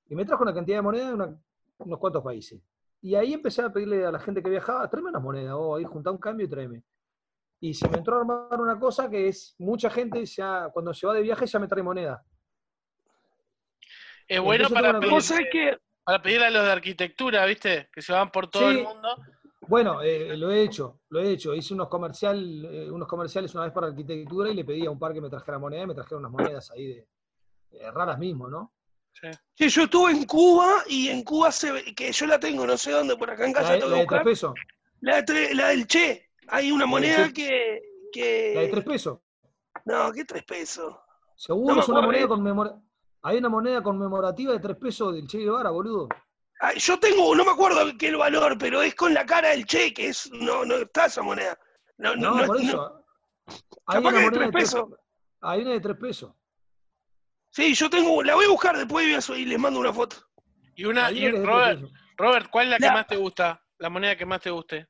[0.09, 1.41] Y me trajo una cantidad de monedas de una-
[1.79, 2.61] unos cuantos países.
[3.03, 5.85] Y ahí empecé a pedirle a la gente que viajaba, tráeme unas monedas, vos ahí
[5.85, 6.83] juntá un cambio y tráeme.
[7.61, 11.07] Y se me entró a armar una cosa que es, mucha gente ya, cuando se
[11.07, 12.23] va de viaje ya me trae moneda.
[14.29, 17.89] Es bueno Entonces para pedir, Vos sabés que para pedirle a los de arquitectura, ¿viste?
[17.93, 18.79] Que se van por todo Sí.
[18.79, 19.09] el mundo.
[19.69, 21.55] Bueno, eh, lo he hecho, lo he hecho.
[21.55, 24.99] Hice unos, comercial, eh, unos comerciales una vez para arquitectura y le pedí a un
[24.99, 27.09] par que me trajera moneda y me trajeron unas monedas ahí de,
[27.73, 28.73] eh, raras mismo, ¿no?
[29.13, 29.67] Sí.
[29.69, 32.91] yo estuve en Cuba y en Cuba se ve, que yo la tengo, no sé
[32.93, 34.25] dónde, por acá en La, casa de- tengo la que de tres buscar.
[34.25, 34.55] pesos.
[35.01, 36.26] La, de la del Che.
[36.49, 37.83] Hay una del moneda que,
[38.13, 38.53] que.
[38.55, 39.19] La de tres pesos.
[39.85, 40.95] No, ¿qué tres pesos?
[41.37, 42.29] Seguro es una moneda eh.
[42.29, 42.83] conmemora-
[43.23, 46.09] Hay una moneda conmemorativa de tres pesos del Che Guevara, boludo.
[46.61, 49.67] Ah, yo tengo, no me acuerdo qué el valor, pero es con la cara del
[49.67, 50.31] Che, que es.
[50.33, 51.59] No, no está esa moneda.
[51.99, 53.05] No, no, No, por eso.
[53.87, 54.89] Hay capaz una que de moneda tres de tres pesos.
[55.41, 56.33] Hay una de tres pesos.
[57.51, 60.17] Sí, yo tengo, la voy a buscar después y les mando una foto.
[60.75, 61.33] Y una, y que
[62.17, 63.63] Robert, ¿cuál es la que La- más te gusta?
[63.79, 64.89] La moneda que más te guste.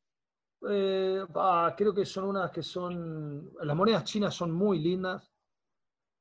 [0.69, 3.51] Eh, ah, creo que son unas que son.
[3.63, 5.31] Las monedas chinas son muy lindas.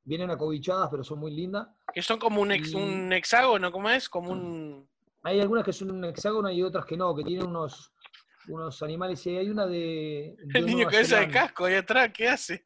[0.04, 1.68] Vienen acobichadas, pero son muy lindas.
[1.94, 4.08] Que son como un, ex- Y- un hexágono, ¿cómo es?
[4.08, 4.88] Como un...
[5.24, 7.92] Hay algunas que son un hexágono y otras que no, que tienen unos,
[8.48, 9.26] unos animales.
[9.26, 10.36] Y hay una de.
[10.44, 12.64] de El niño Nueva cabeza de casco ahí atrás, ¿qué hace?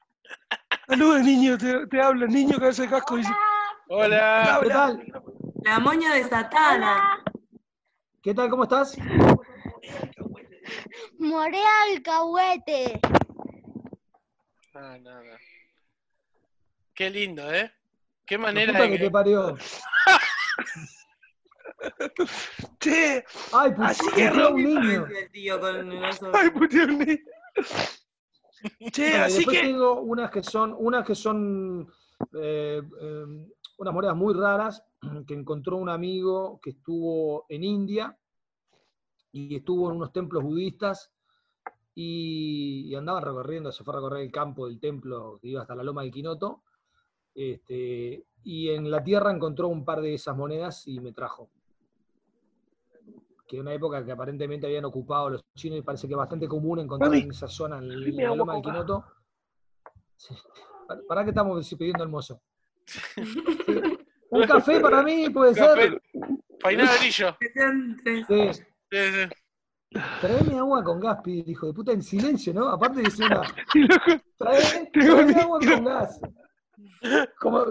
[0.88, 3.16] Saludos, niño, te, te habla, niño que hace casco.
[3.16, 3.32] Dice,
[3.88, 4.60] Hola.
[4.62, 5.24] ¿Qué tal?
[5.64, 7.24] La moña de Satana.
[8.22, 8.50] ¿Qué tal?
[8.50, 8.98] ¿Cómo estás?
[11.20, 11.60] Moré
[11.92, 13.00] alcahuete.
[14.74, 15.38] Ah, nada.
[16.94, 17.72] Qué lindo, ¿eh?
[18.26, 19.04] Qué manera puta de que que...
[19.06, 19.58] te parió.
[22.80, 25.06] Che, Ay, pu- Así que, un niño.
[25.08, 26.32] El tío con el oso.
[26.34, 27.18] ay, puteó un niño.
[28.92, 29.64] Che, No, así después que.
[29.68, 31.88] tengo unas que son, unas que son
[32.34, 33.26] eh, eh,
[33.78, 34.84] unas monedas muy raras
[35.26, 38.18] que encontró un amigo que estuvo en India
[39.32, 41.12] y estuvo en unos templos budistas
[41.96, 45.76] y, y andaban recorriendo, se fue a recorrer el campo del templo que iba hasta
[45.76, 46.64] la loma del Quinoto.
[47.36, 51.50] Este, y en la tierra encontró un par de esas monedas y me trajo.
[53.48, 56.48] Que en una época que aparentemente habían ocupado los chinos y parece que es bastante
[56.48, 59.06] común encontrar en esa zona, en, la loma del Quinoto.
[60.16, 60.36] Sí.
[61.08, 62.42] ¿Para, qué estamos pidiendo almuerzo?
[64.32, 65.82] Un café para mí puede Café.
[65.82, 66.02] ser.
[67.00, 67.38] Brillo.
[67.40, 68.58] Que sean tres.
[68.58, 68.64] Sí.
[68.92, 70.00] Sí, sí.
[70.22, 72.70] Traeme agua con gas, pide el hijo de puta, en silencio, ¿no?
[72.70, 73.42] Aparte de una.
[74.38, 76.20] Traeme, traeme agua con gas.
[77.40, 77.66] Como,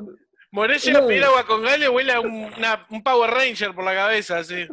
[0.51, 3.75] Moré llega a pedir agua con gas, le huele a un, una- un Power Ranger
[3.75, 4.67] por la cabeza, así.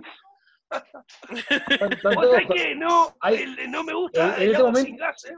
[0.71, 4.97] ¿Vos sabés que no, Hay- el- no me gusta en el este agua momento- sin
[4.97, 5.35] gas, eh?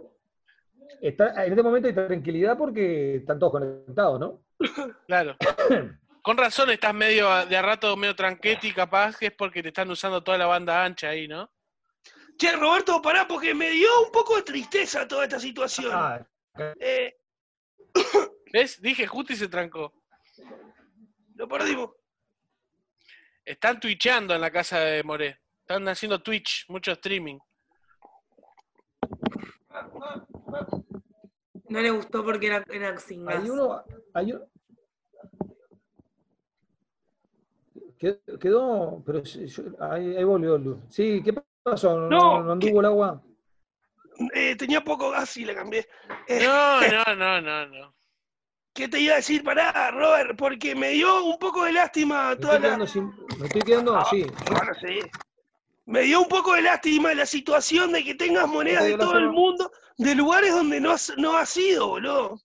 [1.02, 4.42] está- en este momento hay tranquilidad porque están todos conectados, ¿no?
[5.08, 5.36] Claro.
[6.28, 9.90] Con razón estás medio de a rato medio tranqueti, capaz que es porque te están
[9.90, 11.50] usando toda la banda ancha ahí, ¿no?
[12.38, 15.90] Che, Roberto, pará, porque me dio un poco de tristeza toda esta situación.
[15.94, 16.28] Ah,
[16.82, 17.16] Eh,
[18.52, 18.82] ¿Ves?
[18.82, 19.94] Dije justo y se trancó.
[21.36, 21.92] lo perdimos.
[23.46, 25.40] Están twitcheando en la casa de Moré.
[25.62, 27.40] Están haciendo Twitch, mucho streaming.
[31.70, 33.42] No le gustó porque era, era sin gas.
[33.42, 33.82] Hay uno,
[34.14, 34.44] hay un-
[37.98, 40.80] Quedó, quedó- pero sí, yo- ahí, ahí volvió Lu.
[40.90, 41.34] Sí, ¿qué
[41.64, 41.98] pasó?
[41.98, 43.22] ¿No, No, no anduvo el agua?
[44.34, 45.88] Eh, tenía poco gas y le cambié.
[46.28, 47.94] Eh, No, no, no, no, no.
[48.74, 49.44] ¿Qué te iba a decir?
[49.44, 52.88] Pará, Robert, porque me dio un poco de lástima Me toda estoy la...
[52.88, 53.12] sin.
[53.40, 54.24] Me estoy quedando, Ah, sí.
[54.52, 55.00] Bueno, sí.
[55.88, 59.30] Me dio un poco de lástima la situación de que tengas monedas de todo el
[59.30, 62.40] mundo, de lugares donde no has, no has ido, boludo.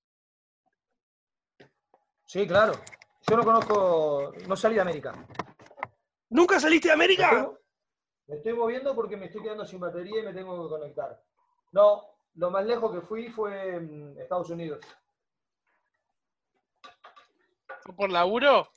[2.26, 2.72] Sí, claro.
[3.28, 5.14] Yo no conozco, no salí de América.
[6.30, 7.30] ¿Nunca saliste de Me América?
[7.30, 7.56] estoy,
[8.26, 11.22] me estoy moviendo porque me estoy quedando sin batería y me tengo que conectar.
[11.72, 12.02] No,
[12.34, 13.80] lo más lejos que fui fue
[14.18, 14.80] Estados Unidos.
[17.84, 18.68] ¿Fue por laburo?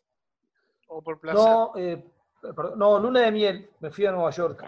[0.88, 1.42] ¿O por placer?
[1.42, 2.04] No, eh,
[2.76, 3.70] no, luna de miel.
[3.80, 4.64] Me fui a Nueva York.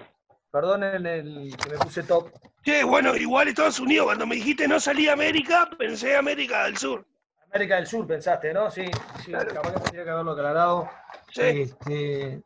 [0.51, 2.29] Perdonen el que me puse top.
[2.63, 6.77] Che, bueno, igual Estados Unidos, cuando me dijiste no salí de América, pensé América del
[6.77, 7.05] Sur.
[7.51, 8.69] América del Sur, pensaste, ¿no?
[8.69, 8.85] Sí,
[9.23, 9.53] sí, Claro.
[9.53, 10.89] capaz que tendría que haberlo aclarado.
[11.31, 12.43] Sí, Este,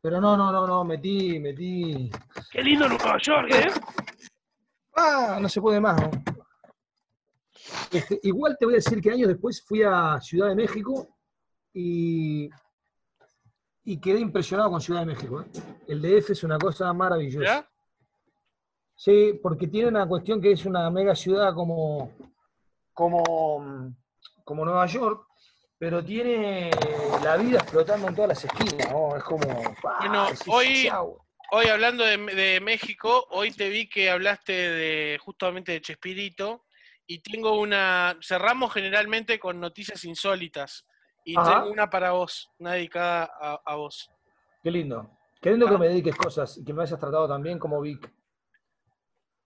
[0.00, 2.10] pero no, no, no, no, metí, metí.
[2.50, 3.70] qué lindo Nueva York, ¿eh?
[4.96, 6.10] Ah, no se puede más, ¿no?
[7.90, 11.08] Este, igual te voy a decir que años después fui a Ciudad de México
[11.72, 12.50] y,
[13.84, 15.42] y quedé impresionado con Ciudad de México.
[15.42, 15.46] ¿eh?
[15.88, 17.44] El DF es una cosa maravillosa.
[17.44, 17.68] ¿Ya?
[18.94, 22.12] Sí, porque tiene una cuestión que es una mega ciudad como,
[22.92, 23.94] como,
[24.44, 25.26] como Nueva York,
[25.78, 26.70] pero tiene
[27.22, 29.16] la vida explotando en todas las esquinas, ¿no?
[29.16, 29.46] Es como...
[29.82, 29.98] ¡pah!
[30.00, 30.90] Bueno, hoy-.
[31.54, 36.64] Hoy hablando de, de México, hoy te vi que hablaste de justamente de Chespirito
[37.06, 40.86] y tengo una, cerramos generalmente con noticias insólitas
[41.26, 41.56] y Ajá.
[41.56, 44.10] tengo una para vos, una dedicada a, a vos.
[44.62, 45.10] Qué lindo.
[45.42, 48.10] Qué lindo que me dediques cosas y que me hayas tratado también como Vic.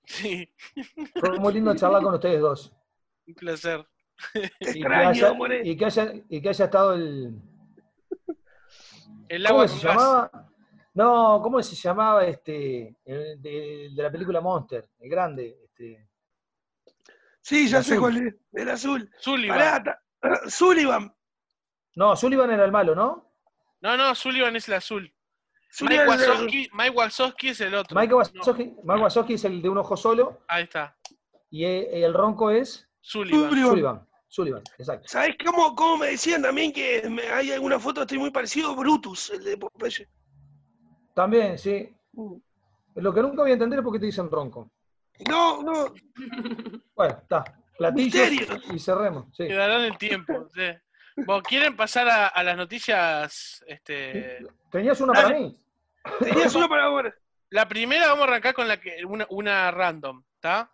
[0.04, 0.48] Sí,
[1.18, 2.72] Fue muy lindo charlar con ustedes dos.
[3.26, 3.84] un placer.
[4.32, 5.60] Te Y que, haya, more.
[5.64, 7.40] y, que haya, y que haya estado el...
[9.28, 9.96] El ¿Cómo agua se gas.
[9.96, 10.30] llamaba?
[10.94, 12.96] No, ¿cómo se llamaba este?
[13.04, 15.58] el de, de la película Monster, el grande.
[15.64, 16.08] Este,
[17.42, 19.08] Sí, ya sé cuál es, el azul.
[19.18, 19.58] Sullivan.
[19.58, 19.82] Pará,
[20.20, 21.14] ta- Sullivan.
[21.94, 23.30] No, Sullivan era el malo, ¿no?
[23.80, 25.12] No, no, Sullivan es el azul.
[25.80, 26.06] Mike.
[26.08, 27.94] Wazowski, Mike Wazowski es el otro.
[27.94, 30.96] Mike No, Wazowski, Mike Wazowski es el de un ojo solo ahí está.
[31.50, 34.06] y e- el, ronco es Sullivan.
[34.28, 34.62] Sullivan.
[34.78, 35.06] Exacto.
[35.08, 38.74] ¿Sabés cómo, cómo me decían también que me- hay alguna foto, estoy muy parecido a
[38.74, 40.08] Brutus, el de Popeye?
[41.14, 41.94] También, sí.
[42.96, 44.70] Lo que nunca voy a entender es por qué te dicen ronco.
[45.28, 45.94] No, no,
[46.94, 47.44] Bueno, está.
[47.78, 48.64] Platillos Misterios.
[48.74, 49.26] y cerremos.
[49.36, 49.46] Sí.
[49.46, 50.48] Quedará en el tiempo.
[50.54, 50.62] sí.
[51.24, 53.64] Bueno, ¿quieren pasar a, a las noticias?
[53.66, 55.56] Este, ¿Tenías una para mí?
[56.20, 57.14] tenías uno para ahora.
[57.50, 60.70] La primera vamos a arrancar con la que, una, una random, ¿está?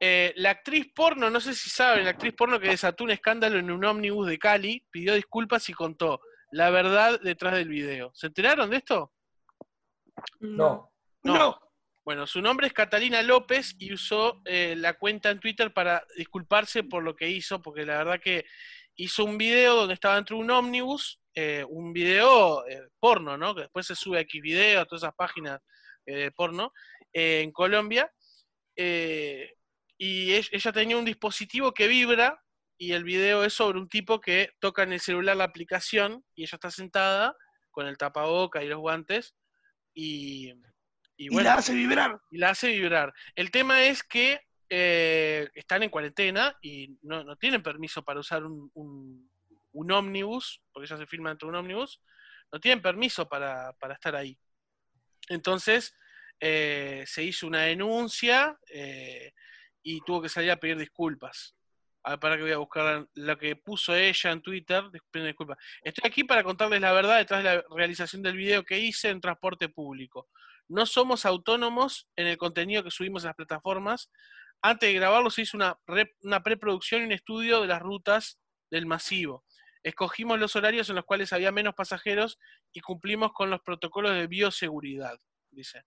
[0.00, 3.58] Eh, la actriz porno, no sé si saben, la actriz porno que desató un escándalo
[3.58, 6.20] en un ómnibus de Cali, pidió disculpas y contó
[6.52, 8.10] la verdad detrás del video.
[8.14, 9.12] ¿Se enteraron de esto?
[10.40, 10.92] No.
[11.22, 11.34] No.
[11.36, 11.60] No.
[12.04, 16.84] Bueno, su nombre es Catalina López y usó eh, la cuenta en Twitter para disculparse
[16.84, 18.46] por lo que hizo, porque la verdad que
[18.94, 23.54] hizo un video donde estaba dentro de un ómnibus, eh, un video eh, porno, ¿no?
[23.54, 25.60] Que después se sube a X video, a todas esas páginas
[26.06, 26.72] eh, de porno,
[27.12, 28.10] eh, en Colombia.
[28.76, 29.54] eh,
[29.98, 32.40] y ella tenía un dispositivo que vibra
[32.78, 36.44] y el video es sobre un tipo que toca en el celular la aplicación y
[36.44, 37.34] ella está sentada
[37.72, 39.34] con el tapaboca y los guantes
[39.92, 40.52] y,
[41.16, 42.20] y Y bueno, la hace vibrar.
[42.30, 43.12] y la hace vibrar.
[43.34, 48.44] El tema es que eh, están en cuarentena y no, no tienen permiso para usar
[48.44, 49.28] un, un,
[49.72, 52.00] un ómnibus, porque ella se filma dentro de un ómnibus,
[52.52, 54.38] no tienen permiso para, para estar ahí.
[55.28, 55.92] Entonces
[56.38, 59.32] eh, se hizo una denuncia eh,
[59.88, 61.54] y tuvo que salir a pedir disculpas.
[62.02, 64.84] A ver, para que voy a buscar lo que puso ella en Twitter.
[64.90, 65.56] Disculpas.
[65.82, 69.22] Estoy aquí para contarles la verdad detrás de la realización del video que hice en
[69.22, 70.28] transporte público.
[70.68, 74.10] No somos autónomos en el contenido que subimos a las plataformas.
[74.60, 75.78] Antes de grabarlo se hizo una,
[76.20, 78.38] una preproducción y un estudio de las rutas
[78.70, 79.46] del masivo.
[79.82, 82.38] Escogimos los horarios en los cuales había menos pasajeros
[82.74, 85.18] y cumplimos con los protocolos de bioseguridad,
[85.50, 85.82] dice.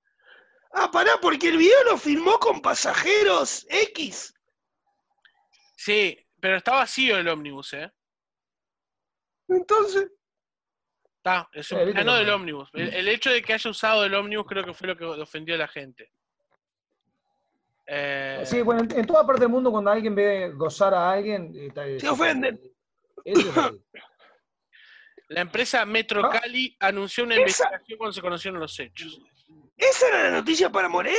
[0.74, 4.34] Ah, pará, porque el video lo filmó con pasajeros X.
[5.76, 7.92] Sí, pero está vacío el ómnibus, ¿eh?
[9.48, 10.10] Entonces,
[11.18, 12.70] Está, es un Eh, plano del ómnibus.
[12.74, 15.54] El, el hecho de que haya usado el ómnibus creo que fue lo que ofendió
[15.54, 16.12] a la gente.
[17.86, 21.54] Eh, Sí, bueno, en, en toda parte del mundo cuando alguien ve gozar a alguien...
[21.56, 22.60] eh, está- Se ofenden.
[23.24, 23.84] Eso es así.
[25.28, 26.30] La empresa Metro Ah.
[26.42, 29.22] Cali anunció una Esa- investigación cuando se conocieron los hechos.
[29.78, 31.14] ¿Esa era la noticia para Moré?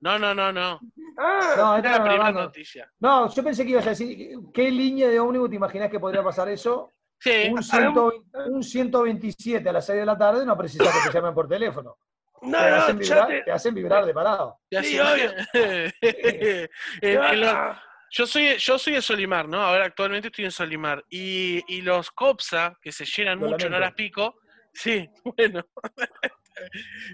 [0.00, 0.80] No, no, no, no.
[1.16, 2.44] Ah, No, Era esta la no, primera no, no.
[2.46, 2.92] noticia.
[3.00, 6.22] No, yo pensé que ibas a decir, ¿qué línea de ómnibus te imaginás que podría
[6.22, 6.92] pasar eso?
[7.18, 11.16] Sí, Un, 120 un 127 a las 6 de la tarde no precisas que te
[11.16, 11.96] llamen por teléfono.
[12.42, 13.42] no, te, hacen no, ya vibrar, te.
[13.44, 14.60] te hacen vibrar de parado.
[14.82, 15.32] Sí, obvio.
[17.02, 19.60] Los- Ah, yo soy yo soy de Solimar, ¿no?
[19.60, 21.02] Ahora actualmente estoy en Solimar.
[21.08, 24.34] Y, y los COPSA, que se llenan mucho en horas pico,
[24.72, 25.64] sí, bueno.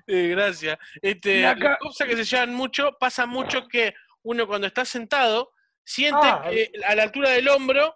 [0.06, 0.78] Eh, gracias.
[1.00, 5.52] Este, acá- COPSA que se llenan mucho, pasa mucho que uno cuando está sentado
[5.84, 7.94] siente Ah, que a la altura del hombro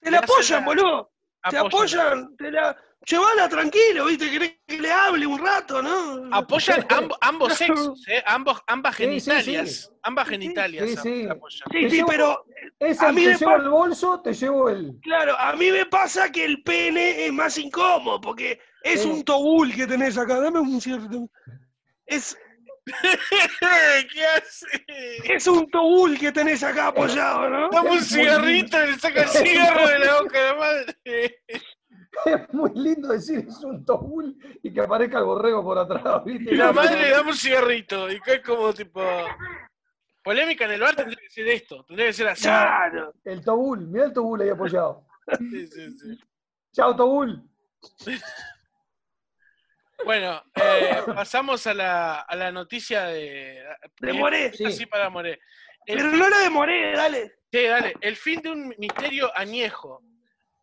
[0.00, 1.12] te la apoyan, la- boludo.
[1.50, 2.76] Te apoyan, te la.
[3.04, 4.30] Llevala tranquilo, ¿viste?
[4.30, 6.28] Querés que le hable un rato, ¿no?
[6.34, 8.22] apoyan ambos, ambos sexos, ¿eh?
[8.26, 9.70] ambos, ambas Sí, sí, genitalias.
[9.70, 9.88] sí.
[10.04, 11.26] Ambas genitalias Sí, sí.
[11.28, 11.60] apoyan.
[11.72, 12.44] Sí, Te sí, llevo- pero
[12.78, 14.98] Es A mí te me llevo el bolso, te llevo el.
[15.02, 19.74] claro, a mí me pasa que el pene es más incómodo, porque es un tobul
[19.74, 20.40] que tenés acá.
[20.40, 21.28] Dame un cierto.
[22.06, 22.36] Es,
[24.12, 24.66] ¿Qué hace?
[25.34, 27.68] es un tobul que tenés acá apoyado, ¿no?
[27.70, 31.42] Dame un cigarrito y le saca el cigarro de la boca de la madre.
[32.26, 36.54] Es muy lindo decir es un tobul y que aparezca el borrego por atrás, ¿viste?
[36.54, 38.10] Y la madre le dame un cigarrito.
[38.10, 39.02] Y que es como tipo.
[40.22, 41.84] Polémica en el bar tendría que ser esto.
[41.84, 42.42] Tendría que ser así.
[42.44, 43.12] Claro.
[43.24, 45.04] El tobul, mira el tobul ahí apoyado.
[45.38, 46.18] Sí, sí, sí.
[46.72, 47.42] Chao, tobul.
[50.04, 53.64] Bueno, eh, pasamos a la, a la noticia de.
[54.00, 54.52] De Moré.
[54.52, 54.64] Sí.
[54.64, 55.40] Así para Moré.
[55.86, 57.34] El Pero no la demoré, dale.
[57.50, 57.94] Sí, dale.
[58.00, 60.02] El fin de un misterio añejo.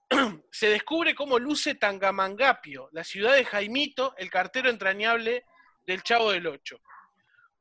[0.51, 5.45] Se descubre cómo luce Tangamangapio, la ciudad de Jaimito, el cartero entrañable
[5.85, 6.79] del Chavo del Ocho.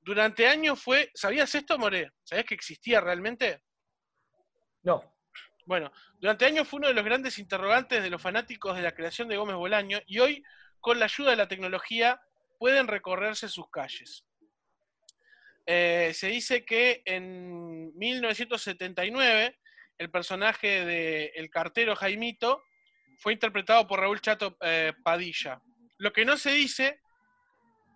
[0.01, 1.11] Durante años fue.
[1.15, 2.13] ¿Sabías esto, More?
[2.25, 3.63] ¿Sabías que existía realmente?
[4.83, 5.17] No.
[5.67, 9.29] Bueno, durante años fue uno de los grandes interrogantes de los fanáticos de la creación
[9.29, 10.43] de Gómez Bolaño y hoy,
[10.81, 12.23] con la ayuda de la tecnología,
[12.59, 14.25] pueden recorrerse sus calles.
[15.67, 19.59] Eh, se dice que en 1979
[19.99, 22.63] el personaje de El cartero Jaimito
[23.19, 25.61] fue interpretado por Raúl Chato eh, Padilla.
[25.99, 27.01] Lo que no se dice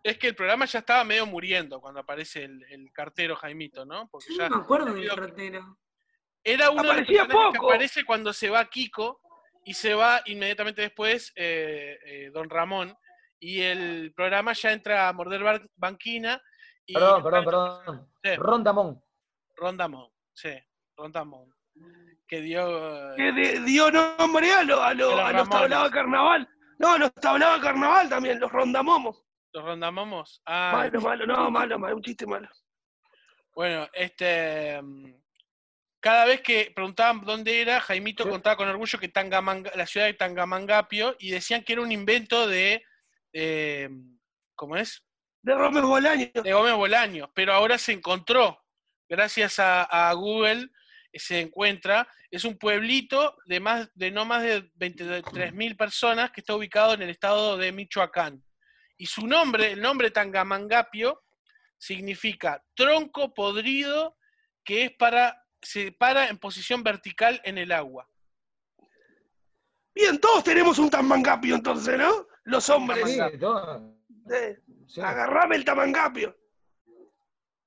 [0.02, 4.08] es que el programa ya estaba medio muriendo cuando aparece el, el cartero Jaimito, ¿no?
[4.10, 5.78] Porque Yo ya no me acuerdo del cartero.
[6.42, 7.70] era uno de los Aparecía personajes que poco.
[7.70, 9.20] aparece cuando se va Kiko
[9.64, 12.96] y se va inmediatamente después eh, eh, Don Ramón
[13.38, 16.42] y el programa ya entra a morder bar- banquina
[16.84, 18.12] y Perdón, perdón, perdón.
[18.24, 18.34] Sí.
[18.36, 19.04] Rondamón.
[19.54, 20.50] Rondamón, sí,
[20.96, 21.54] Rondamón,
[22.32, 26.48] que dio Que de- dio nombre a, lo- a, lo- A los tablados de carnaval.
[26.78, 29.22] No, los tablados de carnaval también, los rondamomos.
[29.52, 30.40] los Rondamomos.
[30.46, 32.48] Ah, Malo, malo, no, malo, malo, un chiste malo.
[33.54, 34.80] bueno, este
[36.00, 38.30] cada vez que preguntaban dónde era, Jaimito Sí.
[38.30, 42.46] contaba con orgullo que Tangamanga, la ciudad de Tangamangapio y decían que era un invento
[42.48, 42.82] de
[43.34, 43.90] eh,
[44.56, 45.04] ¿cómo es?
[45.42, 46.30] De Gómez Bolaño.
[46.42, 48.58] de Gómez Bolaños, pero ahora se encontró,
[49.06, 50.70] gracias a, a Google,
[51.18, 56.54] se encuentra, es un pueblito de, más, de no más de 23.000 personas que está
[56.54, 58.42] ubicado en el estado de Michoacán.
[58.96, 61.22] Y su nombre, el nombre Tangamangapio,
[61.78, 64.16] significa tronco podrido
[64.64, 68.08] que es para, se para en posición vertical en el agua.
[69.94, 72.26] Bien, todos tenemos un tamangapio entonces, ¿no?
[72.44, 73.10] Los hombres.
[73.12, 73.20] Sí.
[74.32, 75.00] Eh, Sí.
[75.00, 76.36] agarrame el tamangapio.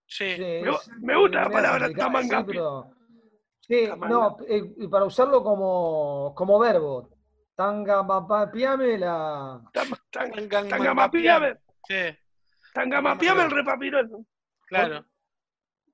[0.07, 2.94] Sí, Sí, Me- me gusta la palabra tamangapio.
[3.68, 7.10] Sí, no, eh, y para usarlo como, como verbo.
[7.56, 9.62] Tangamapiame la.
[9.74, 10.70] Tam- tan- Tangamangapio.
[10.70, 11.58] Tangamapiame.
[11.88, 12.18] sí,
[12.74, 14.28] Tangamapiame el repapirón.
[14.68, 15.06] claro.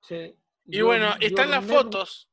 [0.01, 0.35] Sí.
[0.65, 2.27] Y bueno, Yo- están yo las fotos.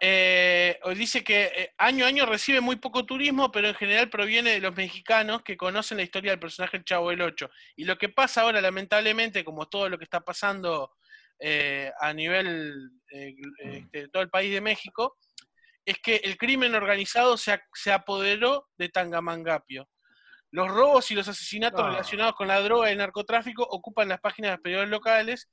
[0.00, 4.50] Eh, dice que eh, año a año recibe muy poco turismo, pero en general proviene
[4.50, 7.48] de los mexicanos que conocen la historia del personaje El Chavo del Ocho.
[7.76, 10.92] Y lo que pasa ahora, lamentablemente, como todo lo que está pasando
[11.46, 15.18] eh, a nivel eh, este, de todo el país de México,
[15.84, 19.86] es que el crimen organizado se, se apoderó de Tangamangapio.
[20.50, 21.90] Los robos y los asesinatos Ah.
[21.90, 25.50] relacionados con la droga y el narcotráfico ocupan las páginas de los periódicos locales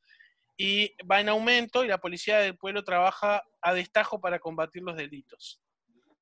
[0.56, 4.96] y va en aumento y la policía del pueblo trabaja a destajo para combatir los
[4.96, 5.60] delitos.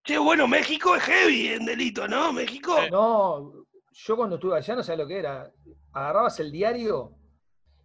[0.03, 2.33] Che, bueno, México es heavy en delito, ¿no?
[2.33, 2.75] México.
[2.89, 5.51] No, yo cuando estuve allá no sabía lo que era.
[5.93, 7.18] Agarrabas el diario.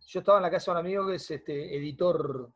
[0.06, 2.50] Yo estaba en la casa de un amigo que es este editor,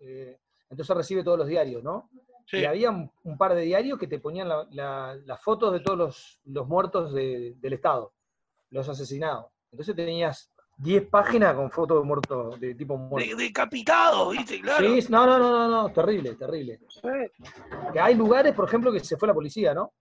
[0.00, 0.38] eh,
[0.70, 2.08] entonces recibe todos los diarios, ¿no?
[2.46, 5.72] Sí, Y había un, un par de diarios que te ponían la- la- las fotos
[5.72, 8.12] de todos los, los muertos de- del Estado,
[8.70, 9.46] los asesinados.
[9.70, 13.36] Entonces tenías 10 páginas con fotos de muertos, de tipo De, muerto.
[13.36, 14.60] decapitados, ¿viste?
[14.60, 14.86] Claro.
[15.00, 16.80] Sí, no, no, no, no, no, terrible, terrible.
[17.92, 19.92] Que hay lugares, por ejemplo, que se fue la policía, ¿no?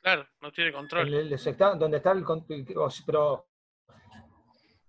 [0.00, 1.06] claro, no tiene control.
[1.14, 1.38] El-
[1.78, 2.24] donde está el,
[3.06, 3.46] pero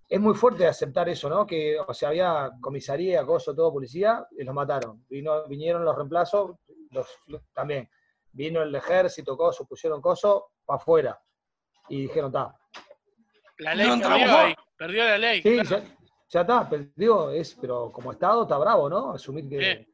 [0.07, 1.45] es muy fuerte aceptar eso, ¿no?
[1.45, 5.03] Que, o sea, había comisaría, acoso, todo policía, y los mataron.
[5.09, 6.57] Vino, vinieron los reemplazos,
[6.91, 7.07] los,
[7.53, 7.89] también.
[8.31, 11.19] Vino el ejército, coso, pusieron coso, para afuera.
[11.89, 12.55] Y dijeron, está.
[13.59, 15.41] La ley No perdió ahí, perdió la ley.
[15.41, 15.69] Sí, claro.
[15.69, 15.97] ya,
[16.29, 19.11] ya está, pero, digo, es, pero como Estado está bravo, ¿no?
[19.13, 19.87] Asumir que...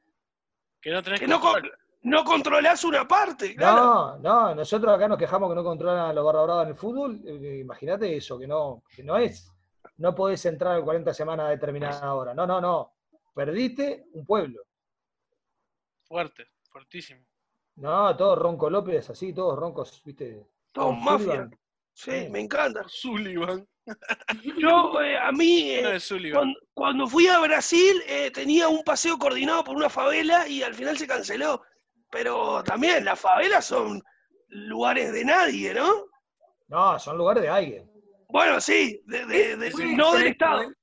[0.81, 1.69] Que no tenés Que no, con-
[2.01, 3.83] no controlás una parte, claro.
[3.83, 7.21] No, no, nosotros acá nos quejamos que no controlan a los barra en el fútbol.
[7.23, 9.51] eh, Imagínate eso, que no, que no es,
[9.98, 12.34] no podés entrar en 40 semanas a determinada hora.
[12.34, 12.94] No, no, no.
[13.34, 14.64] Perdiste un pueblo.
[16.03, 17.26] Fuerte, fuertísimo.
[17.76, 20.45] No, todos Ronco López, así, todos roncos, viste.
[20.72, 21.26] Todo con mafia.
[21.26, 21.60] Sullivan.
[21.94, 22.30] Sí, Sí.
[22.30, 22.84] me encanta.
[22.88, 23.68] Sullivan.
[24.58, 26.40] Yo, eh, a mí, eh, de Sullivan.
[26.40, 30.74] cuando, cuando fui a Brasil, eh, tenía un paseo coordinado por una favela y al
[30.76, 31.62] final se canceló.
[32.10, 34.02] Pero también las favelas son
[34.49, 36.06] lugares de nadie, ¿no?
[36.68, 37.90] No, son lugares de alguien.
[38.32, 40.64] Bueno, sí, de, de- de- no del Estado.
[40.64, 40.74] ¿eh?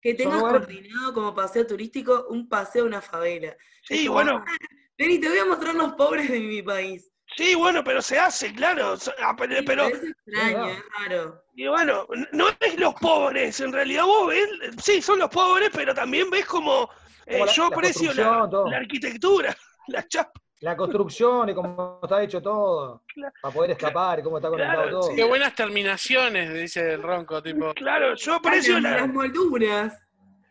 [0.00, 3.56] Que tengas coordinado como paseo turístico un paseo a una favela.
[3.82, 4.56] Sí, como, bueno, "Ah,
[4.96, 7.10] Vení, te voy a mostrar los pobres de mi país.
[7.36, 8.94] sí, bueno, pero se hace, claro.
[9.20, 11.44] Ah, pero, Sí, pero- es extraño, es raro.
[11.54, 14.48] y bueno, no es los pobres, en realidad vos ves,
[14.82, 16.88] sí, son los pobres, pero también ves como,
[17.26, 19.56] eh, Como la- yo aprecio la, la arquitectura,
[19.88, 20.32] la chapa.
[20.60, 23.32] La construcción y cómo está hecho todo, Claro.
[23.40, 25.10] para poder escapar y cómo está conectado Claro, todo.
[25.10, 25.16] sí.
[25.16, 27.72] Qué buenas terminaciones, dice el ronco, tipo.
[27.74, 30.00] Claro, yo aprecio Las la, molduras.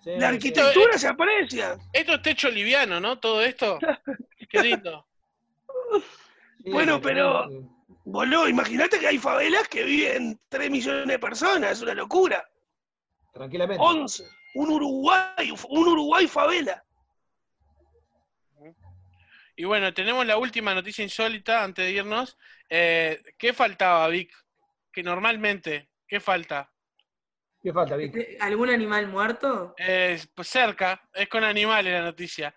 [0.02, 0.36] Sí, la sí.
[0.36, 1.78] arquitectura, se aprecia.
[1.92, 3.20] Esto es techo liviano, ¿no?
[3.20, 3.78] Todo esto.
[4.50, 5.06] Qué lindo.
[6.64, 7.68] Sí, Bueno, sí, pero- sí.
[8.10, 12.48] Boludo, imagínate que hay favelas que viven 3 millones de personas, es una locura.
[13.34, 13.84] Tranquilamente.
[13.86, 14.24] 11,
[14.56, 16.82] un Uruguay, un Uruguay favela.
[19.60, 22.38] Y bueno, tenemos la última noticia insólita antes de irnos.
[22.70, 24.32] Eh, ¿Qué faltaba, Vic?
[24.92, 26.72] Que normalmente, ¿qué falta?
[27.60, 28.16] ¿Qué falta, Vic?
[28.16, 29.74] Este, ¿Algún animal muerto?
[29.76, 32.56] Eh, pues cerca, es con animales la noticia.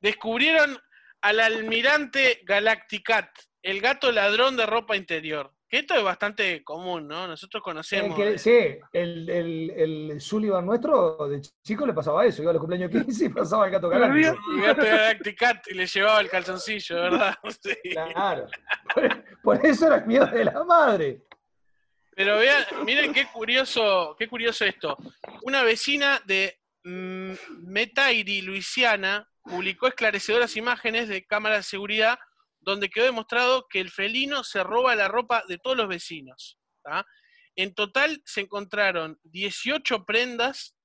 [0.00, 0.76] Descubrieron
[1.20, 3.30] al almirante Galacticat,
[3.62, 5.54] el gato ladrón de ropa interior.
[5.70, 7.28] Que esto es bastante común, ¿no?
[7.28, 8.16] Nosotros conocemos.
[8.16, 12.60] que- sí, el, el, el Sullivan nuestro de chico le pasaba eso, iba a los
[12.60, 14.36] cumpleaños 15 y pasaba el gato galáctico.
[14.56, 17.36] El gato de Galacticat y le llevaba el calzoncillo, ¿verdad?
[17.62, 17.76] Sí.
[17.92, 18.46] Claro.
[18.92, 21.22] Por, por eso era el miedo de la madre.
[22.16, 24.96] Pero vean, miren qué curioso, qué curioso esto.
[25.42, 27.32] Una vecina de mm,
[27.62, 32.18] Metairi, Luisiana, publicó esclarecedoras imágenes de cámaras de seguridad
[32.60, 36.58] donde quedó demostrado que el felino se roba la ropa de todos los vecinos.
[37.56, 40.76] En total se encontraron 18 prendas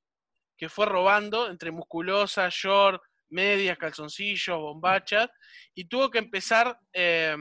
[0.58, 5.30] que fue robando entre musculosas, short, medias, calzoncillos, bombachas,
[5.74, 7.36] y tuvo que empezar eh,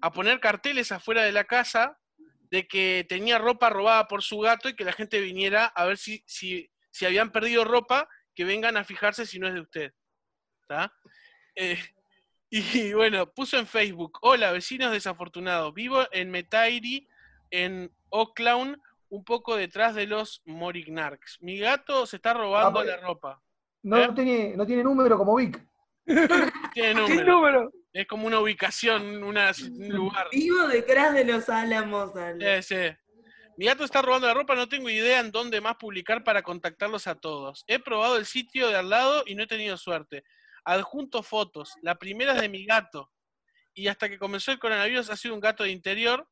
[0.00, 1.98] a poner carteles afuera de la casa
[2.50, 5.98] de que tenía ropa robada por su gato y que la gente viniera a ver
[5.98, 9.92] si, si, si habían perdido ropa, que vengan a fijarse si no es de usted.
[10.68, 10.92] ¿tá?
[11.54, 11.78] Eh,
[12.58, 17.06] y bueno, puso en Facebook, hola vecinos desafortunados, vivo en Metairi,
[17.50, 21.38] en Oaklawn, un poco detrás de los Morignarks.
[21.40, 23.40] Mi gato se está robando Ah, la ropa.
[23.82, 24.10] No, ¿Eh?
[24.14, 25.60] tiene, no tiene número como Vic.
[26.04, 26.28] Tiene
[26.74, 27.32] ¿Qué número.
[27.34, 27.72] número?
[27.92, 30.26] Es como una ubicación, una- un lugar.
[30.32, 32.16] Vivo detrás de los álamos.
[32.16, 32.62] Ale.
[32.62, 32.96] Sí, sí.
[33.56, 37.06] Mi gato está robando la ropa, no tengo idea en dónde más publicar para contactarlos
[37.06, 37.64] a todos.
[37.68, 40.24] He probado el sitio de al lado y no he tenido suerte.
[40.64, 41.74] Adjunto fotos.
[41.82, 43.10] La primera es de mi gato.
[43.74, 46.26] Y hasta que comenzó el coronavirus ha sido un gato de interior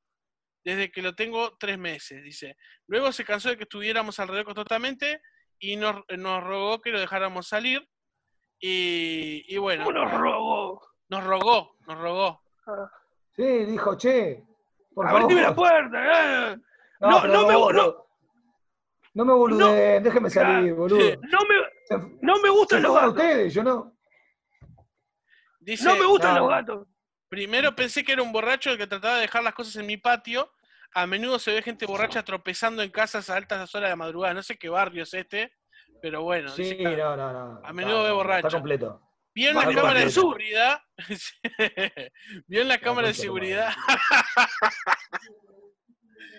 [0.64, 2.56] desde que lo tengo tres meses, dice.
[2.86, 5.20] Luego se cansó de que estuviéramos alrededor constantemente
[5.58, 7.86] y nos, nos rogó que lo dejáramos salir.
[8.60, 10.80] Y, y bueno, ¿Cómo nos robó?
[11.08, 12.42] nos rogó, nos rogó.
[13.34, 14.44] Sí, dijo, che,
[14.94, 16.52] por Abrime la puerta.
[16.52, 16.56] eh.
[17.00, 18.06] No, No, pero no me, no, no,
[19.14, 21.16] No me boludeen, déjenme salir, boludo.
[21.22, 23.14] no me, no me gustan los gatos.
[23.14, 23.92] ustedes, yo no.
[25.64, 26.40] Dice, No me gustan No.
[26.40, 26.86] los gatos.
[27.28, 29.96] Primero pensé que era un borracho el que trataba de dejar las cosas en mi
[29.96, 30.52] patio.
[30.94, 34.34] A menudo se ve gente borracha tropezando en casas a altas horas de madrugada.
[34.34, 35.52] No sé qué barrio es este,
[36.02, 36.50] pero bueno.
[36.50, 37.60] Sí, dice no, no, no.
[37.64, 38.46] a menudo Está- ve borracho.
[38.48, 39.00] Está completo.
[39.34, 40.82] Vio en la cámara de seguridad.
[42.46, 43.72] Vio en la cámara de seguridad.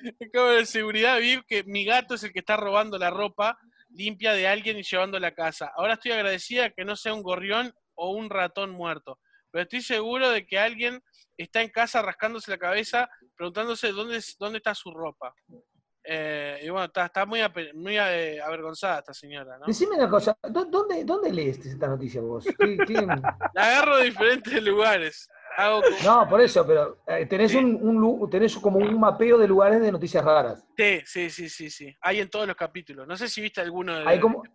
[0.03, 3.09] En la cámara de seguridad vi que mi gato es el que está robando la
[3.09, 3.57] ropa
[3.89, 5.71] limpia de alguien y llevando a la casa.
[5.75, 9.19] Ahora estoy agradecida que no sea un gorrión o un ratón muerto.
[9.51, 11.01] Pero estoy seguro de que alguien
[11.37, 15.33] está en casa rascándose la cabeza, preguntándose dónde, dónde está su ropa.
[16.05, 19.65] Eh, y bueno, está, está muy, ape- muy eh, avergonzada esta señora, ¿no?
[19.67, 22.43] Decime una cosa, ¿dó- ¿dónde, dónde lees esta noticia vos?
[22.43, 22.93] ¿Qué- qué-
[23.53, 25.29] La agarro de diferentes lugares.
[25.55, 27.57] Hago como- No, por eso, pero eh, tenés, Sí.
[27.57, 30.65] un, un tenés como un mapeo de lugares de noticias raras.
[30.75, 31.95] Sí, sí, sí, sí, sí.
[32.01, 33.07] Hay en todos los capítulos.
[33.07, 34.49] No sé si viste alguno de, Hay como- de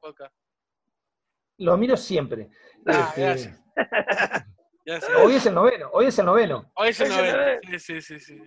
[1.58, 2.48] Los miro siempre.
[2.86, 3.60] Ah, Este, gracias.
[4.84, 5.10] Gracias.
[5.22, 6.70] hoy es el noveno, hoy es el noveno.
[6.74, 7.60] Hoy es el Hoy es el noveno.
[7.62, 8.38] Sí, sí, sí, sí.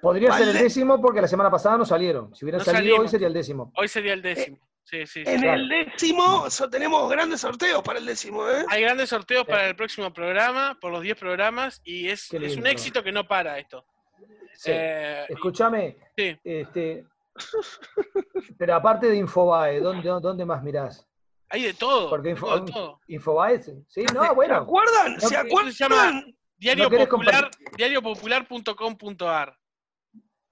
[0.00, 2.34] Podría ser el décimo porque la semana pasada no salieron.
[2.34, 3.00] Si hubieran No salido salimos.
[3.00, 3.72] hoy sería el décimo.
[3.76, 4.56] Hoy sería el décimo.
[4.84, 5.30] Sí, sí, sí.
[5.30, 5.60] En Claro.
[5.60, 8.64] el décimo so- tenemos grandes sorteos para el décimo, ¿eh?
[8.70, 12.66] Hay grandes sorteos para el próximo programa, por los 10 programas, y es, es un
[12.66, 13.84] éxito que no para esto.
[14.54, 14.70] Sí.
[14.72, 16.34] Eh, Escúchame, sí.
[16.42, 17.04] este,
[18.58, 21.06] pero aparte de Infobae, ¿dónde, dónde más mirás?
[21.50, 22.10] Hay de todo.
[22.10, 23.00] Porque info- de todo.
[23.08, 25.14] Infobae, sí, sí, no, ¿Se bueno, acuerdan?
[25.14, 25.72] No, ¿Se acuerdan?
[25.72, 26.24] se llama-
[26.56, 29.56] Diario ¿No Popular, diariopopular.com.ar.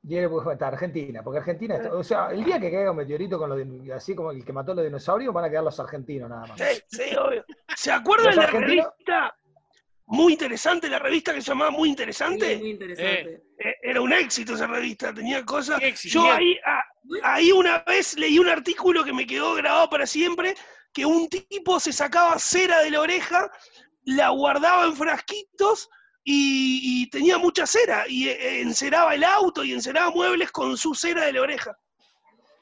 [0.09, 3.51] pues, está Argentina, porque Argentina, está- o sea, el día que caiga un meteorito con
[3.51, 6.47] los así como el que mató a los dinosaurios, van a quedar los argentinos nada
[6.47, 6.61] más.
[6.61, 7.45] Sí, sí, obvio.
[7.75, 8.87] ¿Se acuerdan ¿Los de la argentinos?
[8.87, 9.37] revista?
[10.09, 12.57] Muy interesante, la revista que se llamaba Muy Sí, Interesante.
[12.59, 13.43] muy interesante.
[13.59, 15.81] Eh, Era un éxito esa revista, tenía cosas.
[16.05, 16.85] Yo ahí, ah,
[17.25, 20.55] ahí una vez leí un artículo que me quedó grabado para siempre,
[20.97, 23.51] que un tipo se sacaba cera de la oreja,
[24.07, 25.91] la guardaba en frasquitos
[26.25, 30.95] y, y tenía mucha cera, y eh, enceraba el auto y enceraba muebles con su
[30.95, 31.77] cera de la oreja.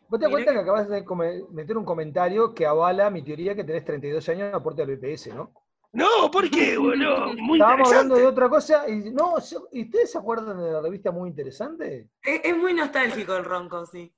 [0.08, 1.04] ¿Vos te das cuenta que- acabas de
[1.52, 5.28] meter un comentario que avala mi teoría que tenés 32 años de aporte al BPS,
[5.32, 5.52] ¿no?
[5.92, 7.34] No, ¿por qué, boludo?
[7.34, 10.80] Muy Estábamos hablando de otra cosa y no, se- ¿y ustedes se acuerdan de la
[10.82, 12.08] revista muy interesante?
[12.20, 14.12] Es, es muy nostálgico el ronco, sí.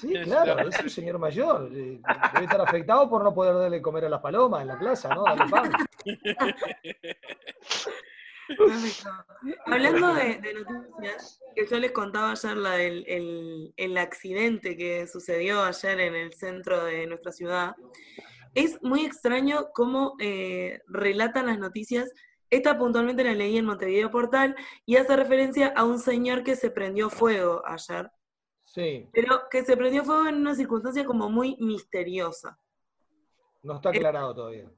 [0.00, 1.70] Sí, claro, es un señor mayor.
[1.72, 2.00] eh,
[2.34, 5.24] Debe estar afectado por no poder darle comer a las palomas en la plaza, ¿no?
[5.24, 5.72] Darle pan.
[9.66, 15.06] Hablando de, de noticias, que yo les contaba ayer la del el, el accidente que
[15.06, 17.74] sucedió ayer en el centro de nuestra ciudad,
[18.54, 22.10] es muy extraño cómo eh, relatan las noticias.
[22.50, 26.70] Esta puntualmente la leí en Montevideo Portal y hace referencia a un señor que se
[26.70, 28.10] prendió fuego ayer,
[28.78, 32.58] Sí, pero que se prendió fuego en una circunstancia como muy misteriosa.
[33.62, 34.70] no está aclarado todavía.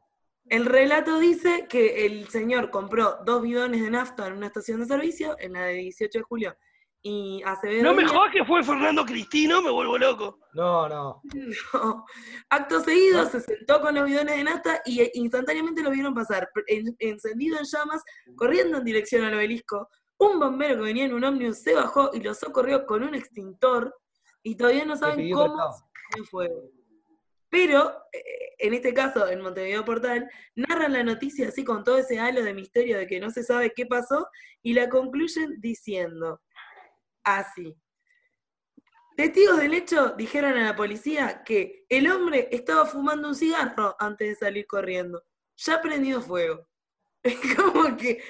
[0.49, 4.87] El relato dice que el señor compró dos bidones de nafta en una estación de
[4.87, 6.57] servicio, en la de 18 de julio,
[7.03, 7.83] y Acevedo...
[7.85, 10.39] No me jodas que fue Fernando Cristino, me vuelvo loco.
[10.55, 11.23] No, no.
[11.75, 12.05] No.
[12.49, 16.97] Acto seguido se sentó con los bidones de nafta y instantáneamente lo vieron pasar, en-
[16.99, 18.03] encendido en llamas,
[18.35, 19.89] corriendo en dirección al obelisco.
[20.21, 23.97] Un bombero que venía en un ómnibus se bajó y lo socorrió con un extintor
[24.43, 25.73] y todavía no saben cómo
[26.15, 26.71] se fuego.
[27.49, 32.21] Pero, eh, en este caso, en Montevideo Portal, narran la noticia así con todo ese
[32.21, 34.29] halo de misterio de que no se sabe qué pasó
[34.63, 36.43] y la concluyen diciendo
[37.25, 37.75] así.
[39.17, 44.29] Testigos del hecho dijeron a la policía que el hombre estaba fumando un cigarro antes
[44.29, 45.25] de salir corriendo.
[45.57, 46.67] Ya prendido fuego.
[47.23, 48.23] Es como que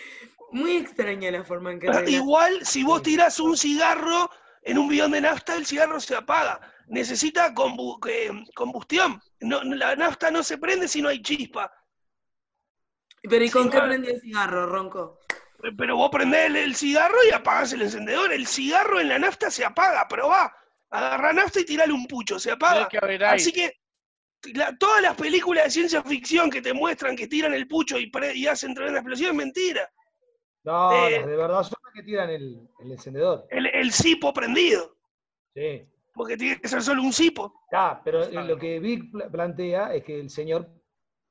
[0.53, 2.09] muy extraña la forma en que relatan.
[2.13, 4.31] Igual, si vos tirás un cigarro
[4.63, 6.61] en un bidón de nafta, el cigarro se apaga.
[6.89, 9.21] Necesita combu- que- combustión.
[9.41, 11.73] No, la nafta no se prende si no hay chispa.
[13.23, 15.21] Pero ¿y con Sí, qué prendió el cigarro, Ronco?
[15.77, 18.33] Pero vos prendés el, el cigarro y apagás el encendedor.
[18.33, 20.55] El cigarro en la nafta se apaga, probá.
[20.89, 22.89] Agarrá nafta y tirale un pucho, se apaga.
[22.89, 22.99] que.
[23.35, 23.75] Así que
[24.55, 28.11] la- todas las películas de ciencia ficción que te muestran que tiran el pucho y,
[28.11, 29.91] pre- y hacen tremenda explosión es mentira.
[30.65, 31.19] No, Eh.
[31.19, 33.47] las de verdad son las que tiran el, el encendedor.
[33.51, 34.95] El, el cipo prendido,
[35.55, 35.87] Sí.
[36.13, 37.63] porque tiene que ser solo un cipo.
[37.73, 40.69] Ah, pero lo que Vic pla- plantea es que el señor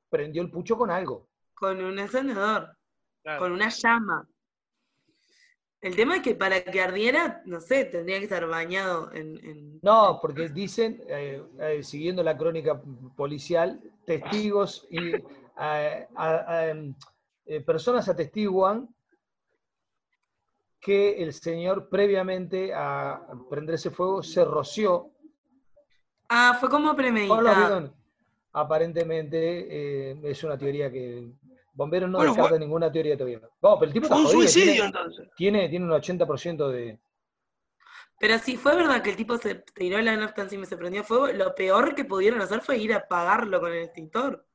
[0.09, 1.27] prendió el pucho con algo.
[1.53, 2.75] Con un encendedor,
[3.21, 3.39] Claro.
[3.39, 4.27] con una llama.
[5.81, 9.37] El tema es que para que ardiera, no sé, tendría que estar bañado en...
[9.45, 12.81] en- No, porque dicen, eh, eh, siguiendo la crónica
[13.15, 16.07] policial, testigos y eh,
[16.69, 16.93] em,
[17.45, 18.89] eh, personas atestiguan
[20.79, 25.11] que el señor previamente a prenderse fuego se roció
[26.29, 27.93] Ah, fue como premeditado.
[28.53, 31.31] Aparentemente eh, es una teoría que
[31.73, 33.39] bomberos no Bueno, fue- ninguna teoría todavía.
[33.61, 35.29] No, pero el tipo está un jodido, suicidio tiene, entonces.
[35.35, 36.99] tiene, tiene un 80% de...
[38.19, 41.03] Pero si fue verdad que el tipo se tiró la nafta encima y se prendió
[41.03, 44.45] fuego, lo peor que pudieron hacer fue ir a apagarlo con el extintor.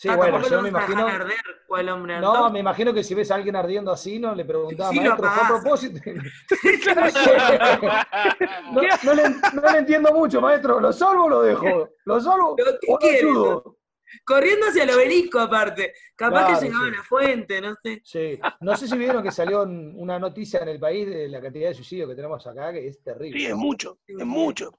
[0.00, 1.04] Sí, Ah, bueno, yo lo me imagino...
[1.04, 1.36] dejar arder,
[1.66, 4.88] cual hombre No, me imagino que si ves a alguien ardiendo así, no le preguntaba,
[4.88, 6.00] Sí, maestro, ¿fue a propósito?
[8.72, 9.22] no, no le,
[9.52, 10.80] no le entiendo mucho, maestro.
[10.80, 11.90] ¿Lo salvo o lo dejo?
[12.06, 13.76] ¿Lo salvo ¿Pero qué o lo ayudo?
[14.24, 15.92] Corriendo hacia el obelisco, aparte.
[16.16, 16.90] Capaz Claro, que llegaba sí.
[16.94, 18.00] a la fuente, no sé.
[18.02, 18.40] Sí.
[18.60, 21.74] No sé si vieron que salió una noticia en el país de la cantidad de
[21.74, 23.38] suicidios que tenemos acá, que es terrible.
[23.38, 24.72] Sí, es mucho, es mucho.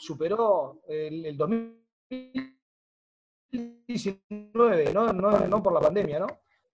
[0.00, 1.36] Superó el, el
[3.52, 5.12] 2019, ¿no?
[5.12, 6.26] No, no por la pandemia, ¿no?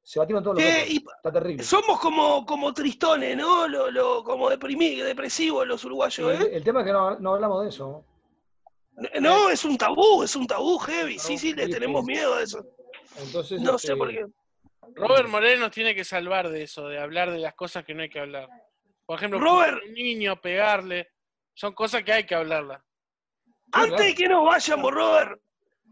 [0.03, 0.71] Se batieron todos los ¿Qué?
[0.73, 0.91] récords.
[0.93, 1.65] Y- Está terrible.
[1.65, 3.67] Somos como, como tristones, ¿no?
[3.67, 6.51] Lo, lo- como deprimidos, depresivos los uruguayos, el, ¿eh?
[6.57, 8.05] el tema es que no, no hablamos de eso.
[9.21, 11.19] No, es un tabú, es un tabú heavy.
[11.19, 12.65] Sí, No, sí, le tenemos miedo a eso.
[13.19, 14.25] Entonces, No este, sé por qué.
[14.95, 18.03] Robert Moreno nos tiene que salvar de eso, de hablar de las cosas que no
[18.03, 18.49] hay que hablar.
[19.05, 19.79] Por ejemplo, Robert.
[19.87, 21.11] un niño, pegarle,
[21.55, 22.81] son cosas que hay que hablarlas.
[23.73, 25.41] Antes de que nos vayamos, Robert,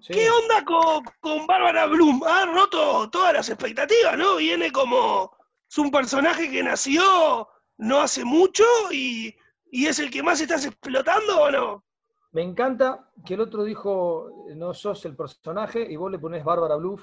[0.07, 0.13] sí.
[0.13, 2.23] ¿qué onda con, con Bárbara Bloom?
[2.25, 4.37] Ha roto todas las expectativas, ¿no?
[4.37, 5.37] Viene como.
[5.69, 7.49] Es un personaje que nació
[7.79, 9.35] no hace mucho y,
[9.73, 11.85] y es el que más estás explotando o no?
[12.31, 16.77] Me encanta que el otro dijo, no sos el personaje, y vos le ponés Bárbara
[16.77, 17.03] Bluff.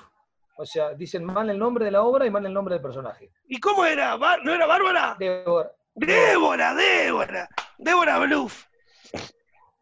[0.58, 3.32] O sea, dicen mal el nombre de la obra y mal el nombre del personaje.
[3.48, 4.16] ¿Y cómo era?
[4.18, 5.16] ¿Bár- ¿No era Bárbara?
[5.20, 7.50] Débora, Débora, Débora.
[7.78, 8.66] Débora Bluff.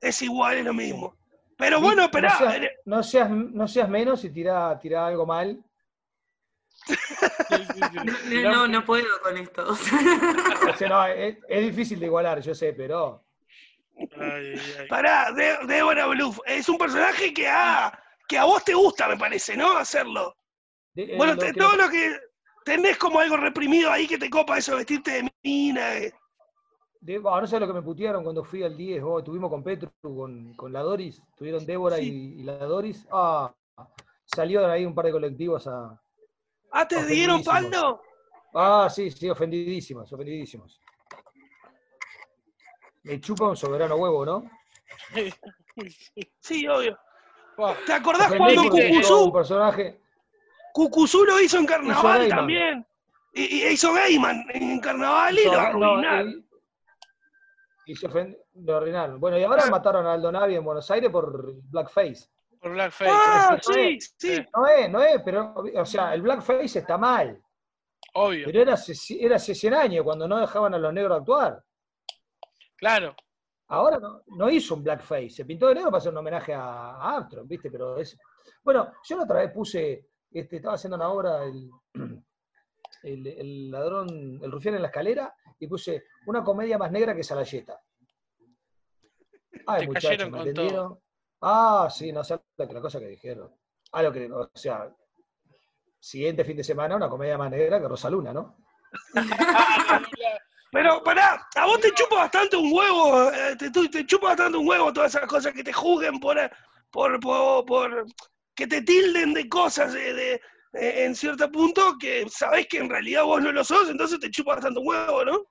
[0.02, 1.16] Es igual, es lo mismo.
[1.60, 2.38] Pero bueno, no esperá.
[2.38, 5.62] seas, eh, no seas, no seas menos y tirá, tirá algo mal.
[8.44, 9.68] No, no, no puedo con esto.
[10.74, 13.26] O sea, no, es, es difícil de igualar, yo sé, pero
[14.18, 14.88] Ay, ay, ay.
[14.88, 16.40] Pará, De- Débora Bluff.
[16.46, 17.92] Es un personaje que a,
[18.28, 19.76] que a vos te gusta, me parece, ¿no?
[19.78, 20.36] Hacerlo.
[20.94, 22.18] de- eh, Bueno, lo te- que- todo lo que.
[22.64, 25.98] Tenés como algo reprimido ahí que te copa eso, vestirte de mina.
[25.98, 26.14] eh.
[27.02, 29.64] De- bah, no sé lo que me putearon cuando fui al 10, vos, estuvimos con
[29.64, 32.34] Petru, con, con la Doris, tuvieron Débora Sí.
[32.38, 33.08] y, y la Doris.
[33.12, 33.54] Ah,
[34.26, 36.00] salió de ahí un par de colectivos a.
[36.72, 38.02] Ah, te dieron palo.
[38.54, 40.80] Ah, sí, sí, ofendidísimos, ofendidísimos.
[43.04, 44.44] Me chupa un soberano huevo, ¿no?
[46.42, 46.98] Sí, obvio.
[47.86, 50.02] ¿Te acordás cuando hizo un Cucuzú, personaje.
[50.74, 52.38] Cucuzú lo hizo en carnaval Gaiman.
[52.38, 52.88] también?
[53.34, 56.28] Y, y hizo Gayman en carnaval y hizo- lo arruinaron.
[56.28, 56.46] él-
[57.92, 59.20] y se ofend- lo arruinaron.
[59.20, 62.30] Bueno, y ahora mataron a Aldo Navi en Buenos Aires por blackface.
[62.62, 63.12] por Blackface.
[63.14, 64.36] Ah, es que sí, sí.
[64.38, 64.46] sí.
[64.56, 67.42] No es, no es, pero, o sea, el blackface está mal.
[68.14, 68.94] Obvio, Pero era hace,
[69.24, 71.64] era hace 100 años, cuando no dejaban a los negros actuar.
[72.78, 73.16] claro.
[73.72, 76.64] Ahora no, no hizo un blackface, se pintó de negro para hacer un homenaje a,
[76.96, 77.70] a Armstrong, ¿viste?
[77.70, 78.18] Pero es.
[78.64, 81.70] Bueno, yo la otra vez puse, este, estaba haciendo una obra, el,
[83.04, 87.24] el, el ladrón, el rufián en la escalera, y puse una comedia más negra que
[87.24, 87.80] Salayeta.
[89.66, 91.00] Ay, muchachos, ¿me entendieron?
[91.42, 93.52] Ah, sí, no sé la, cosa que dijeron.
[93.92, 94.94] Ah, lo que, o sea,
[96.00, 98.58] siguiente fin de semana, una comedia más negra que Rosaluna, ¿no?
[100.72, 104.68] Pero pará, a vos te chupa bastante un huevo, eh, te, te chupa bastante un
[104.68, 106.38] huevo todas esas cosas que te juzguen por,
[106.92, 108.06] por, por, por-
[108.54, 110.42] que te tilden de cosas de, de-
[110.74, 114.54] en cierto punto que sabés que en realidad vos no lo sos, entonces te chupa
[114.56, 115.46] bastante un huevo, ¿no?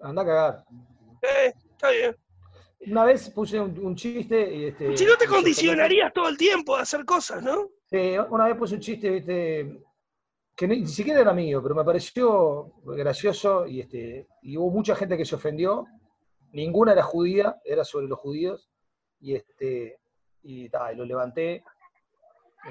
[0.00, 0.64] Anda a cagar.
[1.22, 2.16] Eh, está bien.
[2.86, 4.96] Una vez puse un, un chiste y este.
[4.96, 7.70] Si no te condicionarías todo el tiempo a hacer cosas, ¿no?
[7.90, 9.84] Sí, una vez puse un chiste, viste,
[10.56, 14.94] que ni, ni siquiera era mío, pero me pareció gracioso y, este, y hubo mucha
[14.94, 15.86] gente que se ofendió.
[16.52, 18.70] Ninguna era judía, era sobre los judíos.
[19.20, 19.98] Y, este,
[20.42, 21.64] y, ta, y lo levanté.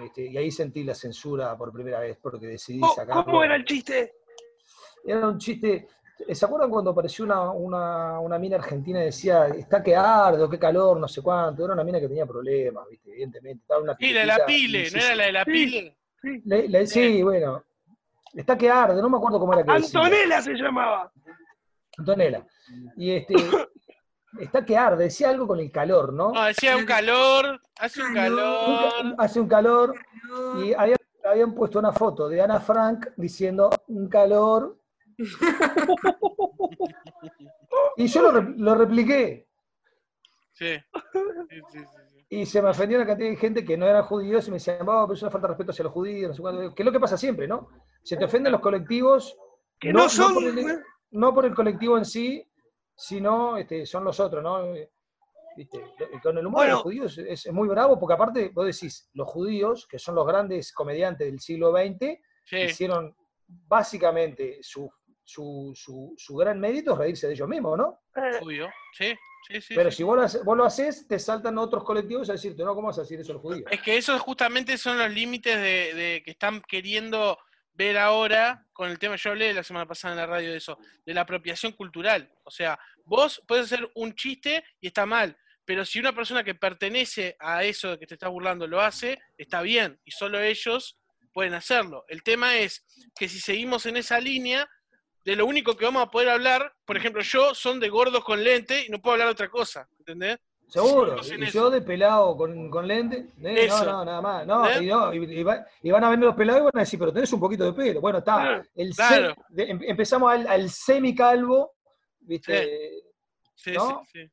[0.01, 3.25] Este, y ahí sentí la censura por primera vez porque decidí ¿Cómo, sacarlo.
[3.25, 4.13] cómo era el chiste?
[5.05, 5.87] Era un chiste.
[6.31, 10.49] ¿Se acuerdan cuando apareció una, una, una mina argentina y decía, está que arde o
[10.49, 11.65] qué calor, no sé cuánto?
[11.65, 13.11] Era una mina que tenía problemas, ¿viste?
[13.11, 13.61] evidentemente.
[13.63, 15.51] Estaba en una Sí, la de la pile, ¿no era la de la Sí.
[15.51, 15.97] pile?
[16.45, 17.63] le- le- sí, bueno.
[18.33, 19.99] Está que arde, no me acuerdo cómo era que decía.
[19.99, 21.11] Antonella se llamaba.
[21.97, 22.45] Antonella.
[22.95, 23.33] Y este.
[24.39, 26.31] Está que arde, decía algo con el calor, ¿no?
[26.31, 28.91] No, decía un calor, hace un calor.
[28.91, 29.93] ca- hace un calor.
[30.59, 34.77] Y habían, habían puesto una foto de Ana Frank diciendo un calor.
[37.95, 39.47] Y yo lo, re- lo repliqué.
[40.53, 40.75] Sí.
[41.13, 42.25] Sí, sí, sí, sí.
[42.29, 44.77] Y se me ofendió una cantidad de gente que no eran judíos y me decían,
[44.87, 46.73] "Oh, pero es una falta de respeto hacia los judíos, no sé cuánto".
[46.75, 47.69] que es lo que pasa siempre, ¿no?
[48.03, 49.37] Se te ofenden los colectivos,
[49.79, 50.33] Que no, son.
[50.33, 50.81] por el,
[51.11, 52.47] no por el colectivo en sí,
[52.95, 54.73] sino este, son los otros, ¿no?
[55.55, 55.83] ¿Viste?
[56.13, 59.09] Y Con el humor de los judíos es, es muy bravo, porque aparte vos decís,
[59.13, 63.15] los judíos, que son los grandes comediantes del siglo XX, Sí, hicieron
[63.47, 64.91] básicamente su,
[65.23, 68.01] su, su, su gran mérito es reírse de ellos mismos, ¿no?
[68.15, 68.69] eh, obvio.
[68.93, 69.13] Sí,
[69.47, 69.75] sí, sí.
[69.75, 69.97] Pero sí.
[69.97, 72.87] si vos lo, haces, vos lo haces, te saltan otros colectivos a decirte, no, ¿cómo
[72.87, 73.71] vas a decir eso a los judíos?
[73.71, 77.37] Es que esos justamente son los límites de, de que están queriendo
[77.73, 80.77] ver ahora con el tema, yo hablé la semana pasada en la radio de eso,
[81.05, 82.31] de la apropiación cultural.
[82.43, 86.55] O sea, vos puedes hacer un chiste y está mal, pero si una persona que
[86.55, 90.97] pertenece a eso de que te estás burlando lo hace, está bien, y solo ellos
[91.33, 92.05] pueden hacerlo.
[92.07, 92.85] El tema es
[93.15, 94.69] que si seguimos en esa línea,
[95.25, 98.43] de lo único que vamos a poder hablar, por ejemplo, yo son de gordos con
[98.43, 100.37] lente y no puedo hablar otra cosa, ¿entendés?
[100.67, 101.17] Seguro.
[101.23, 103.27] Y yo de pelado con, con lente.
[103.43, 103.67] ¿eh?
[103.69, 104.47] No, no, nada más.
[104.47, 104.83] No, ¿Eh?
[104.83, 106.97] y, no, y- y va- y van a venir los pelados y van a decir,
[106.97, 108.01] pero tenés un poquito de pelo.
[108.01, 108.35] Bueno, está.
[108.41, 108.63] Claro.
[108.73, 109.35] El Claro.
[109.35, 111.73] se- de- em- empezamos al, al semicalvo,
[112.21, 113.03] ¿viste?
[113.53, 114.01] Sí, ¿No?
[114.11, 114.31] sí, sí.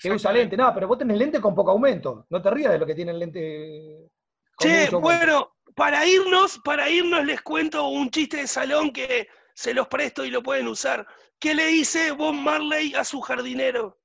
[0.00, 0.56] Que usa lente.
[0.56, 2.26] No, pero vos tenés lente con poco aumento.
[2.30, 4.08] No te rías de lo que tienen lente.
[4.54, 9.74] con Che, bueno, para irnos, para irnos les cuento un chiste de salón que se
[9.74, 11.06] los presto y lo pueden usar.
[11.40, 13.98] ¿Qué le dice Bob Marley a su jardinero?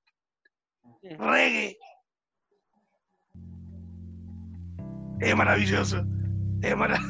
[1.15, 1.77] Reggae.
[5.19, 6.03] Es maravilloso.
[6.61, 7.01] Es, mara-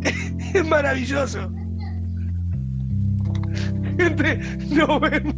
[0.54, 1.50] es maravilloso.
[3.98, 4.36] Gente,
[4.74, 5.34] nos vemos.